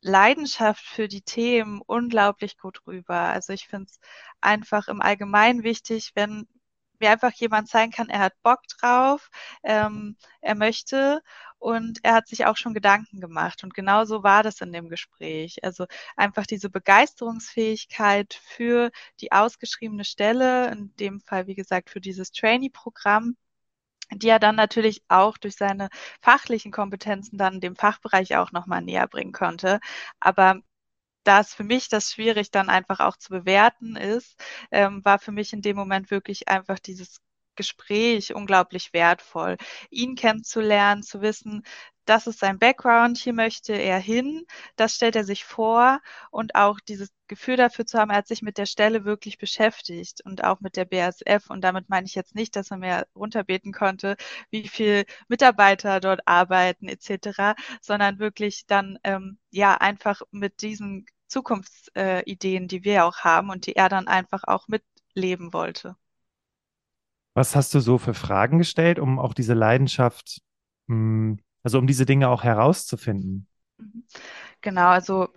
Leidenschaft 0.00 0.84
für 0.84 1.08
die 1.08 1.22
Themen 1.22 1.80
unglaublich 1.86 2.58
gut 2.58 2.86
rüber. 2.86 3.14
Also 3.16 3.52
ich 3.52 3.68
finde 3.68 3.86
es 3.90 3.98
einfach 4.40 4.88
im 4.88 5.00
Allgemeinen 5.00 5.62
wichtig, 5.62 6.12
wenn 6.14 6.46
mir 7.02 7.10
einfach 7.10 7.32
jemand 7.34 7.68
zeigen 7.68 7.92
kann, 7.92 8.08
er 8.08 8.20
hat 8.20 8.42
Bock 8.42 8.60
drauf, 8.80 9.30
ähm, 9.64 10.16
er 10.40 10.54
möchte 10.54 11.22
und 11.58 12.00
er 12.02 12.14
hat 12.14 12.28
sich 12.28 12.46
auch 12.46 12.56
schon 12.56 12.74
Gedanken 12.74 13.20
gemacht. 13.20 13.62
Und 13.64 13.74
genau 13.74 14.04
so 14.04 14.22
war 14.22 14.42
das 14.42 14.60
in 14.60 14.72
dem 14.72 14.88
Gespräch. 14.88 15.62
Also 15.64 15.86
einfach 16.16 16.46
diese 16.46 16.70
Begeisterungsfähigkeit 16.70 18.34
für 18.42 18.90
die 19.20 19.32
ausgeschriebene 19.32 20.04
Stelle, 20.04 20.70
in 20.72 20.94
dem 20.96 21.20
Fall, 21.20 21.46
wie 21.46 21.54
gesagt, 21.54 21.90
für 21.90 22.00
dieses 22.00 22.32
Trainee-Programm 22.32 23.36
die 24.14 24.28
er 24.28 24.38
dann 24.38 24.56
natürlich 24.56 25.02
auch 25.08 25.38
durch 25.38 25.56
seine 25.56 25.88
fachlichen 26.20 26.72
Kompetenzen 26.72 27.38
dann 27.38 27.60
dem 27.60 27.76
Fachbereich 27.76 28.36
auch 28.36 28.52
nochmal 28.52 28.82
näher 28.82 29.08
bringen 29.08 29.32
konnte. 29.32 29.80
Aber 30.20 30.60
da 31.24 31.40
es 31.40 31.54
für 31.54 31.64
mich 31.64 31.88
das 31.88 32.12
schwierig 32.12 32.50
dann 32.50 32.68
einfach 32.68 33.00
auch 33.00 33.16
zu 33.16 33.30
bewerten 33.30 33.96
ist, 33.96 34.40
ähm, 34.70 35.04
war 35.04 35.18
für 35.18 35.32
mich 35.32 35.52
in 35.52 35.62
dem 35.62 35.76
Moment 35.76 36.10
wirklich 36.10 36.48
einfach 36.48 36.78
dieses 36.78 37.20
Gespräch 37.56 38.34
unglaublich 38.34 38.92
wertvoll, 38.92 39.56
ihn 39.90 40.14
kennenzulernen, 40.14 41.02
zu 41.02 41.20
wissen, 41.20 41.62
das 42.04 42.26
ist 42.26 42.40
sein 42.40 42.58
Background, 42.58 43.18
hier 43.18 43.32
möchte 43.32 43.72
er 43.74 43.98
hin, 43.98 44.46
das 44.76 44.94
stellt 44.94 45.16
er 45.16 45.24
sich 45.24 45.44
vor 45.44 46.00
und 46.30 46.54
auch 46.54 46.80
dieses 46.80 47.10
Gefühl 47.28 47.56
dafür 47.56 47.86
zu 47.86 47.98
haben, 47.98 48.10
er 48.10 48.18
hat 48.18 48.28
sich 48.28 48.42
mit 48.42 48.58
der 48.58 48.66
Stelle 48.66 49.04
wirklich 49.04 49.38
beschäftigt 49.38 50.20
und 50.24 50.44
auch 50.44 50.60
mit 50.60 50.76
der 50.76 50.84
BASF 50.84 51.48
und 51.48 51.62
damit 51.62 51.88
meine 51.88 52.06
ich 52.06 52.14
jetzt 52.14 52.34
nicht, 52.34 52.56
dass 52.56 52.70
er 52.70 52.76
mir 52.78 53.06
runterbeten 53.14 53.72
konnte, 53.72 54.16
wie 54.50 54.68
viel 54.68 55.04
Mitarbeiter 55.28 56.00
dort 56.00 56.20
arbeiten 56.26 56.88
etc., 56.88 57.54
sondern 57.80 58.18
wirklich 58.18 58.66
dann 58.66 58.98
ähm, 59.04 59.38
ja 59.50 59.74
einfach 59.76 60.22
mit 60.30 60.62
diesen 60.62 61.06
Zukunftsideen, 61.28 62.64
äh, 62.64 62.66
die 62.66 62.84
wir 62.84 63.06
auch 63.06 63.20
haben 63.20 63.50
und 63.50 63.66
die 63.66 63.76
er 63.76 63.88
dann 63.88 64.08
einfach 64.08 64.42
auch 64.46 64.68
mitleben 64.68 65.52
wollte. 65.52 65.96
Was 67.34 67.56
hast 67.56 67.72
du 67.74 67.80
so 67.80 67.96
für 67.96 68.12
Fragen 68.12 68.58
gestellt, 68.58 68.98
um 68.98 69.18
auch 69.18 69.32
diese 69.32 69.54
Leidenschaft, 69.54 70.42
hm, 70.88 71.40
also 71.62 71.78
um 71.78 71.86
diese 71.86 72.06
Dinge 72.06 72.28
auch 72.28 72.44
herauszufinden? 72.44 73.46
Mhm. 73.78 74.04
Genau, 74.60 74.88
also 74.88 75.28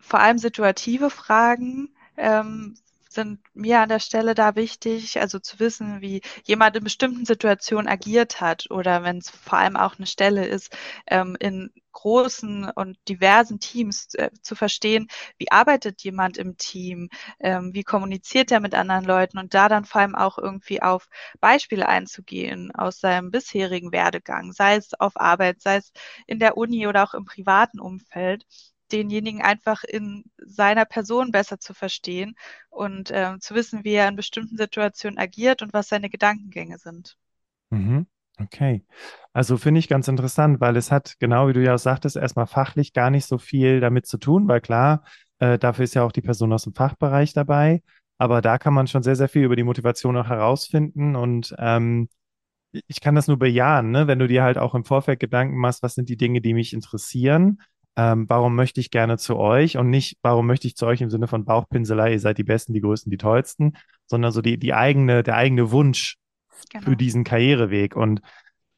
vor 0.00 0.20
allem 0.20 0.38
situative 0.38 1.10
Fragen. 1.10 1.90
Ähm, 2.16 2.76
sind 3.12 3.40
mir 3.54 3.80
an 3.80 3.88
der 3.88 3.98
Stelle 3.98 4.34
da 4.34 4.54
wichtig, 4.56 5.20
also 5.20 5.38
zu 5.40 5.58
wissen, 5.58 6.00
wie 6.00 6.22
jemand 6.44 6.76
in 6.76 6.84
bestimmten 6.84 7.24
Situationen 7.26 7.88
agiert 7.88 8.40
hat 8.40 8.70
oder 8.70 9.02
wenn 9.02 9.18
es 9.18 9.30
vor 9.30 9.58
allem 9.58 9.76
auch 9.76 9.96
eine 9.98 10.06
Stelle 10.06 10.46
ist, 10.46 10.76
ähm, 11.08 11.36
in 11.40 11.70
großen 11.92 12.70
und 12.70 12.96
diversen 13.08 13.58
Teams 13.58 14.14
äh, 14.14 14.30
zu 14.42 14.54
verstehen, 14.54 15.08
wie 15.38 15.50
arbeitet 15.50 16.02
jemand 16.02 16.38
im 16.38 16.56
Team, 16.56 17.08
ähm, 17.40 17.74
wie 17.74 17.82
kommuniziert 17.82 18.52
er 18.52 18.60
mit 18.60 18.74
anderen 18.74 19.04
Leuten 19.04 19.38
und 19.38 19.54
da 19.54 19.68
dann 19.68 19.84
vor 19.84 20.00
allem 20.02 20.14
auch 20.14 20.38
irgendwie 20.38 20.80
auf 20.82 21.08
Beispiele 21.40 21.88
einzugehen 21.88 22.72
aus 22.74 23.00
seinem 23.00 23.30
bisherigen 23.32 23.92
Werdegang, 23.92 24.52
sei 24.52 24.76
es 24.76 24.94
auf 25.00 25.18
Arbeit, 25.20 25.60
sei 25.60 25.76
es 25.76 25.92
in 26.26 26.38
der 26.38 26.56
Uni 26.56 26.86
oder 26.86 27.02
auch 27.04 27.14
im 27.14 27.24
privaten 27.24 27.80
Umfeld 27.80 28.46
denjenigen 28.92 29.42
einfach 29.42 29.84
in 29.84 30.24
seiner 30.38 30.84
Person 30.84 31.30
besser 31.30 31.58
zu 31.58 31.74
verstehen 31.74 32.34
und 32.68 33.10
äh, 33.10 33.38
zu 33.40 33.54
wissen, 33.54 33.84
wie 33.84 33.92
er 33.92 34.08
in 34.08 34.16
bestimmten 34.16 34.56
Situationen 34.56 35.18
agiert 35.18 35.62
und 35.62 35.72
was 35.72 35.88
seine 35.88 36.10
Gedankengänge 36.10 36.78
sind. 36.78 37.16
Mhm. 37.70 38.06
Okay. 38.38 38.84
Also 39.32 39.56
finde 39.58 39.80
ich 39.80 39.88
ganz 39.88 40.08
interessant, 40.08 40.60
weil 40.60 40.76
es 40.76 40.90
hat, 40.90 41.16
genau 41.18 41.48
wie 41.48 41.52
du 41.52 41.62
ja 41.62 41.74
auch 41.74 41.78
sagtest, 41.78 42.16
erstmal 42.16 42.46
fachlich 42.46 42.92
gar 42.92 43.10
nicht 43.10 43.26
so 43.26 43.38
viel 43.38 43.80
damit 43.80 44.06
zu 44.06 44.18
tun, 44.18 44.48
weil 44.48 44.60
klar, 44.60 45.04
äh, 45.38 45.58
dafür 45.58 45.84
ist 45.84 45.94
ja 45.94 46.04
auch 46.04 46.12
die 46.12 46.22
Person 46.22 46.52
aus 46.52 46.64
dem 46.64 46.74
Fachbereich 46.74 47.32
dabei. 47.32 47.82
Aber 48.18 48.40
da 48.40 48.58
kann 48.58 48.74
man 48.74 48.86
schon 48.86 49.02
sehr, 49.02 49.16
sehr 49.16 49.28
viel 49.28 49.44
über 49.44 49.56
die 49.56 49.62
Motivation 49.62 50.16
auch 50.16 50.28
herausfinden. 50.28 51.16
Und 51.16 51.54
ähm, 51.58 52.08
ich 52.86 53.00
kann 53.00 53.14
das 53.14 53.28
nur 53.28 53.38
bejahen, 53.38 53.90
ne? 53.90 54.06
wenn 54.06 54.18
du 54.18 54.28
dir 54.28 54.42
halt 54.42 54.58
auch 54.58 54.74
im 54.74 54.84
Vorfeld 54.84 55.20
Gedanken 55.20 55.56
machst, 55.56 55.82
was 55.82 55.94
sind 55.94 56.08
die 56.08 56.16
Dinge, 56.16 56.40
die 56.40 56.54
mich 56.54 56.72
interessieren 56.72 57.58
ähm, 57.96 58.28
warum 58.28 58.54
möchte 58.54 58.80
ich 58.80 58.90
gerne 58.90 59.18
zu 59.18 59.36
euch 59.36 59.76
und 59.76 59.90
nicht, 59.90 60.18
warum 60.22 60.46
möchte 60.46 60.66
ich 60.66 60.76
zu 60.76 60.86
euch 60.86 61.00
im 61.00 61.10
Sinne 61.10 61.26
von 61.26 61.44
Bauchpinselei, 61.44 62.12
ihr 62.12 62.20
seid 62.20 62.38
die 62.38 62.44
Besten, 62.44 62.72
die 62.72 62.80
Größten, 62.80 63.10
die 63.10 63.18
Tollsten, 63.18 63.76
sondern 64.06 64.32
so 64.32 64.42
die, 64.42 64.58
die 64.58 64.74
eigene, 64.74 65.22
der 65.22 65.36
eigene 65.36 65.70
Wunsch 65.70 66.16
genau. 66.70 66.84
für 66.84 66.96
diesen 66.96 67.24
Karriereweg. 67.24 67.96
Und 67.96 68.20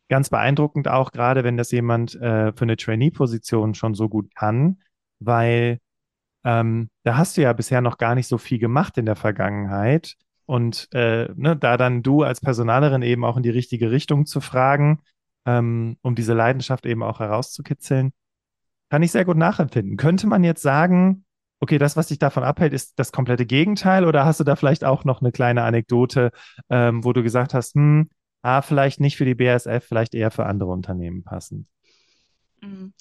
ganz 0.08 0.30
beeindruckend 0.30 0.88
auch 0.88 1.12
gerade, 1.12 1.44
wenn 1.44 1.56
das 1.56 1.70
jemand 1.70 2.14
äh, 2.16 2.52
für 2.52 2.62
eine 2.62 2.76
Trainee-Position 2.76 3.74
schon 3.74 3.94
so 3.94 4.08
gut 4.08 4.34
kann, 4.34 4.82
weil 5.20 5.78
ähm, 6.44 6.90
da 7.04 7.16
hast 7.16 7.36
du 7.36 7.42
ja 7.42 7.52
bisher 7.52 7.80
noch 7.80 7.98
gar 7.98 8.14
nicht 8.14 8.26
so 8.26 8.38
viel 8.38 8.58
gemacht 8.58 8.98
in 8.98 9.06
der 9.06 9.16
Vergangenheit. 9.16 10.16
Und 10.46 10.88
äh, 10.92 11.28
ne, 11.34 11.56
da 11.56 11.76
dann 11.76 12.02
du 12.02 12.22
als 12.22 12.40
Personalerin 12.40 13.02
eben 13.02 13.24
auch 13.24 13.36
in 13.36 13.42
die 13.42 13.50
richtige 13.50 13.90
Richtung 13.90 14.26
zu 14.26 14.40
fragen, 14.40 15.00
ähm, 15.46 15.96
um 16.02 16.14
diese 16.14 16.34
Leidenschaft 16.34 16.84
eben 16.86 17.02
auch 17.02 17.20
herauszukitzeln, 17.20 18.12
kann 18.92 19.02
ich 19.02 19.10
sehr 19.10 19.24
gut 19.24 19.38
nachempfinden. 19.38 19.96
Könnte 19.96 20.26
man 20.26 20.44
jetzt 20.44 20.60
sagen, 20.60 21.24
okay, 21.60 21.78
das, 21.78 21.96
was 21.96 22.08
dich 22.08 22.18
davon 22.18 22.44
abhält, 22.44 22.74
ist 22.74 22.98
das 22.98 23.10
komplette 23.10 23.46
Gegenteil? 23.46 24.04
Oder 24.04 24.26
hast 24.26 24.38
du 24.38 24.44
da 24.44 24.54
vielleicht 24.54 24.84
auch 24.84 25.06
noch 25.06 25.22
eine 25.22 25.32
kleine 25.32 25.62
Anekdote, 25.62 26.30
ähm, 26.68 27.02
wo 27.02 27.14
du 27.14 27.22
gesagt 27.22 27.54
hast, 27.54 27.74
hm, 27.74 28.10
ah, 28.42 28.60
vielleicht 28.60 29.00
nicht 29.00 29.16
für 29.16 29.24
die 29.24 29.34
BASF, 29.34 29.82
vielleicht 29.88 30.14
eher 30.14 30.30
für 30.30 30.44
andere 30.44 30.68
Unternehmen 30.68 31.24
passend? 31.24 31.66
Mhm. 32.60 32.92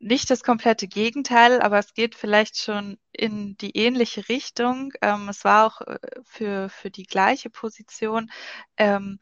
Nicht 0.00 0.28
das 0.28 0.42
komplette 0.42 0.86
Gegenteil, 0.86 1.62
aber 1.62 1.78
es 1.78 1.94
geht 1.94 2.14
vielleicht 2.14 2.58
schon 2.58 2.98
in 3.10 3.56
die 3.56 3.74
ähnliche 3.78 4.28
Richtung. 4.28 4.92
Ähm, 5.00 5.30
es 5.30 5.44
war 5.44 5.66
auch 5.66 5.80
äh, 5.80 5.98
für, 6.24 6.68
für 6.68 6.90
die 6.90 7.04
gleiche 7.04 7.48
Position. 7.48 8.30
Ähm, 8.76 9.18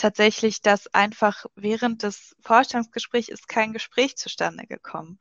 tatsächlich, 0.00 0.62
dass 0.62 0.86
einfach 0.94 1.46
während 1.54 2.02
des 2.02 2.36
Vorstellungsgesprächs 2.40 3.28
ist 3.28 3.48
kein 3.48 3.72
Gespräch 3.72 4.16
zustande 4.16 4.66
gekommen. 4.66 5.18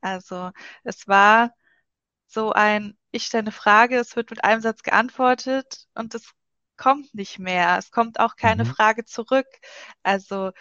Also 0.00 0.50
es 0.84 1.08
war 1.08 1.54
so 2.26 2.52
ein, 2.52 2.96
ich 3.10 3.24
stelle 3.24 3.44
eine 3.44 3.52
Frage, 3.52 3.98
es 3.98 4.16
wird 4.16 4.30
mit 4.30 4.44
einem 4.44 4.60
Satz 4.60 4.82
geantwortet 4.82 5.86
und 5.94 6.14
es 6.14 6.32
kommt 6.76 7.14
nicht 7.14 7.38
mehr. 7.38 7.78
Es 7.78 7.90
kommt 7.90 8.18
auch 8.20 8.36
keine 8.36 8.64
mhm. 8.64 8.68
Frage 8.68 9.04
zurück. 9.04 9.46
Also 10.02 10.52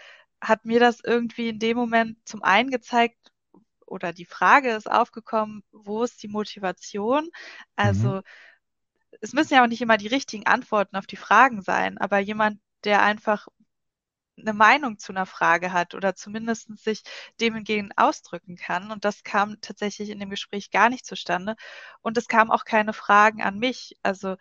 hat 0.41 0.65
mir 0.65 0.79
das 0.79 0.99
irgendwie 1.03 1.49
in 1.49 1.59
dem 1.59 1.77
Moment 1.77 2.17
zum 2.25 2.43
einen 2.43 2.69
gezeigt, 2.69 3.17
oder 3.85 4.11
die 4.11 4.25
Frage 4.25 4.71
ist 4.71 4.89
aufgekommen, 4.89 5.63
wo 5.71 6.03
ist 6.03 6.21
die 6.23 6.27
Motivation? 6.27 7.29
Also 7.75 8.15
mhm. 8.15 8.21
es 9.21 9.33
müssen 9.33 9.53
ja 9.53 9.63
auch 9.63 9.67
nicht 9.67 9.81
immer 9.81 9.97
die 9.97 10.07
richtigen 10.07 10.47
Antworten 10.47 10.95
auf 10.95 11.05
die 11.05 11.15
Fragen 11.15 11.61
sein, 11.61 11.97
aber 11.99 12.19
jemand, 12.19 12.59
der 12.85 13.01
einfach 13.03 13.47
eine 14.37 14.53
Meinung 14.53 14.97
zu 14.97 15.11
einer 15.11 15.25
Frage 15.25 15.73
hat 15.73 15.93
oder 15.95 16.15
zumindest 16.15 16.69
sich 16.79 17.03
dem 17.39 17.55
hingegen 17.55 17.91
ausdrücken 17.95 18.55
kann. 18.55 18.91
Und 18.91 19.05
das 19.05 19.23
kam 19.23 19.61
tatsächlich 19.61 20.09
in 20.09 20.19
dem 20.19 20.29
Gespräch 20.29 20.71
gar 20.71 20.89
nicht 20.89 21.05
zustande. 21.05 21.55
Und 22.01 22.17
es 22.17 22.27
kamen 22.27 22.51
auch 22.51 22.65
keine 22.65 22.93
Fragen 22.93 23.41
an 23.43 23.59
mich. 23.59 23.95
Also 24.03 24.35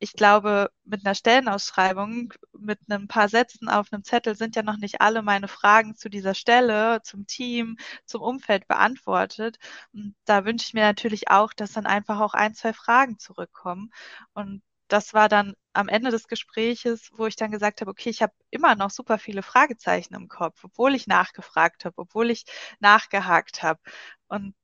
ich 0.00 0.14
glaube, 0.14 0.70
mit 0.84 1.04
einer 1.06 1.14
Stellenausschreibung, 1.14 2.32
mit 2.58 2.78
ein 2.90 3.06
paar 3.08 3.28
Sätzen 3.28 3.68
auf 3.68 3.92
einem 3.92 4.02
Zettel 4.04 4.34
sind 4.36 4.56
ja 4.56 4.62
noch 4.62 4.78
nicht 4.78 5.00
alle 5.02 5.22
meine 5.22 5.46
Fragen 5.48 5.94
zu 5.94 6.08
dieser 6.08 6.34
Stelle, 6.34 7.02
zum 7.02 7.26
Team, 7.26 7.76
zum 8.06 8.22
Umfeld 8.22 8.66
beantwortet. 8.66 9.58
Und 9.92 10.14
da 10.24 10.44
wünsche 10.46 10.66
ich 10.66 10.74
mir 10.74 10.84
natürlich 10.84 11.30
auch, 11.30 11.52
dass 11.52 11.72
dann 11.72 11.86
einfach 11.86 12.20
auch 12.20 12.34
ein, 12.34 12.54
zwei 12.54 12.72
Fragen 12.72 13.18
zurückkommen. 13.18 13.90
Und 14.32 14.62
das 14.92 15.14
war 15.14 15.28
dann 15.28 15.54
am 15.72 15.88
Ende 15.88 16.10
des 16.10 16.26
Gespräches, 16.26 17.10
wo 17.16 17.26
ich 17.26 17.36
dann 17.36 17.50
gesagt 17.50 17.80
habe, 17.80 17.90
okay, 17.90 18.10
ich 18.10 18.22
habe 18.22 18.32
immer 18.50 18.74
noch 18.74 18.90
super 18.90 19.18
viele 19.18 19.42
Fragezeichen 19.42 20.14
im 20.14 20.28
Kopf, 20.28 20.64
obwohl 20.64 20.94
ich 20.94 21.06
nachgefragt 21.06 21.84
habe, 21.84 21.96
obwohl 21.98 22.30
ich 22.30 22.44
nachgehakt 22.80 23.62
habe 23.62 23.80
und 24.28 24.54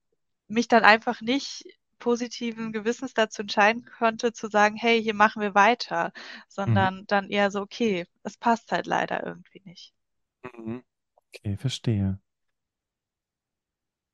mich 0.49 0.69
dann 0.69 0.85
einfach 0.85 1.21
nicht 1.21 1.65
positiven 1.99 2.73
Gewissens 2.73 3.15
dazu 3.15 3.43
entscheiden 3.43 3.87
konnte, 3.99 4.33
zu 4.33 4.49
sagen, 4.49 4.77
hey, 4.77 5.03
hier 5.03 5.15
machen 5.15 5.41
wir 5.41 5.55
weiter, 5.55 6.13
sondern 6.49 7.01
mhm. 7.01 7.07
dann 7.07 7.31
eher 7.31 7.51
so, 7.51 7.61
okay, 7.61 8.07
es 8.23 8.37
passt 8.37 8.73
halt 8.73 8.87
leider 8.87 9.25
irgendwie 9.25 9.63
nicht. 9.65 9.95
Mhm. 10.43 10.83
Okay, 11.29 11.57
verstehe. 11.57 12.19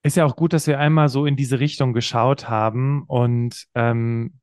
Ist 0.05 0.17
ja 0.17 0.25
auch 0.25 0.37
gut, 0.37 0.53
dass 0.53 0.67
wir 0.67 0.79
einmal 0.79 1.09
so 1.09 1.27
in 1.27 1.37
diese 1.37 1.61
Richtung 1.61 1.93
geschaut 1.93 2.49
haben 2.49 3.05
und 3.07 3.67
ähm, 3.75 4.41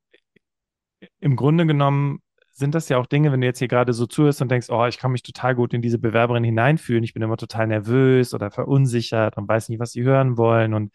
im 1.20 1.36
Grunde 1.36 1.66
genommen 1.66 2.20
sind 2.50 2.74
das 2.74 2.88
ja 2.88 2.98
auch 2.98 3.06
Dinge, 3.06 3.32
wenn 3.32 3.40
du 3.40 3.46
jetzt 3.46 3.58
hier 3.58 3.68
gerade 3.68 3.92
so 3.92 4.06
zuhörst 4.06 4.42
und 4.42 4.50
denkst, 4.50 4.68
oh, 4.70 4.84
ich 4.86 4.98
kann 4.98 5.12
mich 5.12 5.22
total 5.22 5.54
gut 5.54 5.72
in 5.72 5.82
diese 5.82 5.98
Bewerberin 5.98 6.44
hineinfühlen, 6.44 7.04
ich 7.04 7.14
bin 7.14 7.22
immer 7.22 7.36
total 7.36 7.66
nervös 7.66 8.34
oder 8.34 8.50
verunsichert 8.50 9.36
und 9.36 9.48
weiß 9.48 9.68
nicht, 9.70 9.80
was 9.80 9.92
sie 9.92 10.02
hören 10.02 10.36
wollen. 10.36 10.74
Und 10.74 10.92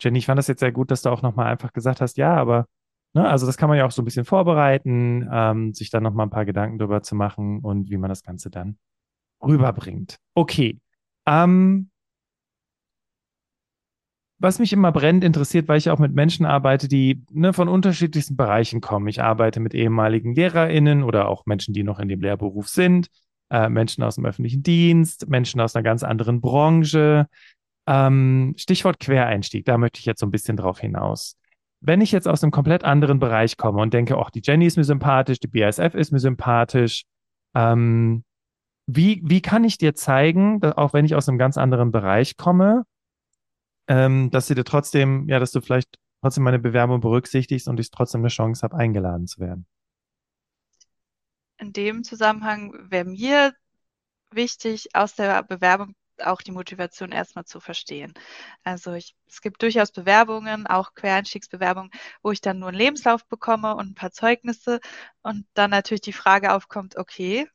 Jenny, 0.00 0.18
ich 0.18 0.26
fand 0.26 0.38
das 0.38 0.48
jetzt 0.48 0.60
sehr 0.60 0.72
gut, 0.72 0.90
dass 0.90 1.02
du 1.02 1.10
auch 1.10 1.22
nochmal 1.22 1.46
einfach 1.46 1.72
gesagt 1.72 2.00
hast, 2.00 2.16
ja, 2.16 2.34
aber 2.34 2.66
Ne? 3.14 3.28
Also 3.28 3.46
das 3.46 3.56
kann 3.56 3.68
man 3.68 3.78
ja 3.78 3.86
auch 3.86 3.92
so 3.92 4.02
ein 4.02 4.04
bisschen 4.04 4.24
vorbereiten, 4.24 5.28
ähm, 5.32 5.72
sich 5.72 5.88
dann 5.90 6.02
noch 6.02 6.12
mal 6.12 6.24
ein 6.24 6.30
paar 6.30 6.44
Gedanken 6.44 6.78
darüber 6.78 7.02
zu 7.02 7.14
machen 7.14 7.60
und 7.60 7.88
wie 7.88 7.96
man 7.96 8.08
das 8.08 8.22
Ganze 8.22 8.50
dann 8.50 8.76
rüberbringt. 9.40 10.18
Okay. 10.34 10.80
Ähm, 11.26 11.90
was 14.38 14.58
mich 14.58 14.72
immer 14.72 14.92
brennend 14.92 15.24
interessiert, 15.24 15.68
weil 15.68 15.78
ich 15.78 15.90
auch 15.90 15.98
mit 15.98 16.14
Menschen 16.14 16.44
arbeite, 16.44 16.88
die 16.88 17.22
ne, 17.30 17.52
von 17.52 17.68
unterschiedlichsten 17.68 18.36
Bereichen 18.36 18.80
kommen. 18.80 19.06
Ich 19.08 19.22
arbeite 19.22 19.60
mit 19.60 19.74
ehemaligen 19.74 20.34
LehrerInnen 20.34 21.02
oder 21.02 21.28
auch 21.28 21.46
Menschen, 21.46 21.72
die 21.72 21.82
noch 21.82 21.98
in 21.98 22.08
dem 22.08 22.20
Lehrberuf 22.20 22.68
sind, 22.68 23.08
äh, 23.50 23.68
Menschen 23.68 24.02
aus 24.02 24.16
dem 24.16 24.26
öffentlichen 24.26 24.62
Dienst, 24.62 25.28
Menschen 25.28 25.60
aus 25.60 25.74
einer 25.74 25.82
ganz 25.82 26.02
anderen 26.02 26.40
Branche. 26.40 27.28
Ähm, 27.86 28.54
Stichwort 28.56 28.98
Quereinstieg, 28.98 29.64
da 29.64 29.78
möchte 29.78 30.00
ich 30.00 30.06
jetzt 30.06 30.20
so 30.20 30.26
ein 30.26 30.32
bisschen 30.32 30.56
drauf 30.56 30.80
hinaus. 30.80 31.36
Wenn 31.80 32.00
ich 32.00 32.12
jetzt 32.12 32.26
aus 32.26 32.42
einem 32.42 32.50
komplett 32.50 32.82
anderen 32.82 33.18
Bereich 33.18 33.56
komme 33.56 33.82
und 33.82 33.92
denke, 33.92 34.16
auch 34.16 34.30
die 34.30 34.40
Jenny 34.42 34.66
ist 34.66 34.76
mir 34.76 34.84
sympathisch, 34.84 35.38
die 35.38 35.48
BASF 35.48 35.94
ist 35.94 36.12
mir 36.12 36.18
sympathisch, 36.18 37.04
ähm, 37.54 38.24
wie, 38.86 39.22
wie 39.24 39.42
kann 39.42 39.64
ich 39.64 39.78
dir 39.78 39.94
zeigen, 39.94 40.60
dass, 40.60 40.76
auch 40.76 40.92
wenn 40.92 41.04
ich 41.04 41.14
aus 41.14 41.28
einem 41.28 41.38
ganz 41.38 41.56
anderen 41.58 41.92
Bereich 41.92 42.36
komme, 42.36 42.84
ähm, 43.88 44.30
dass 44.30 44.46
du 44.46 44.54
dir 44.54 44.64
trotzdem, 44.64 45.28
ja, 45.28 45.38
dass 45.38 45.52
du 45.52 45.60
vielleicht 45.60 45.98
trotzdem 46.20 46.44
meine 46.44 46.58
Bewerbung 46.58 47.00
berücksichtigst 47.00 47.68
und 47.68 47.78
ich 47.80 47.90
trotzdem 47.90 48.22
eine 48.22 48.28
Chance 48.28 48.62
habe, 48.62 48.76
eingeladen 48.76 49.26
zu 49.26 49.40
werden? 49.40 49.66
In 51.58 51.72
dem 51.72 52.04
Zusammenhang 52.04 52.74
wäre 52.90 53.04
mir 53.04 53.54
wichtig, 54.30 54.88
aus 54.94 55.14
der 55.14 55.42
Bewerbung 55.42 55.94
auch 56.22 56.42
die 56.42 56.52
Motivation 56.52 57.12
erstmal 57.12 57.44
zu 57.44 57.60
verstehen. 57.60 58.12
Also 58.62 58.92
ich, 58.92 59.16
es 59.26 59.40
gibt 59.40 59.62
durchaus 59.62 59.92
Bewerbungen, 59.92 60.66
auch 60.66 60.94
Quereinstiegsbewerbungen, 60.94 61.90
wo 62.22 62.30
ich 62.30 62.40
dann 62.40 62.58
nur 62.58 62.68
einen 62.68 62.78
Lebenslauf 62.78 63.26
bekomme 63.26 63.74
und 63.76 63.90
ein 63.90 63.94
paar 63.94 64.12
Zeugnisse 64.12 64.80
und 65.22 65.46
dann 65.54 65.70
natürlich 65.70 66.02
die 66.02 66.12
Frage 66.12 66.52
aufkommt, 66.52 66.96
okay, 66.96 67.48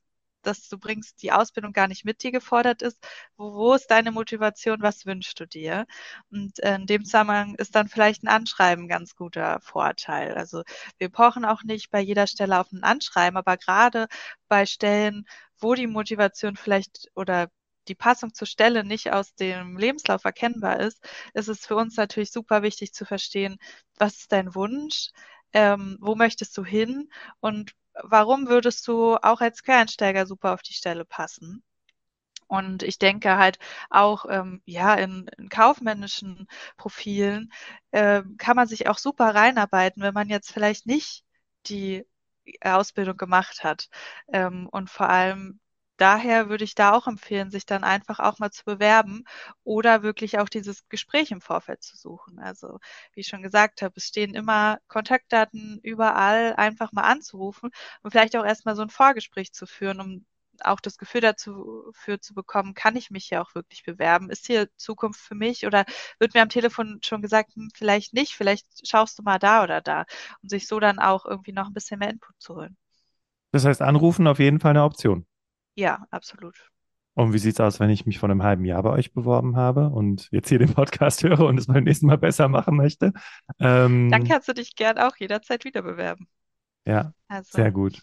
dass 0.46 0.68
du 0.68 0.78
bringst 0.78 1.22
die 1.22 1.32
Ausbildung 1.32 1.72
gar 1.72 1.88
nicht 1.88 2.04
mit 2.04 2.22
dir 2.22 2.32
gefordert 2.32 2.82
ist. 2.82 2.98
Wo, 3.36 3.54
wo 3.54 3.74
ist 3.74 3.88
deine 3.90 4.12
Motivation? 4.12 4.82
Was 4.82 5.06
wünschst 5.06 5.38
du 5.40 5.46
dir? 5.46 5.86
Und 6.30 6.58
äh, 6.60 6.76
in 6.76 6.86
dem 6.86 7.04
Zusammenhang 7.04 7.54
ist 7.56 7.74
dann 7.74 7.88
vielleicht 7.88 8.22
ein 8.22 8.28
Anschreiben 8.28 8.84
ein 8.84 8.88
ganz 8.88 9.14
guter 9.16 9.60
Vorteil. 9.60 10.34
Also 10.34 10.62
wir 10.98 11.08
pochen 11.10 11.44
auch 11.44 11.62
nicht 11.62 11.90
bei 11.90 12.00
jeder 12.00 12.26
Stelle 12.26 12.58
auf 12.60 12.72
ein 12.72 12.82
Anschreiben, 12.82 13.36
aber 13.36 13.56
gerade 13.56 14.06
bei 14.48 14.66
Stellen, 14.66 15.26
wo 15.58 15.74
die 15.74 15.86
Motivation 15.86 16.56
vielleicht 16.56 17.08
oder 17.14 17.48
die 17.88 17.94
Passung 17.94 18.34
zur 18.34 18.46
Stelle 18.46 18.84
nicht 18.84 19.12
aus 19.12 19.34
dem 19.34 19.76
Lebenslauf 19.76 20.24
erkennbar 20.24 20.80
ist, 20.80 21.04
ist 21.34 21.48
es 21.48 21.66
für 21.66 21.76
uns 21.76 21.96
natürlich 21.96 22.30
super 22.30 22.62
wichtig 22.62 22.92
zu 22.92 23.04
verstehen, 23.04 23.58
was 23.98 24.16
ist 24.18 24.32
dein 24.32 24.54
Wunsch, 24.54 25.10
ähm, 25.52 25.98
wo 26.00 26.14
möchtest 26.14 26.56
du 26.56 26.64
hin 26.64 27.10
und 27.40 27.72
warum 28.04 28.48
würdest 28.48 28.86
du 28.88 29.16
auch 29.16 29.40
als 29.40 29.62
Quereinsteiger 29.62 30.26
super 30.26 30.54
auf 30.54 30.62
die 30.62 30.74
Stelle 30.74 31.04
passen? 31.04 31.62
Und 32.48 32.82
ich 32.82 32.98
denke 32.98 33.36
halt 33.38 33.58
auch, 33.90 34.26
ähm, 34.28 34.62
ja, 34.66 34.94
in, 34.94 35.28
in 35.38 35.48
kaufmännischen 35.48 36.48
Profilen 36.76 37.52
äh, 37.92 38.22
kann 38.38 38.56
man 38.56 38.66
sich 38.68 38.88
auch 38.88 38.98
super 38.98 39.34
reinarbeiten, 39.34 40.02
wenn 40.02 40.14
man 40.14 40.28
jetzt 40.28 40.52
vielleicht 40.52 40.86
nicht 40.86 41.24
die 41.66 42.06
Ausbildung 42.62 43.16
gemacht 43.16 43.62
hat. 43.64 43.88
Ähm, 44.32 44.68
und 44.70 44.90
vor 44.90 45.08
allem 45.08 45.60
daher 46.00 46.48
würde 46.48 46.64
ich 46.64 46.74
da 46.74 46.92
auch 46.92 47.06
empfehlen, 47.06 47.50
sich 47.50 47.66
dann 47.66 47.84
einfach 47.84 48.18
auch 48.20 48.38
mal 48.38 48.50
zu 48.50 48.64
bewerben 48.64 49.24
oder 49.64 50.02
wirklich 50.02 50.38
auch 50.38 50.48
dieses 50.48 50.88
Gespräch 50.88 51.30
im 51.30 51.40
Vorfeld 51.40 51.82
zu 51.82 51.96
suchen. 51.96 52.38
Also, 52.38 52.78
wie 53.14 53.20
ich 53.20 53.28
schon 53.28 53.42
gesagt 53.42 53.82
habe, 53.82 53.94
es 53.96 54.04
stehen 54.06 54.34
immer 54.34 54.78
Kontaktdaten 54.88 55.78
überall, 55.82 56.54
einfach 56.56 56.92
mal 56.92 57.02
anzurufen 57.02 57.70
und 58.02 58.10
vielleicht 58.10 58.36
auch 58.36 58.44
erstmal 58.44 58.76
so 58.76 58.82
ein 58.82 58.90
Vorgespräch 58.90 59.52
zu 59.52 59.66
führen, 59.66 60.00
um 60.00 60.26
auch 60.64 60.80
das 60.80 60.98
Gefühl 60.98 61.20
dazu 61.20 61.90
für 61.92 62.20
zu 62.20 62.34
bekommen, 62.34 62.74
kann 62.74 62.96
ich 62.96 63.10
mich 63.10 63.26
hier 63.26 63.42
auch 63.42 63.54
wirklich 63.54 63.82
bewerben? 63.84 64.30
Ist 64.30 64.46
hier 64.46 64.68
Zukunft 64.76 65.20
für 65.20 65.34
mich? 65.34 65.66
Oder 65.66 65.84
wird 66.18 66.34
mir 66.34 66.42
am 66.42 66.48
Telefon 66.48 67.00
schon 67.02 67.22
gesagt, 67.22 67.54
hm, 67.54 67.70
vielleicht 67.74 68.12
nicht, 68.14 68.34
vielleicht 68.34 68.66
schaust 68.86 69.18
du 69.18 69.22
mal 69.22 69.38
da 69.38 69.62
oder 69.62 69.80
da 69.80 70.04
und 70.42 70.50
sich 70.50 70.66
so 70.66 70.80
dann 70.80 70.98
auch 70.98 71.24
irgendwie 71.24 71.52
noch 71.52 71.66
ein 71.66 71.74
bisschen 71.74 71.98
mehr 71.98 72.10
Input 72.10 72.34
zu 72.38 72.56
holen. 72.56 72.76
Das 73.52 73.64
heißt, 73.64 73.82
anrufen 73.82 74.26
auf 74.26 74.38
jeden 74.38 74.60
Fall 74.60 74.70
eine 74.70 74.84
Option. 74.84 75.26
Ja, 75.74 76.06
absolut. 76.10 76.70
Und 77.14 77.32
wie 77.32 77.38
sieht 77.38 77.54
es 77.54 77.60
aus, 77.60 77.80
wenn 77.80 77.90
ich 77.90 78.06
mich 78.06 78.18
vor 78.18 78.30
einem 78.30 78.42
halben 78.42 78.64
Jahr 78.64 78.82
bei 78.82 78.90
euch 78.90 79.12
beworben 79.12 79.56
habe 79.56 79.88
und 79.88 80.28
jetzt 80.30 80.48
hier 80.48 80.58
den 80.58 80.72
Podcast 80.72 81.22
höre 81.24 81.40
und 81.40 81.58
es 81.58 81.66
beim 81.66 81.84
nächsten 81.84 82.06
Mal 82.06 82.18
besser 82.18 82.48
machen 82.48 82.76
möchte? 82.76 83.12
Ähm, 83.58 84.10
Dann 84.10 84.24
kannst 84.24 84.48
du 84.48 84.52
dich 84.52 84.74
gern 84.76 84.98
auch 84.98 85.16
jederzeit 85.16 85.64
wieder 85.64 85.82
bewerben. 85.82 86.28
Ja, 86.86 87.12
also, 87.28 87.56
sehr 87.56 87.72
gut 87.72 88.00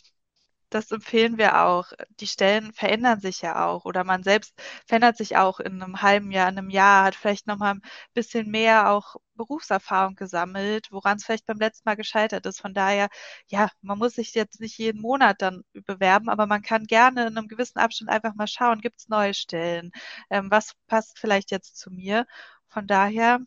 das 0.69 0.91
empfehlen 0.91 1.37
wir 1.37 1.63
auch. 1.65 1.91
Die 2.19 2.27
Stellen 2.27 2.73
verändern 2.73 3.19
sich 3.19 3.41
ja 3.41 3.65
auch 3.65 3.85
oder 3.85 4.03
man 4.03 4.23
selbst 4.23 4.53
verändert 4.85 5.17
sich 5.17 5.37
auch 5.37 5.59
in 5.59 5.81
einem 5.81 6.01
halben 6.01 6.31
Jahr, 6.31 6.49
in 6.49 6.57
einem 6.57 6.69
Jahr, 6.69 7.05
hat 7.05 7.15
vielleicht 7.15 7.47
noch 7.47 7.57
mal 7.57 7.75
ein 7.75 7.81
bisschen 8.13 8.49
mehr 8.51 8.91
auch 8.91 9.15
Berufserfahrung 9.35 10.15
gesammelt, 10.15 10.87
woran 10.91 11.17
es 11.17 11.25
vielleicht 11.25 11.45
beim 11.45 11.59
letzten 11.59 11.87
Mal 11.89 11.95
gescheitert 11.95 12.45
ist. 12.45 12.59
Von 12.61 12.73
daher, 12.73 13.07
ja, 13.47 13.69
man 13.81 13.97
muss 13.97 14.15
sich 14.15 14.33
jetzt 14.33 14.59
nicht 14.59 14.77
jeden 14.77 15.01
Monat 15.01 15.41
dann 15.41 15.63
bewerben, 15.73 16.29
aber 16.29 16.47
man 16.47 16.61
kann 16.61 16.85
gerne 16.85 17.27
in 17.27 17.37
einem 17.37 17.47
gewissen 17.47 17.79
Abstand 17.79 18.09
einfach 18.09 18.33
mal 18.35 18.47
schauen, 18.47 18.81
gibt 18.81 18.99
es 18.99 19.07
neue 19.09 19.33
Stellen? 19.33 19.91
Ähm, 20.29 20.51
was 20.51 20.73
passt 20.87 21.19
vielleicht 21.19 21.51
jetzt 21.51 21.77
zu 21.77 21.91
mir? 21.91 22.25
Von 22.67 22.87
daher 22.87 23.39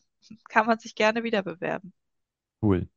kann 0.48 0.66
man 0.66 0.78
sich 0.78 0.94
gerne 0.94 1.22
wieder 1.22 1.42
bewerben. 1.42 1.92
Cool. 2.62 2.88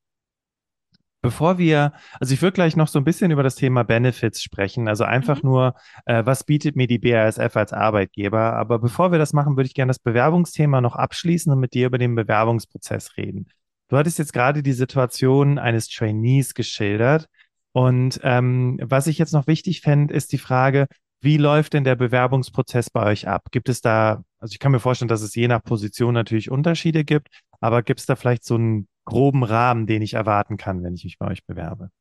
Bevor 1.24 1.58
wir, 1.58 1.94
also 2.20 2.34
ich 2.34 2.42
würde 2.42 2.54
gleich 2.54 2.76
noch 2.76 2.90
so 2.90 3.00
ein 3.00 3.06
bisschen 3.06 3.32
über 3.32 3.44
das 3.44 3.56
Thema 3.56 3.84
Benefits 3.84 4.44
sprechen, 4.44 4.90
also 4.90 5.06
einfach 5.06 5.42
mhm. 5.42 5.50
nur, 5.50 5.76
äh, 6.06 6.26
was 6.26 6.44
bietet 6.44 6.76
mir 6.76 6.86
die 6.86 7.00
BASF 7.00 7.56
als 7.56 7.72
Arbeitgeber. 7.72 8.54
Aber 8.58 8.78
bevor 8.78 9.14
wir 9.14 9.20
das 9.20 9.32
machen, 9.32 9.56
würde 9.56 9.68
ich 9.68 9.74
gerne 9.74 9.90
das 9.90 10.00
Bewerbungsthema 10.00 10.82
noch 10.82 10.98
abschließen 10.98 11.52
und 11.52 11.60
mit 11.60 11.74
dir 11.74 11.88
über 11.88 11.98
den 11.98 12.14
Bewerbungsprozess 12.14 13.16
reden. 13.16 13.48
Du 13.88 13.98
hattest 13.98 14.20
jetzt 14.20 14.34
gerade 14.34 14.64
die 14.64 14.74
Situation 14.74 15.60
eines 15.60 15.88
Trainees 15.88 16.56
geschildert. 16.56 17.28
Und 17.72 18.20
ähm, 18.24 18.78
was 18.84 19.08
ich 19.08 19.18
jetzt 19.18 19.34
noch 19.34 19.48
wichtig 19.48 19.80
fände, 19.80 20.14
ist 20.14 20.34
die 20.34 20.38
Frage, 20.38 20.88
wie 21.22 21.38
läuft 21.38 21.72
denn 21.74 21.86
der 21.86 21.96
Bewerbungsprozess 21.96 22.90
bei 22.90 23.06
euch 23.06 23.30
ab? 23.30 23.48
Gibt 23.52 23.70
es 23.70 23.80
da, 23.80 24.24
also 24.40 24.52
ich 24.52 24.60
kann 24.60 24.74
mir 24.74 24.82
vorstellen, 24.82 25.08
dass 25.08 25.22
es 25.22 25.36
je 25.36 25.48
nach 25.48 25.64
Position 25.64 26.14
natürlich 26.14 26.52
Unterschiede 26.52 27.06
gibt, 27.06 27.30
aber 27.62 27.82
gibt 27.82 28.02
es 28.02 28.06
da 28.06 28.18
vielleicht 28.18 28.44
so 28.44 28.56
einen 28.56 28.90
groben 29.06 29.44
Rahmen, 29.44 29.88
den 29.88 30.02
ich 30.02 30.14
erwarten 30.14 30.58
kann, 30.58 30.84
wenn 30.84 30.94
ich 30.94 31.04
mich 31.04 31.18
bei 31.18 31.28
euch 31.28 31.46
bewerbe? 31.46 31.92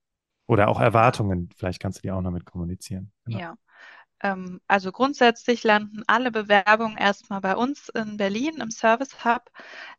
Oder 0.46 0.68
auch 0.68 0.80
Erwartungen, 0.80 1.48
vielleicht 1.56 1.80
kannst 1.80 1.98
du 1.98 2.02
die 2.02 2.10
auch 2.10 2.20
noch 2.20 2.30
mit 2.30 2.44
kommunizieren. 2.44 3.12
Genau. 3.24 3.38
Ja. 3.38 3.54
Ähm, 4.22 4.60
also 4.68 4.92
grundsätzlich 4.92 5.64
landen 5.64 6.02
alle 6.06 6.30
Bewerbungen 6.30 6.96
erstmal 6.96 7.40
bei 7.40 7.56
uns 7.56 7.88
in 7.88 8.16
Berlin 8.16 8.58
im 8.60 8.70
Service 8.70 9.24
Hub 9.24 9.50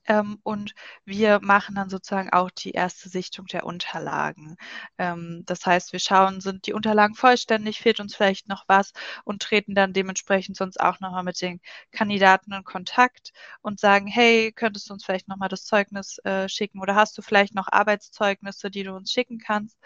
ähm, 0.05 0.39
und 0.43 0.73
wir 1.05 1.39
machen 1.41 1.75
dann 1.75 1.89
sozusagen 1.89 2.31
auch 2.31 2.49
die 2.51 2.71
erste 2.71 3.09
Sichtung 3.09 3.45
der 3.47 3.65
Unterlagen. 3.65 4.55
Ähm, 4.97 5.43
das 5.45 5.65
heißt, 5.65 5.93
wir 5.93 5.99
schauen, 5.99 6.41
sind 6.41 6.67
die 6.67 6.73
Unterlagen 6.73 7.15
vollständig, 7.15 7.79
fehlt 7.79 7.99
uns 7.99 8.15
vielleicht 8.15 8.47
noch 8.47 8.63
was 8.67 8.93
und 9.25 9.41
treten 9.41 9.75
dann 9.75 9.93
dementsprechend 9.93 10.57
sonst 10.57 10.79
auch 10.79 10.99
nochmal 10.99 11.23
mit 11.23 11.41
den 11.41 11.59
Kandidaten 11.91 12.53
in 12.53 12.63
Kontakt 12.63 13.31
und 13.61 13.79
sagen, 13.79 14.07
hey, 14.07 14.51
könntest 14.53 14.89
du 14.89 14.93
uns 14.93 15.05
vielleicht 15.05 15.27
nochmal 15.27 15.49
das 15.49 15.65
Zeugnis 15.65 16.17
äh, 16.19 16.47
schicken 16.49 16.79
oder 16.79 16.95
hast 16.95 17.17
du 17.17 17.21
vielleicht 17.21 17.55
noch 17.55 17.67
Arbeitszeugnisse, 17.71 18.69
die 18.71 18.83
du 18.83 18.93
uns 18.95 19.11
schicken 19.11 19.37
kannst 19.37 19.77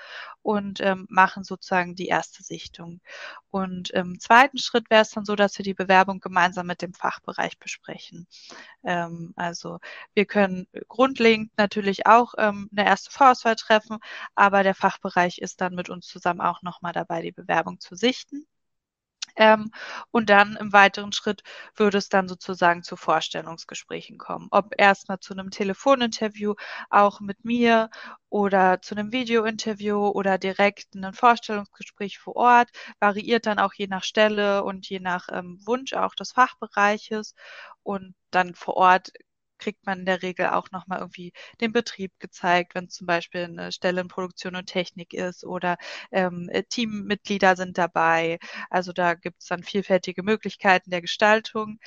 und 0.41 0.79
ähm, 0.81 1.07
machen 1.09 1.43
sozusagen 1.43 1.95
die 1.95 2.07
erste 2.07 2.43
Sichtung. 2.43 3.01
Und 3.49 3.89
im 3.91 4.19
zweiten 4.27 4.57
Schritt 4.57 4.89
wäre 4.89 5.01
es 5.03 5.11
dann 5.11 5.25
so, 5.25 5.35
dass 5.35 5.57
wir 5.57 5.63
die 5.63 5.73
Bewerbung 5.73 6.19
gemeinsam 6.19 6.67
mit 6.67 6.81
dem 6.81 6.93
Fachbereich 6.93 7.57
besprechen. 7.59 8.27
Ähm, 8.83 9.33
also 9.37 9.79
wir 10.13 10.25
können 10.25 10.67
grundlegend 10.87 11.51
natürlich 11.57 12.07
auch 12.07 12.33
ähm, 12.37 12.69
eine 12.71 12.85
erste 12.85 13.11
Vorauswahl 13.11 13.55
treffen, 13.55 13.99
aber 14.35 14.63
der 14.63 14.75
Fachbereich 14.75 15.39
ist 15.39 15.61
dann 15.61 15.75
mit 15.75 15.89
uns 15.89 16.07
zusammen 16.07 16.41
auch 16.41 16.61
nochmal 16.61 16.93
dabei, 16.93 17.21
die 17.21 17.31
Bewerbung 17.31 17.79
zu 17.79 17.95
sichten. 17.95 18.47
Ähm, 19.37 19.71
und 20.11 20.29
dann 20.29 20.55
im 20.57 20.73
weiteren 20.73 21.11
Schritt 21.13 21.43
würde 21.75 21.97
es 21.99 22.09
dann 22.09 22.27
sozusagen 22.27 22.83
zu 22.83 22.95
Vorstellungsgesprächen 22.97 24.17
kommen. 24.17 24.47
Ob 24.51 24.73
erstmal 24.77 25.19
zu 25.19 25.33
einem 25.33 25.51
Telefoninterview 25.51 26.55
auch 26.89 27.19
mit 27.21 27.45
mir 27.45 27.89
oder 28.29 28.81
zu 28.81 28.95
einem 28.95 29.11
Videointerview 29.11 30.07
oder 30.09 30.37
direkt 30.37 30.95
ein 30.95 31.13
Vorstellungsgespräch 31.13 32.19
vor 32.19 32.35
Ort, 32.35 32.69
variiert 32.99 33.45
dann 33.45 33.59
auch 33.59 33.73
je 33.73 33.87
nach 33.87 34.03
Stelle 34.03 34.63
und 34.63 34.89
je 34.89 34.99
nach 34.99 35.27
ähm, 35.31 35.59
Wunsch 35.65 35.93
auch 35.93 36.15
des 36.15 36.31
Fachbereiches. 36.31 37.35
Und 37.83 38.15
dann 38.31 38.55
vor 38.55 38.75
Ort 38.75 39.11
kriegt 39.59 39.85
man 39.85 39.99
in 39.99 40.05
der 40.05 40.21
Regel 40.23 40.47
auch 40.47 40.71
nochmal 40.71 40.99
irgendwie 40.99 41.33
den 41.61 41.71
Betrieb 41.73 42.11
gezeigt, 42.19 42.75
wenn 42.75 42.89
zum 42.89 43.07
Beispiel 43.07 43.43
eine 43.45 43.71
Stelle 43.71 44.01
in 44.01 44.07
Produktion 44.07 44.55
und 44.55 44.65
Technik 44.67 45.13
ist 45.13 45.43
oder 45.45 45.77
ähm, 46.11 46.49
äh, 46.51 46.63
Teammitglieder 46.63 47.55
sind 47.55 47.77
dabei. 47.77 48.39
Also 48.69 48.93
da 48.93 49.13
gibt 49.15 49.41
es 49.41 49.47
dann 49.47 49.63
vielfältige 49.63 50.23
Möglichkeiten 50.23 50.91
der 50.91 51.01
Gestaltung. 51.01 51.79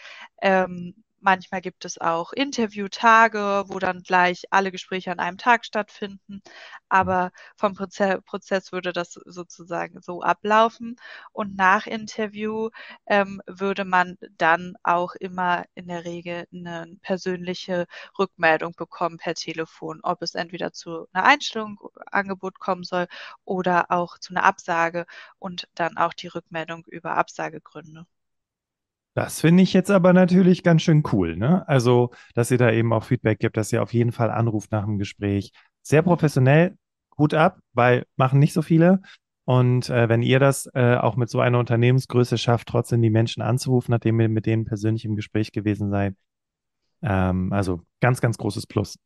Ähm, 0.42 0.94
manchmal 1.20 1.60
gibt 1.60 1.84
es 1.84 1.98
auch 2.00 2.32
Interviewtage, 2.32 3.64
wo 3.68 3.78
dann 3.78 4.02
gleich 4.02 4.44
alle 4.50 4.70
Gespräche 4.72 5.12
an 5.12 5.18
einem 5.20 5.38
Tag 5.38 5.64
stattfinden. 5.64 6.42
Aber 6.88 7.30
vom 7.56 7.74
Proze 7.74 8.20
Prozess 8.26 8.72
würde 8.72 8.92
das 8.92 9.12
sozusagen 9.14 10.00
so 10.02 10.22
ablaufen. 10.22 10.96
Und 11.32 11.56
nach 11.56 11.86
Interview 11.86 12.70
ähm, 13.06 13.40
würde 13.46 13.84
man 13.84 14.16
dann 14.38 14.74
auch 14.82 15.14
immer 15.16 15.64
in 15.74 15.88
der 15.88 16.04
Regel 16.04 16.46
eine 16.52 16.96
persönliche 17.02 17.86
Rückmeldung 18.18 18.72
bekommen 18.74 19.18
per 19.18 19.34
Telefon, 19.34 20.00
ob 20.02 20.22
es 20.22 20.34
entweder 20.34 20.72
zu 20.72 21.06
einer 21.12 21.24
Einstellung, 21.24 21.78
Angebot 22.10 22.58
kommen 22.58 22.84
soll 22.84 23.06
oder 23.44 23.90
auch 23.90 24.18
zu 24.18 24.32
einer 24.34 24.44
Absage 24.44 25.06
und 25.38 25.68
dann 25.74 25.96
auch 25.96 26.14
die 26.14 26.28
Rückmeldung 26.28 26.84
über 26.86 27.16
Absagegründe. 27.16 28.06
Das 29.14 29.40
finde 29.40 29.62
ich 29.62 29.72
jetzt 29.72 29.90
aber 29.90 30.12
natürlich 30.12 30.62
ganz 30.62 30.82
schön 30.82 31.02
cool, 31.12 31.36
ne? 31.36 31.66
Also, 31.68 32.10
dass 32.34 32.50
ihr 32.50 32.58
da 32.58 32.70
eben 32.70 32.92
auch 32.92 33.04
Feedback 33.04 33.40
gibt, 33.40 33.56
dass 33.56 33.72
ihr 33.72 33.82
auf 33.82 33.92
jeden 33.92 34.12
Fall 34.12 34.30
anruft 34.30 34.70
nach 34.70 34.84
dem 34.84 34.98
Gespräch. 34.98 35.52
Sehr 35.82 36.02
professionell, 36.02 36.76
Hut 37.18 37.34
ab, 37.34 37.58
weil 37.72 38.06
machen 38.16 38.38
nicht 38.38 38.52
so 38.52 38.62
viele. 38.62 39.02
Und 39.44 39.90
äh, 39.90 40.08
wenn 40.08 40.22
ihr 40.22 40.38
das 40.38 40.70
äh, 40.74 40.94
auch 40.94 41.16
mit 41.16 41.28
so 41.28 41.40
einer 41.40 41.58
Unternehmensgröße 41.58 42.38
schafft, 42.38 42.68
trotzdem 42.68 43.02
die 43.02 43.10
Menschen 43.10 43.42
anzurufen, 43.42 43.90
nachdem 43.90 44.20
ihr 44.20 44.28
mit 44.28 44.46
denen 44.46 44.64
persönlich 44.64 45.04
im 45.04 45.16
Gespräch 45.16 45.50
gewesen 45.50 45.90
seid, 45.90 46.14
ähm, 47.02 47.52
also 47.52 47.82
ganz, 48.00 48.20
ganz 48.20 48.38
großes 48.38 48.66
Plus. 48.68 48.96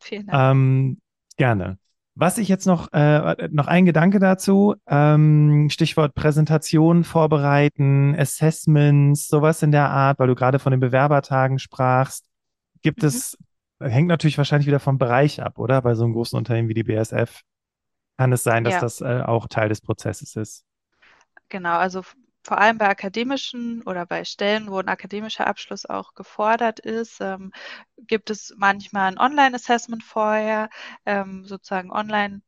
Vielen 0.00 0.26
Dank. 0.26 0.56
Ähm, 0.56 0.98
gerne. 1.36 1.78
Was 2.14 2.36
ich 2.36 2.48
jetzt 2.48 2.66
noch, 2.66 2.92
äh, 2.92 3.48
noch 3.50 3.68
ein 3.68 3.86
Gedanke 3.86 4.18
dazu, 4.18 4.74
ähm, 4.86 5.68
Stichwort 5.70 6.14
Präsentation 6.14 7.04
vorbereiten, 7.04 8.14
Assessments, 8.18 9.28
sowas 9.28 9.62
in 9.62 9.72
der 9.72 9.88
Art, 9.88 10.18
weil 10.18 10.28
du 10.28 10.34
gerade 10.34 10.58
von 10.58 10.72
den 10.72 10.80
Bewerbertagen 10.80 11.58
sprachst. 11.58 12.26
Gibt 12.82 13.00
mhm. 13.00 13.08
es, 13.08 13.38
hängt 13.80 14.08
natürlich 14.08 14.36
wahrscheinlich 14.36 14.66
wieder 14.66 14.80
vom 14.80 14.98
Bereich 14.98 15.42
ab, 15.42 15.58
oder? 15.58 15.80
Bei 15.80 15.94
so 15.94 16.04
einem 16.04 16.12
großen 16.12 16.36
Unternehmen 16.36 16.68
wie 16.68 16.74
die 16.74 16.84
BSF 16.84 17.40
kann 18.18 18.32
es 18.32 18.42
sein, 18.42 18.64
dass 18.64 18.74
ja. 18.74 18.80
das 18.80 19.00
äh, 19.00 19.22
auch 19.24 19.48
Teil 19.48 19.70
des 19.70 19.80
Prozesses 19.80 20.36
ist. 20.36 20.64
Genau, 21.48 21.78
also 21.78 22.02
vor 22.44 22.58
allem 22.58 22.78
bei 22.78 22.88
akademischen 22.88 23.82
oder 23.82 24.06
bei 24.06 24.24
Stellen, 24.24 24.70
wo 24.70 24.78
ein 24.78 24.88
akademischer 24.88 25.46
Abschluss 25.46 25.86
auch 25.86 26.14
gefordert 26.14 26.80
ist, 26.80 27.20
ähm, 27.20 27.52
gibt 27.98 28.30
es 28.30 28.54
manchmal 28.56 29.08
ein 29.12 29.18
Online-Assessment 29.18 30.02
vorher, 30.02 30.68
ähm, 31.06 31.44
sozusagen 31.46 31.90
online 31.92 32.42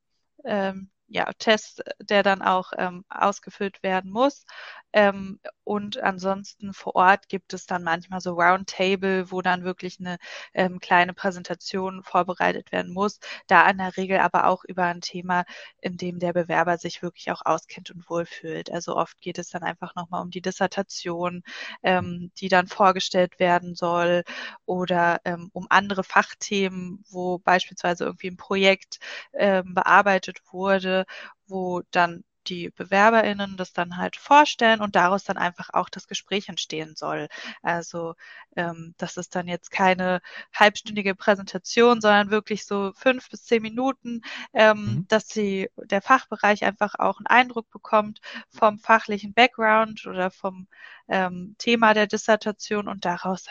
ähm, 0.44 0.90
ja, 1.14 1.30
Test, 1.38 1.82
der 2.00 2.24
dann 2.24 2.42
auch 2.42 2.72
ähm, 2.76 3.04
ausgefüllt 3.08 3.82
werden 3.84 4.10
muss. 4.10 4.44
Ähm, 4.92 5.38
und 5.64 5.98
ansonsten 6.02 6.72
vor 6.74 6.96
Ort 6.96 7.28
gibt 7.28 7.52
es 7.52 7.66
dann 7.66 7.82
manchmal 7.84 8.20
so 8.20 8.32
Roundtable, 8.34 9.30
wo 9.30 9.40
dann 9.40 9.64
wirklich 9.64 9.98
eine 10.00 10.18
ähm, 10.54 10.80
kleine 10.80 11.14
Präsentation 11.14 12.02
vorbereitet 12.02 12.72
werden 12.72 12.92
muss. 12.92 13.18
Da 13.46 13.68
in 13.70 13.78
der 13.78 13.96
Regel 13.96 14.18
aber 14.18 14.46
auch 14.48 14.64
über 14.64 14.84
ein 14.86 15.00
Thema, 15.00 15.44
in 15.80 15.96
dem 15.96 16.18
der 16.18 16.32
Bewerber 16.32 16.78
sich 16.78 17.02
wirklich 17.02 17.30
auch 17.30 17.42
auskennt 17.44 17.90
und 17.92 18.08
wohlfühlt. 18.10 18.70
Also 18.72 18.96
oft 18.96 19.20
geht 19.20 19.38
es 19.38 19.50
dann 19.50 19.62
einfach 19.62 19.94
nochmal 19.94 20.22
um 20.22 20.30
die 20.30 20.42
Dissertation, 20.42 21.42
ähm, 21.82 22.30
die 22.38 22.48
dann 22.48 22.66
vorgestellt 22.68 23.38
werden 23.38 23.74
soll 23.76 24.24
oder 24.66 25.20
ähm, 25.24 25.50
um 25.52 25.66
andere 25.70 26.04
Fachthemen, 26.04 27.04
wo 27.08 27.38
beispielsweise 27.38 28.04
irgendwie 28.04 28.28
ein 28.30 28.36
Projekt 28.36 28.98
ähm, 29.32 29.74
bearbeitet 29.74 30.38
wurde, 30.50 31.03
wo 31.46 31.82
dann 31.90 32.24
die 32.46 32.70
BewerberInnen 32.70 33.56
das 33.56 33.72
dann 33.72 33.96
halt 33.96 34.16
vorstellen 34.16 34.80
und 34.80 34.96
daraus 34.96 35.24
dann 35.24 35.36
einfach 35.36 35.70
auch 35.72 35.88
das 35.88 36.06
Gespräch 36.06 36.48
entstehen 36.48 36.94
soll. 36.96 37.28
Also 37.62 38.14
ähm, 38.56 38.94
das 38.98 39.16
ist 39.16 39.34
dann 39.34 39.48
jetzt 39.48 39.70
keine 39.70 40.20
halbstündige 40.52 41.14
Präsentation, 41.14 42.00
sondern 42.00 42.30
wirklich 42.30 42.66
so 42.66 42.92
fünf 42.94 43.28
bis 43.30 43.44
zehn 43.44 43.62
Minuten, 43.62 44.22
ähm, 44.52 44.76
mhm. 44.76 45.08
dass 45.08 45.28
sie 45.28 45.70
der 45.76 46.02
Fachbereich 46.02 46.64
einfach 46.64 46.94
auch 46.98 47.18
einen 47.18 47.26
Eindruck 47.26 47.70
bekommt 47.70 48.20
vom 48.50 48.78
fachlichen 48.78 49.34
Background 49.34 50.06
oder 50.06 50.30
vom 50.30 50.68
ähm, 51.08 51.54
Thema 51.58 51.94
der 51.94 52.06
Dissertation 52.06 52.88
und 52.88 53.04
daraus 53.04 53.46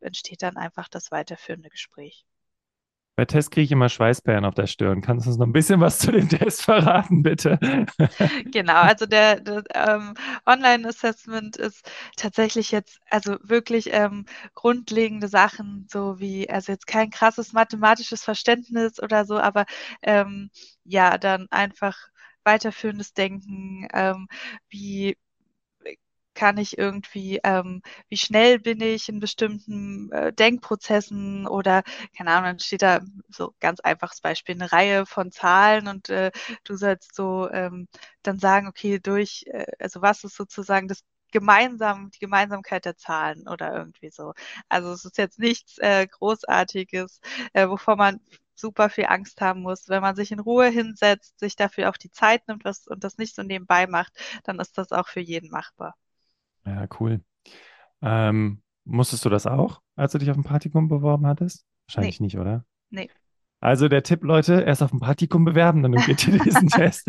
entsteht 0.00 0.42
dann 0.42 0.56
einfach 0.56 0.88
das 0.88 1.10
weiterführende 1.10 1.70
Gespräch. 1.70 2.24
Bei 3.20 3.26
Tests 3.26 3.50
kriege 3.50 3.64
ich 3.66 3.72
immer 3.72 3.90
Schweißperlen 3.90 4.46
auf 4.46 4.54
der 4.54 4.66
Stirn. 4.66 5.02
Kannst 5.02 5.26
du 5.26 5.30
uns 5.30 5.38
noch 5.38 5.46
ein 5.46 5.52
bisschen 5.52 5.78
was 5.78 5.98
zu 5.98 6.10
den 6.10 6.26
Tests 6.30 6.64
verraten, 6.64 7.22
bitte? 7.22 7.58
genau, 8.50 8.80
also 8.80 9.04
der, 9.04 9.42
der 9.42 9.62
ähm, 9.74 10.14
Online-Assessment 10.46 11.58
ist 11.58 11.86
tatsächlich 12.16 12.70
jetzt 12.70 12.98
also 13.10 13.36
wirklich 13.42 13.92
ähm, 13.92 14.24
grundlegende 14.54 15.28
Sachen, 15.28 15.86
so 15.92 16.18
wie, 16.18 16.48
also 16.48 16.72
jetzt 16.72 16.86
kein 16.86 17.10
krasses 17.10 17.52
mathematisches 17.52 18.24
Verständnis 18.24 18.98
oder 19.02 19.26
so, 19.26 19.38
aber 19.38 19.66
ähm, 20.00 20.48
ja, 20.84 21.18
dann 21.18 21.46
einfach 21.50 21.98
weiterführendes 22.44 23.12
Denken, 23.12 23.86
ähm, 23.92 24.28
wie 24.70 25.18
kann 26.40 26.56
ich 26.58 26.78
irgendwie, 26.78 27.40
ähm, 27.44 27.82
wie 28.08 28.16
schnell 28.16 28.58
bin 28.58 28.80
ich 28.80 29.08
in 29.08 29.20
bestimmten 29.20 30.10
äh, 30.12 30.32
Denkprozessen 30.32 31.46
oder, 31.46 31.82
keine 32.16 32.30
Ahnung, 32.32 32.44
dann 32.46 32.58
steht 32.60 32.82
da 32.82 33.00
so 33.28 33.54
ganz 33.60 33.80
einfaches 33.80 34.20
Beispiel, 34.20 34.54
eine 34.54 34.72
Reihe 34.72 35.06
von 35.06 35.30
Zahlen 35.32 35.88
und 35.88 36.08
äh, 36.10 36.30
du 36.64 36.76
sollst 36.76 37.14
so 37.14 37.50
ähm, 37.50 37.88
dann 38.22 38.38
sagen, 38.38 38.68
okay, 38.68 38.98
durch, 39.00 39.44
äh, 39.48 39.66
also 39.78 40.02
was 40.02 40.24
ist 40.24 40.36
sozusagen 40.36 40.88
das 40.88 41.02
gemeinsam, 41.32 42.10
die 42.10 42.18
Gemeinsamkeit 42.20 42.84
der 42.84 42.96
Zahlen 42.96 43.46
oder 43.48 43.74
irgendwie 43.76 44.10
so. 44.10 44.32
Also 44.68 44.92
es 44.92 45.04
ist 45.04 45.18
jetzt 45.18 45.38
nichts 45.38 45.78
äh, 45.78 46.06
Großartiges, 46.06 47.20
äh, 47.52 47.68
wovor 47.68 47.96
man 47.96 48.20
super 48.54 48.90
viel 48.90 49.06
Angst 49.06 49.40
haben 49.40 49.62
muss. 49.62 49.88
Wenn 49.88 50.02
man 50.02 50.16
sich 50.16 50.32
in 50.32 50.40
Ruhe 50.40 50.68
hinsetzt, 50.68 51.38
sich 51.38 51.56
dafür 51.56 51.88
auch 51.90 51.96
die 51.96 52.10
Zeit 52.10 52.46
nimmt 52.48 52.64
was, 52.64 52.86
und 52.86 53.04
das 53.04 53.18
nicht 53.18 53.34
so 53.34 53.42
nebenbei 53.42 53.86
macht, 53.86 54.12
dann 54.44 54.58
ist 54.60 54.76
das 54.78 54.92
auch 54.92 55.08
für 55.08 55.20
jeden 55.20 55.50
machbar. 55.50 55.94
Ja, 56.66 56.86
cool. 56.98 57.20
Ähm, 58.02 58.62
musstest 58.84 59.24
du 59.24 59.28
das 59.28 59.46
auch, 59.46 59.80
als 59.96 60.12
du 60.12 60.18
dich 60.18 60.30
auf 60.30 60.36
ein 60.36 60.44
Praktikum 60.44 60.88
beworben 60.88 61.26
hattest? 61.26 61.64
Wahrscheinlich 61.86 62.20
nee. 62.20 62.26
nicht, 62.26 62.38
oder? 62.38 62.64
Nee. 62.90 63.10
Also 63.60 63.88
der 63.88 64.02
Tipp, 64.02 64.22
Leute, 64.24 64.62
erst 64.62 64.82
auf 64.82 64.92
ein 64.92 65.00
Praktikum 65.00 65.44
bewerben, 65.44 65.82
dann 65.82 65.92
geht 65.92 66.26
ihr 66.26 66.38
diesen 66.38 66.68
Test. 66.70 67.08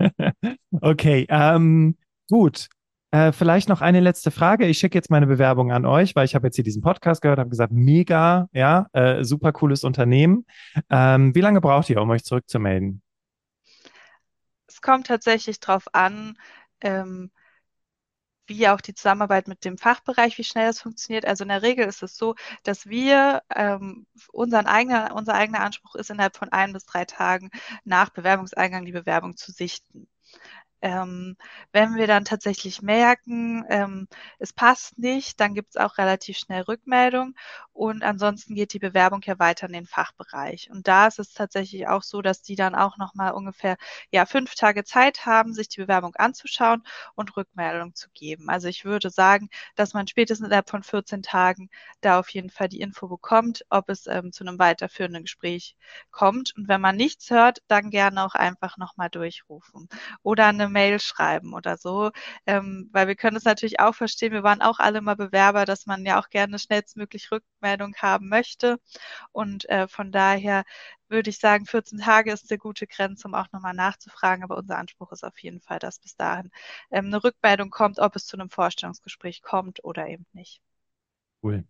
okay, 0.80 1.26
ähm, 1.28 1.96
gut. 2.28 2.68
Äh, 3.10 3.32
vielleicht 3.32 3.68
noch 3.68 3.82
eine 3.82 4.00
letzte 4.00 4.30
Frage. 4.30 4.66
Ich 4.66 4.78
schicke 4.78 4.96
jetzt 4.96 5.10
meine 5.10 5.26
Bewerbung 5.26 5.70
an 5.70 5.84
euch, 5.84 6.16
weil 6.16 6.24
ich 6.24 6.34
habe 6.34 6.46
jetzt 6.46 6.54
hier 6.54 6.64
diesen 6.64 6.82
Podcast 6.82 7.20
gehört, 7.20 7.38
habe 7.38 7.50
gesagt, 7.50 7.72
mega, 7.72 8.48
ja, 8.52 8.86
äh, 8.92 9.22
super 9.22 9.52
cooles 9.52 9.84
Unternehmen. 9.84 10.46
Ähm, 10.88 11.34
wie 11.34 11.40
lange 11.40 11.60
braucht 11.60 11.90
ihr, 11.90 12.00
um 12.00 12.08
euch 12.08 12.24
zurückzumelden? 12.24 13.02
Es 14.66 14.80
kommt 14.80 15.08
tatsächlich 15.08 15.60
drauf 15.60 15.88
an, 15.92 16.38
ähm, 16.80 17.30
wie 18.52 18.68
auch 18.68 18.80
die 18.80 18.94
Zusammenarbeit 18.94 19.48
mit 19.48 19.64
dem 19.64 19.78
Fachbereich, 19.78 20.38
wie 20.38 20.44
schnell 20.44 20.66
das 20.66 20.80
funktioniert. 20.80 21.24
Also 21.26 21.44
in 21.44 21.48
der 21.48 21.62
Regel 21.62 21.86
ist 21.86 22.02
es 22.02 22.16
so, 22.16 22.34
dass 22.62 22.86
wir 22.86 23.42
ähm, 23.54 24.06
unseren 24.32 24.66
eigenen, 24.66 25.12
unser 25.12 25.34
eigener 25.34 25.60
Anspruch 25.60 25.94
ist, 25.96 26.10
innerhalb 26.10 26.36
von 26.36 26.50
ein 26.50 26.72
bis 26.72 26.84
drei 26.84 27.04
Tagen 27.04 27.50
nach 27.84 28.10
Bewerbungseingang 28.10 28.84
die 28.84 28.92
Bewerbung 28.92 29.36
zu 29.36 29.52
sichten. 29.52 30.06
Ähm, 30.82 31.36
wenn 31.72 31.94
wir 31.94 32.06
dann 32.08 32.24
tatsächlich 32.24 32.82
merken, 32.82 33.64
ähm, 33.68 34.08
es 34.38 34.52
passt 34.52 34.98
nicht, 34.98 35.38
dann 35.40 35.54
gibt 35.54 35.70
es 35.70 35.76
auch 35.76 35.96
relativ 35.98 36.36
schnell 36.38 36.62
Rückmeldung 36.62 37.34
und 37.72 38.02
ansonsten 38.02 38.54
geht 38.54 38.72
die 38.72 38.78
Bewerbung 38.80 39.22
ja 39.24 39.38
weiter 39.38 39.66
in 39.66 39.72
den 39.72 39.86
Fachbereich. 39.86 40.70
Und 40.70 40.88
da 40.88 41.06
ist 41.06 41.18
es 41.20 41.32
tatsächlich 41.34 41.86
auch 41.88 42.02
so, 42.02 42.20
dass 42.20 42.42
die 42.42 42.56
dann 42.56 42.74
auch 42.74 42.96
nochmal 42.98 43.32
ungefähr 43.32 43.76
ja, 44.10 44.26
fünf 44.26 44.54
Tage 44.56 44.84
Zeit 44.84 45.24
haben, 45.24 45.54
sich 45.54 45.68
die 45.68 45.80
Bewerbung 45.80 46.14
anzuschauen 46.16 46.82
und 47.14 47.36
Rückmeldung 47.36 47.94
zu 47.94 48.10
geben. 48.10 48.48
Also 48.50 48.68
ich 48.68 48.84
würde 48.84 49.10
sagen, 49.10 49.48
dass 49.76 49.94
man 49.94 50.06
spätestens 50.08 50.46
innerhalb 50.46 50.68
von 50.70 50.82
14 50.82 51.22
Tagen 51.22 51.70
da 52.00 52.18
auf 52.18 52.28
jeden 52.30 52.50
Fall 52.50 52.68
die 52.68 52.80
Info 52.80 53.08
bekommt, 53.08 53.64
ob 53.70 53.88
es 53.88 54.06
ähm, 54.06 54.32
zu 54.32 54.44
einem 54.44 54.58
weiterführenden 54.58 55.22
Gespräch 55.22 55.76
kommt. 56.10 56.54
Und 56.56 56.68
wenn 56.68 56.80
man 56.80 56.96
nichts 56.96 57.30
hört, 57.30 57.62
dann 57.68 57.90
gerne 57.90 58.24
auch 58.24 58.34
einfach 58.34 58.76
nochmal 58.76 59.10
durchrufen 59.10 59.88
oder 60.22 60.46
eine 60.48 60.68
Mail 60.72 60.98
schreiben 61.00 61.54
oder 61.54 61.76
so, 61.78 62.10
ähm, 62.46 62.88
weil 62.92 63.08
wir 63.08 63.16
können 63.16 63.36
es 63.36 63.44
natürlich 63.44 63.80
auch 63.80 63.94
verstehen, 63.94 64.32
wir 64.32 64.42
waren 64.42 64.62
auch 64.62 64.78
alle 64.78 65.00
mal 65.00 65.16
Bewerber, 65.16 65.64
dass 65.66 65.86
man 65.86 66.04
ja 66.04 66.20
auch 66.20 66.28
gerne 66.30 66.58
schnellstmöglich 66.58 67.30
Rückmeldung 67.30 67.94
haben 67.96 68.28
möchte 68.28 68.78
und 69.32 69.68
äh, 69.68 69.88
von 69.88 70.12
daher 70.12 70.64
würde 71.12 71.30
ich 71.30 71.38
sagen, 71.38 71.66
14 71.66 71.98
Tage 71.98 72.32
ist 72.32 72.50
eine 72.50 72.58
gute 72.58 72.86
Grenze, 72.88 73.28
um 73.28 73.34
auch 73.34 73.52
nochmal 73.52 73.74
nachzufragen. 73.74 74.42
Aber 74.42 74.56
unser 74.56 74.78
Anspruch 74.78 75.12
ist 75.12 75.24
auf 75.24 75.38
jeden 75.38 75.60
Fall, 75.60 75.78
dass 75.78 76.00
bis 76.00 76.16
dahin 76.16 76.50
ähm, 76.90 77.06
eine 77.06 77.22
Rückmeldung 77.22 77.70
kommt, 77.70 78.00
ob 78.00 78.16
es 78.16 78.26
zu 78.26 78.36
einem 78.36 78.50
Vorstellungsgespräch 78.50 79.42
kommt 79.42 79.84
oder 79.84 80.08
eben 80.08 80.26
nicht. 80.32 80.60
Cool. 81.42 81.64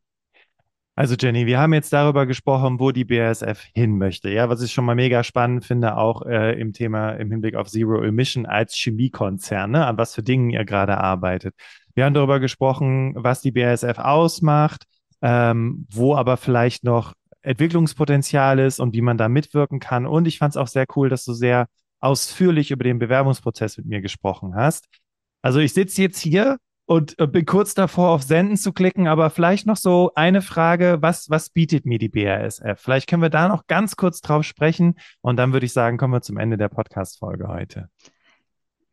Also 1.02 1.16
Jenny, 1.18 1.46
wir 1.46 1.58
haben 1.58 1.74
jetzt 1.74 1.92
darüber 1.92 2.26
gesprochen, 2.26 2.78
wo 2.78 2.92
die 2.92 3.04
BASF 3.04 3.60
hin 3.74 3.98
möchte. 3.98 4.30
Ja, 4.30 4.48
was 4.48 4.62
ich 4.62 4.72
schon 4.72 4.84
mal 4.84 4.94
mega 4.94 5.24
spannend 5.24 5.64
finde, 5.64 5.96
auch 5.96 6.22
äh, 6.24 6.52
im 6.60 6.72
Thema 6.72 7.10
im 7.14 7.28
Hinblick 7.28 7.56
auf 7.56 7.68
Zero 7.68 8.00
Emission 8.04 8.46
als 8.46 8.76
Chemiekonzern, 8.76 9.72
ne, 9.72 9.84
an 9.84 9.98
was 9.98 10.14
für 10.14 10.22
Dingen 10.22 10.50
ihr 10.50 10.64
gerade 10.64 10.98
arbeitet. 10.98 11.56
Wir 11.96 12.04
haben 12.04 12.14
darüber 12.14 12.38
gesprochen, 12.38 13.14
was 13.16 13.40
die 13.40 13.50
BASF 13.50 13.98
ausmacht, 13.98 14.84
ähm, 15.22 15.88
wo 15.90 16.14
aber 16.14 16.36
vielleicht 16.36 16.84
noch 16.84 17.14
Entwicklungspotenzial 17.40 18.60
ist 18.60 18.78
und 18.78 18.94
wie 18.94 19.02
man 19.02 19.18
da 19.18 19.28
mitwirken 19.28 19.80
kann. 19.80 20.06
Und 20.06 20.28
ich 20.28 20.38
fand 20.38 20.52
es 20.52 20.56
auch 20.56 20.68
sehr 20.68 20.86
cool, 20.94 21.08
dass 21.08 21.24
du 21.24 21.32
sehr 21.32 21.66
ausführlich 21.98 22.70
über 22.70 22.84
den 22.84 23.00
Bewerbungsprozess 23.00 23.76
mit 23.76 23.86
mir 23.86 24.02
gesprochen 24.02 24.54
hast. 24.54 24.86
Also 25.42 25.58
ich 25.58 25.72
sitze 25.74 26.00
jetzt 26.00 26.20
hier 26.20 26.58
und 26.86 27.18
äh, 27.18 27.26
bin 27.26 27.46
kurz 27.46 27.74
davor, 27.74 28.10
auf 28.10 28.22
Senden 28.22 28.56
zu 28.56 28.72
klicken, 28.72 29.08
aber 29.08 29.30
vielleicht 29.30 29.66
noch 29.66 29.76
so 29.76 30.12
eine 30.14 30.42
Frage, 30.42 30.98
was, 31.00 31.30
was 31.30 31.50
bietet 31.50 31.86
mir 31.86 31.98
die 31.98 32.08
BASF? 32.08 32.80
Vielleicht 32.80 33.08
können 33.08 33.22
wir 33.22 33.30
da 33.30 33.48
noch 33.48 33.66
ganz 33.66 33.96
kurz 33.96 34.20
drauf 34.20 34.44
sprechen 34.44 34.98
und 35.20 35.36
dann 35.36 35.52
würde 35.52 35.66
ich 35.66 35.72
sagen, 35.72 35.96
kommen 35.96 36.14
wir 36.14 36.22
zum 36.22 36.38
Ende 36.38 36.56
der 36.56 36.68
Podcast-Folge 36.68 37.48
heute. 37.48 37.88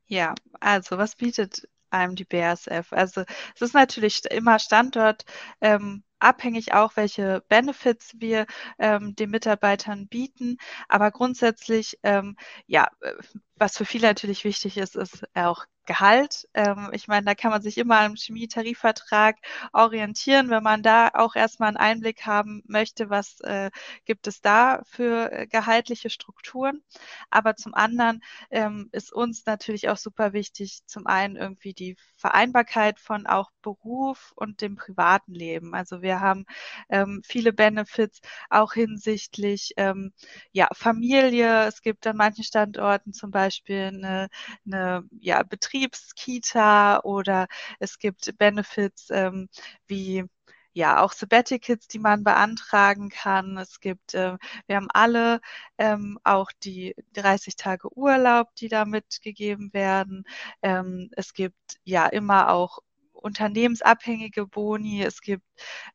Ja, 0.08 0.34
also 0.60 0.98
was 0.98 1.16
bietet 1.16 1.68
einem 1.90 2.16
die 2.16 2.26
BASF? 2.26 2.92
Also 2.92 3.24
es 3.56 3.62
ist 3.62 3.74
natürlich 3.74 4.26
immer 4.26 4.60
Standort 4.60 5.26
ähm, 5.62 6.04
abhängig 6.20 6.74
auch, 6.74 6.96
welche 6.96 7.44
Benefits 7.48 8.14
wir 8.18 8.46
ähm, 8.78 9.16
den 9.16 9.30
Mitarbeitern 9.30 10.08
bieten. 10.08 10.58
Aber 10.88 11.12
grundsätzlich, 11.12 11.98
ähm, 12.04 12.36
ja, 12.68 12.90
äh, 13.02 13.14
was 13.56 13.78
für 13.78 13.86
viele 13.86 14.08
natürlich 14.08 14.44
wichtig 14.44 14.78
ist, 14.78 14.96
ist 14.96 15.24
auch 15.34 15.66
Gehalt. 15.90 16.48
Ähm, 16.54 16.90
ich 16.94 17.08
meine, 17.08 17.26
da 17.26 17.34
kann 17.34 17.50
man 17.50 17.64
sich 17.64 17.80
immer 17.80 18.02
am 18.02 18.14
Chemietarifvertrag 18.16 19.38
orientieren, 19.74 20.52
wenn 20.52 20.62
man 20.62 20.84
da 20.84 21.10
auch 21.16 21.36
erstmal 21.36 21.70
einen 21.70 21.78
Einblick 21.78 22.28
haben 22.28 22.62
möchte, 22.68 23.10
was 23.10 23.40
äh, 23.42 23.72
gibt 24.06 24.28
es 24.28 24.40
da 24.40 24.84
für 24.86 25.32
äh, 25.32 25.48
gehaltliche 25.48 26.12
Strukturen. 26.12 26.84
Aber 27.32 27.56
zum 27.56 27.74
anderen 27.74 28.22
ähm, 28.52 28.90
ist 28.92 29.12
uns 29.12 29.48
natürlich 29.48 29.90
auch 29.90 29.98
super 29.98 30.32
wichtig, 30.32 30.82
zum 30.86 31.08
einen 31.08 31.36
irgendwie 31.36 31.74
die 31.74 31.98
Vereinbarkeit 32.18 33.00
von 33.00 33.26
auch 33.26 33.50
Beruf 33.64 34.32
und 34.36 34.62
dem 34.62 34.76
privaten 34.76 35.34
Leben. 35.34 35.74
Also 35.74 36.04
wir 36.04 36.20
haben 36.20 36.46
ähm, 36.90 37.24
viele 37.26 37.52
Benefits 37.52 38.22
auch 38.52 38.74
hinsichtlich 38.74 39.74
ähm, 39.78 40.14
ja, 40.52 40.68
Familie. 40.74 41.66
Es 41.66 41.82
gibt 41.82 42.06
an 42.06 42.16
manchen 42.18 42.44
Standorten 42.44 43.12
zum 43.12 43.32
Beispiel 43.32 43.86
eine, 43.94 44.30
eine 44.68 45.04
ja, 45.20 45.42
Betrieb 45.42 45.79
Betriebskita 45.88 47.02
oder 47.04 47.48
es 47.80 48.00
gibt 48.00 48.38
Benefits 48.38 49.10
ähm, 49.12 49.50
wie 49.88 50.26
ja 50.74 51.02
auch 51.04 51.14
Sabbaticals, 51.14 51.88
die 51.88 52.00
man 52.00 52.24
beantragen 52.24 53.10
kann. 53.10 53.58
Es 53.58 53.80
gibt, 53.80 54.14
äh, 54.14 54.38
wir 54.68 54.76
haben 54.76 54.88
alle 54.94 55.42
ähm, 55.78 56.20
auch 56.24 56.52
die 56.64 56.96
30 57.14 57.56
Tage 57.56 57.90
Urlaub, 57.98 58.54
die 58.56 58.68
da 58.70 58.86
mitgegeben 58.86 59.74
werden. 59.74 60.26
Ähm, 60.62 61.10
es 61.16 61.34
gibt 61.34 61.80
ja 61.84 62.06
immer 62.08 62.52
auch 62.52 62.80
unternehmensabhängige 63.14 64.46
Boni. 64.48 65.04
Es 65.04 65.22
gibt 65.22 65.44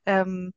ähm, 0.07 0.53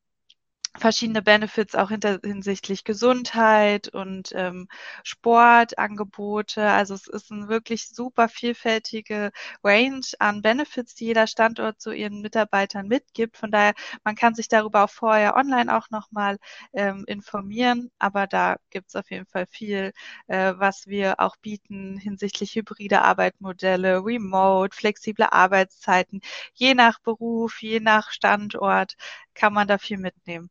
verschiedene 0.78 1.22
Benefits 1.22 1.76
auch 1.76 1.90
hinter, 1.90 2.20
hinsichtlich 2.24 2.84
Gesundheit 2.84 3.88
und 3.90 4.32
ähm, 4.36 4.68
Sportangebote. 5.04 6.62
Also 6.70 6.94
es 6.94 7.08
ist 7.08 7.32
eine 7.32 7.48
wirklich 7.48 7.90
super 7.90 8.30
vielfältige 8.30 9.32
Range 9.64 10.02
an 10.20 10.42
Benefits, 10.42 10.96
die 10.96 11.06
jeder 11.06 11.28
Standort 11.28 11.82
zu 11.82 11.92
ihren 11.92 12.22
Mitarbeitern 12.22 12.88
mitgibt. 12.88 13.38
Von 13.38 13.52
daher, 13.52 13.74
man 14.04 14.16
kann 14.16 14.36
sich 14.36 14.48
darüber 14.50 14.84
auch 14.84 14.90
vorher 14.90 15.36
online 15.36 15.76
auch 15.76 15.90
nochmal 15.90 16.38
ähm, 16.74 17.04
informieren. 17.08 17.92
Aber 18.00 18.28
da 18.28 18.58
gibt 18.70 18.90
es 18.90 18.96
auf 18.96 19.10
jeden 19.12 19.26
Fall 19.26 19.48
viel, 19.48 19.94
äh, 20.28 20.54
was 20.58 20.88
wir 20.88 21.20
auch 21.20 21.38
bieten 21.38 21.98
hinsichtlich 21.98 22.56
hybride 22.56 23.02
Arbeitsmodelle, 23.02 24.04
Remote, 24.06 24.76
flexible 24.76 25.26
Arbeitszeiten. 25.32 26.22
Je 26.54 26.74
nach 26.76 27.00
Beruf, 27.00 27.62
je 27.62 27.80
nach 27.80 28.12
Standort 28.12 28.96
kann 29.34 29.54
man 29.54 29.68
da 29.68 29.78
viel 29.78 29.98
mitnehmen. 29.98 30.50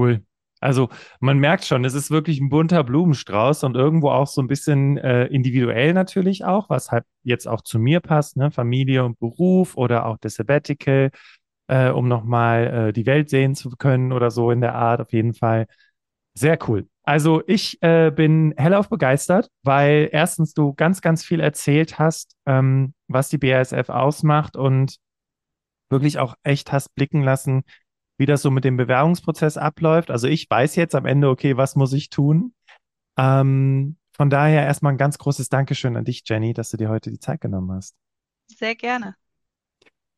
Cool. 0.00 0.24
Also 0.60 0.88
man 1.20 1.38
merkt 1.38 1.64
schon, 1.64 1.84
es 1.84 1.94
ist 1.94 2.10
wirklich 2.10 2.40
ein 2.40 2.48
bunter 2.50 2.84
Blumenstrauß 2.84 3.64
und 3.64 3.76
irgendwo 3.76 4.10
auch 4.10 4.26
so 4.26 4.42
ein 4.42 4.46
bisschen 4.46 4.98
äh, 4.98 5.26
individuell 5.26 5.94
natürlich 5.94 6.44
auch, 6.44 6.68
was 6.70 6.90
halt 6.90 7.04
jetzt 7.22 7.46
auch 7.48 7.62
zu 7.62 7.78
mir 7.78 8.00
passt, 8.00 8.36
ne? 8.36 8.50
Familie 8.50 9.04
und 9.04 9.18
Beruf 9.18 9.76
oder 9.76 10.06
auch 10.06 10.18
das 10.18 10.34
Sabbatical, 10.34 11.10
äh, 11.68 11.90
um 11.90 12.08
nochmal 12.08 12.88
äh, 12.88 12.92
die 12.92 13.06
Welt 13.06 13.30
sehen 13.30 13.54
zu 13.54 13.70
können 13.70 14.12
oder 14.12 14.30
so 14.30 14.50
in 14.50 14.60
der 14.60 14.74
Art, 14.74 15.00
auf 15.00 15.12
jeden 15.12 15.34
Fall. 15.34 15.66
Sehr 16.34 16.58
cool. 16.68 16.88
Also 17.04 17.42
ich 17.46 17.82
äh, 17.82 18.10
bin 18.10 18.54
hellauf 18.56 18.88
begeistert, 18.88 19.48
weil 19.62 20.08
erstens 20.12 20.54
du 20.54 20.74
ganz, 20.74 21.00
ganz 21.00 21.24
viel 21.24 21.40
erzählt 21.40 21.98
hast, 21.98 22.36
ähm, 22.46 22.94
was 23.08 23.30
die 23.30 23.38
BASF 23.38 23.88
ausmacht 23.88 24.56
und 24.56 24.96
wirklich 25.90 26.18
auch 26.18 26.36
echt 26.42 26.72
hast 26.72 26.94
blicken 26.94 27.22
lassen, 27.22 27.64
wie 28.20 28.26
das 28.26 28.42
so 28.42 28.50
mit 28.50 28.64
dem 28.64 28.76
Bewerbungsprozess 28.76 29.56
abläuft. 29.56 30.10
Also 30.10 30.28
ich 30.28 30.48
weiß 30.50 30.76
jetzt 30.76 30.94
am 30.94 31.06
Ende, 31.06 31.30
okay, 31.30 31.56
was 31.56 31.74
muss 31.74 31.94
ich 31.94 32.10
tun? 32.10 32.52
Ähm, 33.18 33.96
von 34.12 34.28
daher 34.28 34.62
erstmal 34.62 34.92
ein 34.92 34.98
ganz 34.98 35.16
großes 35.16 35.48
Dankeschön 35.48 35.96
an 35.96 36.04
dich, 36.04 36.22
Jenny, 36.26 36.52
dass 36.52 36.68
du 36.68 36.76
dir 36.76 36.90
heute 36.90 37.10
die 37.10 37.18
Zeit 37.18 37.40
genommen 37.40 37.72
hast. 37.72 37.96
Sehr 38.46 38.74
gerne. 38.74 39.14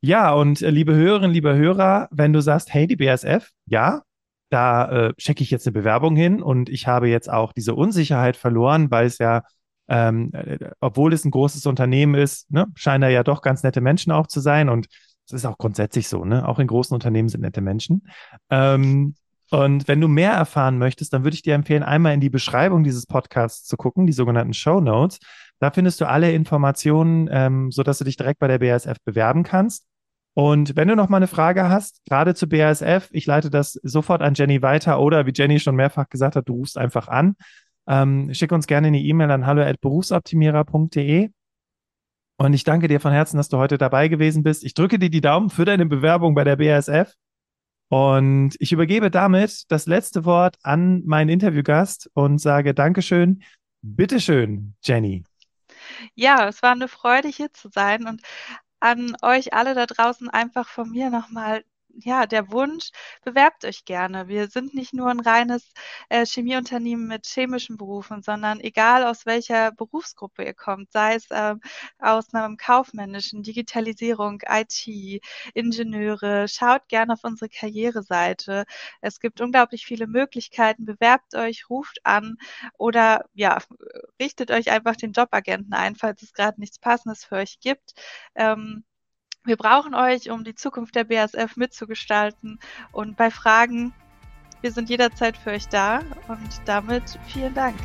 Ja, 0.00 0.32
und 0.32 0.62
äh, 0.62 0.70
liebe 0.70 0.96
Hörerinnen, 0.96 1.30
liebe 1.30 1.54
Hörer, 1.54 2.08
wenn 2.10 2.32
du 2.32 2.40
sagst, 2.40 2.74
hey, 2.74 2.88
die 2.88 2.96
BASF, 2.96 3.50
ja, 3.66 4.02
da 4.50 4.90
äh, 4.90 5.14
checke 5.14 5.44
ich 5.44 5.52
jetzt 5.52 5.68
eine 5.68 5.74
Bewerbung 5.74 6.16
hin 6.16 6.42
und 6.42 6.70
ich 6.70 6.88
habe 6.88 7.08
jetzt 7.08 7.30
auch 7.30 7.52
diese 7.52 7.76
Unsicherheit 7.76 8.36
verloren, 8.36 8.90
weil 8.90 9.06
es 9.06 9.18
ja, 9.18 9.44
ähm, 9.86 10.32
äh, 10.32 10.58
obwohl 10.80 11.12
es 11.12 11.24
ein 11.24 11.30
großes 11.30 11.66
Unternehmen 11.66 12.16
ist, 12.16 12.50
ne, 12.50 12.66
scheinen 12.74 13.02
da 13.02 13.08
ja 13.08 13.22
doch 13.22 13.42
ganz 13.42 13.62
nette 13.62 13.80
Menschen 13.80 14.10
auch 14.10 14.26
zu 14.26 14.40
sein 14.40 14.68
und 14.68 14.88
das 15.28 15.40
ist 15.40 15.46
auch 15.46 15.58
grundsätzlich 15.58 16.08
so, 16.08 16.24
ne? 16.24 16.46
Auch 16.46 16.58
in 16.58 16.66
großen 16.66 16.94
Unternehmen 16.94 17.28
sind 17.28 17.40
nette 17.40 17.60
Menschen. 17.60 18.08
Ähm, 18.50 19.14
und 19.50 19.86
wenn 19.86 20.00
du 20.00 20.08
mehr 20.08 20.32
erfahren 20.32 20.78
möchtest, 20.78 21.12
dann 21.12 21.24
würde 21.24 21.34
ich 21.34 21.42
dir 21.42 21.54
empfehlen, 21.54 21.82
einmal 21.82 22.14
in 22.14 22.20
die 22.20 22.30
Beschreibung 22.30 22.84
dieses 22.84 23.06
Podcasts 23.06 23.66
zu 23.66 23.76
gucken, 23.76 24.06
die 24.06 24.14
sogenannten 24.14 24.54
Show 24.54 24.80
Notes. 24.80 25.18
Da 25.58 25.70
findest 25.70 26.00
du 26.00 26.08
alle 26.08 26.32
Informationen, 26.32 27.28
ähm, 27.30 27.70
sodass 27.70 27.98
du 27.98 28.04
dich 28.04 28.16
direkt 28.16 28.40
bei 28.40 28.48
der 28.48 28.58
BASF 28.58 28.96
bewerben 29.04 29.42
kannst. 29.42 29.86
Und 30.34 30.74
wenn 30.76 30.88
du 30.88 30.96
noch 30.96 31.10
mal 31.10 31.18
eine 31.18 31.26
Frage 31.26 31.68
hast, 31.68 32.00
gerade 32.08 32.34
zu 32.34 32.48
BASF, 32.48 33.10
ich 33.12 33.26
leite 33.26 33.50
das 33.50 33.72
sofort 33.82 34.22
an 34.22 34.32
Jenny 34.34 34.62
weiter 34.62 34.98
oder 34.98 35.26
wie 35.26 35.32
Jenny 35.34 35.60
schon 35.60 35.76
mehrfach 35.76 36.08
gesagt 36.08 36.36
hat, 36.36 36.48
du 36.48 36.54
rufst 36.54 36.78
einfach 36.78 37.08
an. 37.08 37.36
Ähm, 37.86 38.32
schick 38.32 38.52
uns 38.52 38.66
gerne 38.66 38.86
eine 38.86 39.00
E-Mail 39.00 39.30
an 39.30 39.44
hallo@berufsoptimierer.de 39.46 41.28
und 42.36 42.54
ich 42.54 42.64
danke 42.64 42.88
dir 42.88 43.00
von 43.00 43.12
Herzen, 43.12 43.36
dass 43.36 43.48
du 43.48 43.58
heute 43.58 43.78
dabei 43.78 44.08
gewesen 44.08 44.42
bist. 44.42 44.64
Ich 44.64 44.74
drücke 44.74 44.98
dir 44.98 45.10
die 45.10 45.20
Daumen 45.20 45.50
für 45.50 45.64
deine 45.64 45.86
Bewerbung 45.86 46.34
bei 46.34 46.44
der 46.44 46.56
BASF. 46.56 47.14
Und 47.88 48.54
ich 48.58 48.72
übergebe 48.72 49.10
damit 49.10 49.70
das 49.70 49.86
letzte 49.86 50.24
Wort 50.24 50.56
an 50.62 51.02
meinen 51.04 51.28
Interviewgast 51.28 52.10
und 52.14 52.38
sage 52.38 52.72
Dankeschön. 52.72 53.42
Bitteschön, 53.82 54.74
Jenny. 54.82 55.24
Ja, 56.14 56.48
es 56.48 56.62
war 56.62 56.72
eine 56.72 56.88
Freude, 56.88 57.28
hier 57.28 57.52
zu 57.52 57.68
sein 57.68 58.06
und 58.06 58.22
an 58.80 59.14
euch 59.22 59.52
alle 59.52 59.74
da 59.74 59.86
draußen 59.86 60.30
einfach 60.30 60.68
von 60.68 60.90
mir 60.90 61.10
nochmal 61.10 61.64
ja, 61.94 62.26
der 62.26 62.50
Wunsch, 62.50 62.90
bewerbt 63.24 63.64
euch 63.64 63.84
gerne. 63.84 64.28
Wir 64.28 64.48
sind 64.48 64.74
nicht 64.74 64.92
nur 64.94 65.08
ein 65.10 65.20
reines 65.20 65.72
äh, 66.08 66.24
Chemieunternehmen 66.26 67.06
mit 67.06 67.26
chemischen 67.26 67.76
Berufen, 67.76 68.22
sondern 68.22 68.60
egal 68.60 69.04
aus 69.04 69.26
welcher 69.26 69.72
Berufsgruppe 69.72 70.44
ihr 70.44 70.54
kommt, 70.54 70.92
sei 70.92 71.14
es 71.14 71.30
äh, 71.30 71.54
aus 71.98 72.32
einem 72.34 72.56
kaufmännischen, 72.56 73.42
Digitalisierung, 73.42 74.40
IT, 74.48 75.22
Ingenieure, 75.54 76.48
schaut 76.48 76.88
gerne 76.88 77.14
auf 77.14 77.24
unsere 77.24 77.48
Karriereseite. 77.48 78.64
Es 79.00 79.20
gibt 79.20 79.40
unglaublich 79.40 79.84
viele 79.86 80.06
Möglichkeiten. 80.06 80.84
Bewerbt 80.84 81.34
euch, 81.34 81.68
ruft 81.70 81.98
an 82.04 82.36
oder 82.78 83.24
ja, 83.34 83.58
richtet 84.20 84.50
euch 84.50 84.70
einfach 84.70 84.96
den 84.96 85.12
Jobagenten 85.12 85.74
ein, 85.74 85.96
falls 85.96 86.22
es 86.22 86.32
gerade 86.32 86.60
nichts 86.60 86.78
Passendes 86.78 87.24
für 87.24 87.36
euch 87.36 87.60
gibt. 87.60 87.94
Ähm, 88.34 88.84
wir 89.44 89.56
brauchen 89.56 89.94
euch, 89.94 90.30
um 90.30 90.44
die 90.44 90.54
Zukunft 90.54 90.94
der 90.94 91.04
BASF 91.04 91.56
mitzugestalten. 91.56 92.58
Und 92.92 93.16
bei 93.16 93.30
Fragen, 93.30 93.92
wir 94.60 94.72
sind 94.72 94.88
jederzeit 94.88 95.36
für 95.36 95.50
euch 95.50 95.68
da. 95.68 96.00
Und 96.28 96.62
damit 96.66 97.18
vielen 97.26 97.54
Dank. 97.54 97.76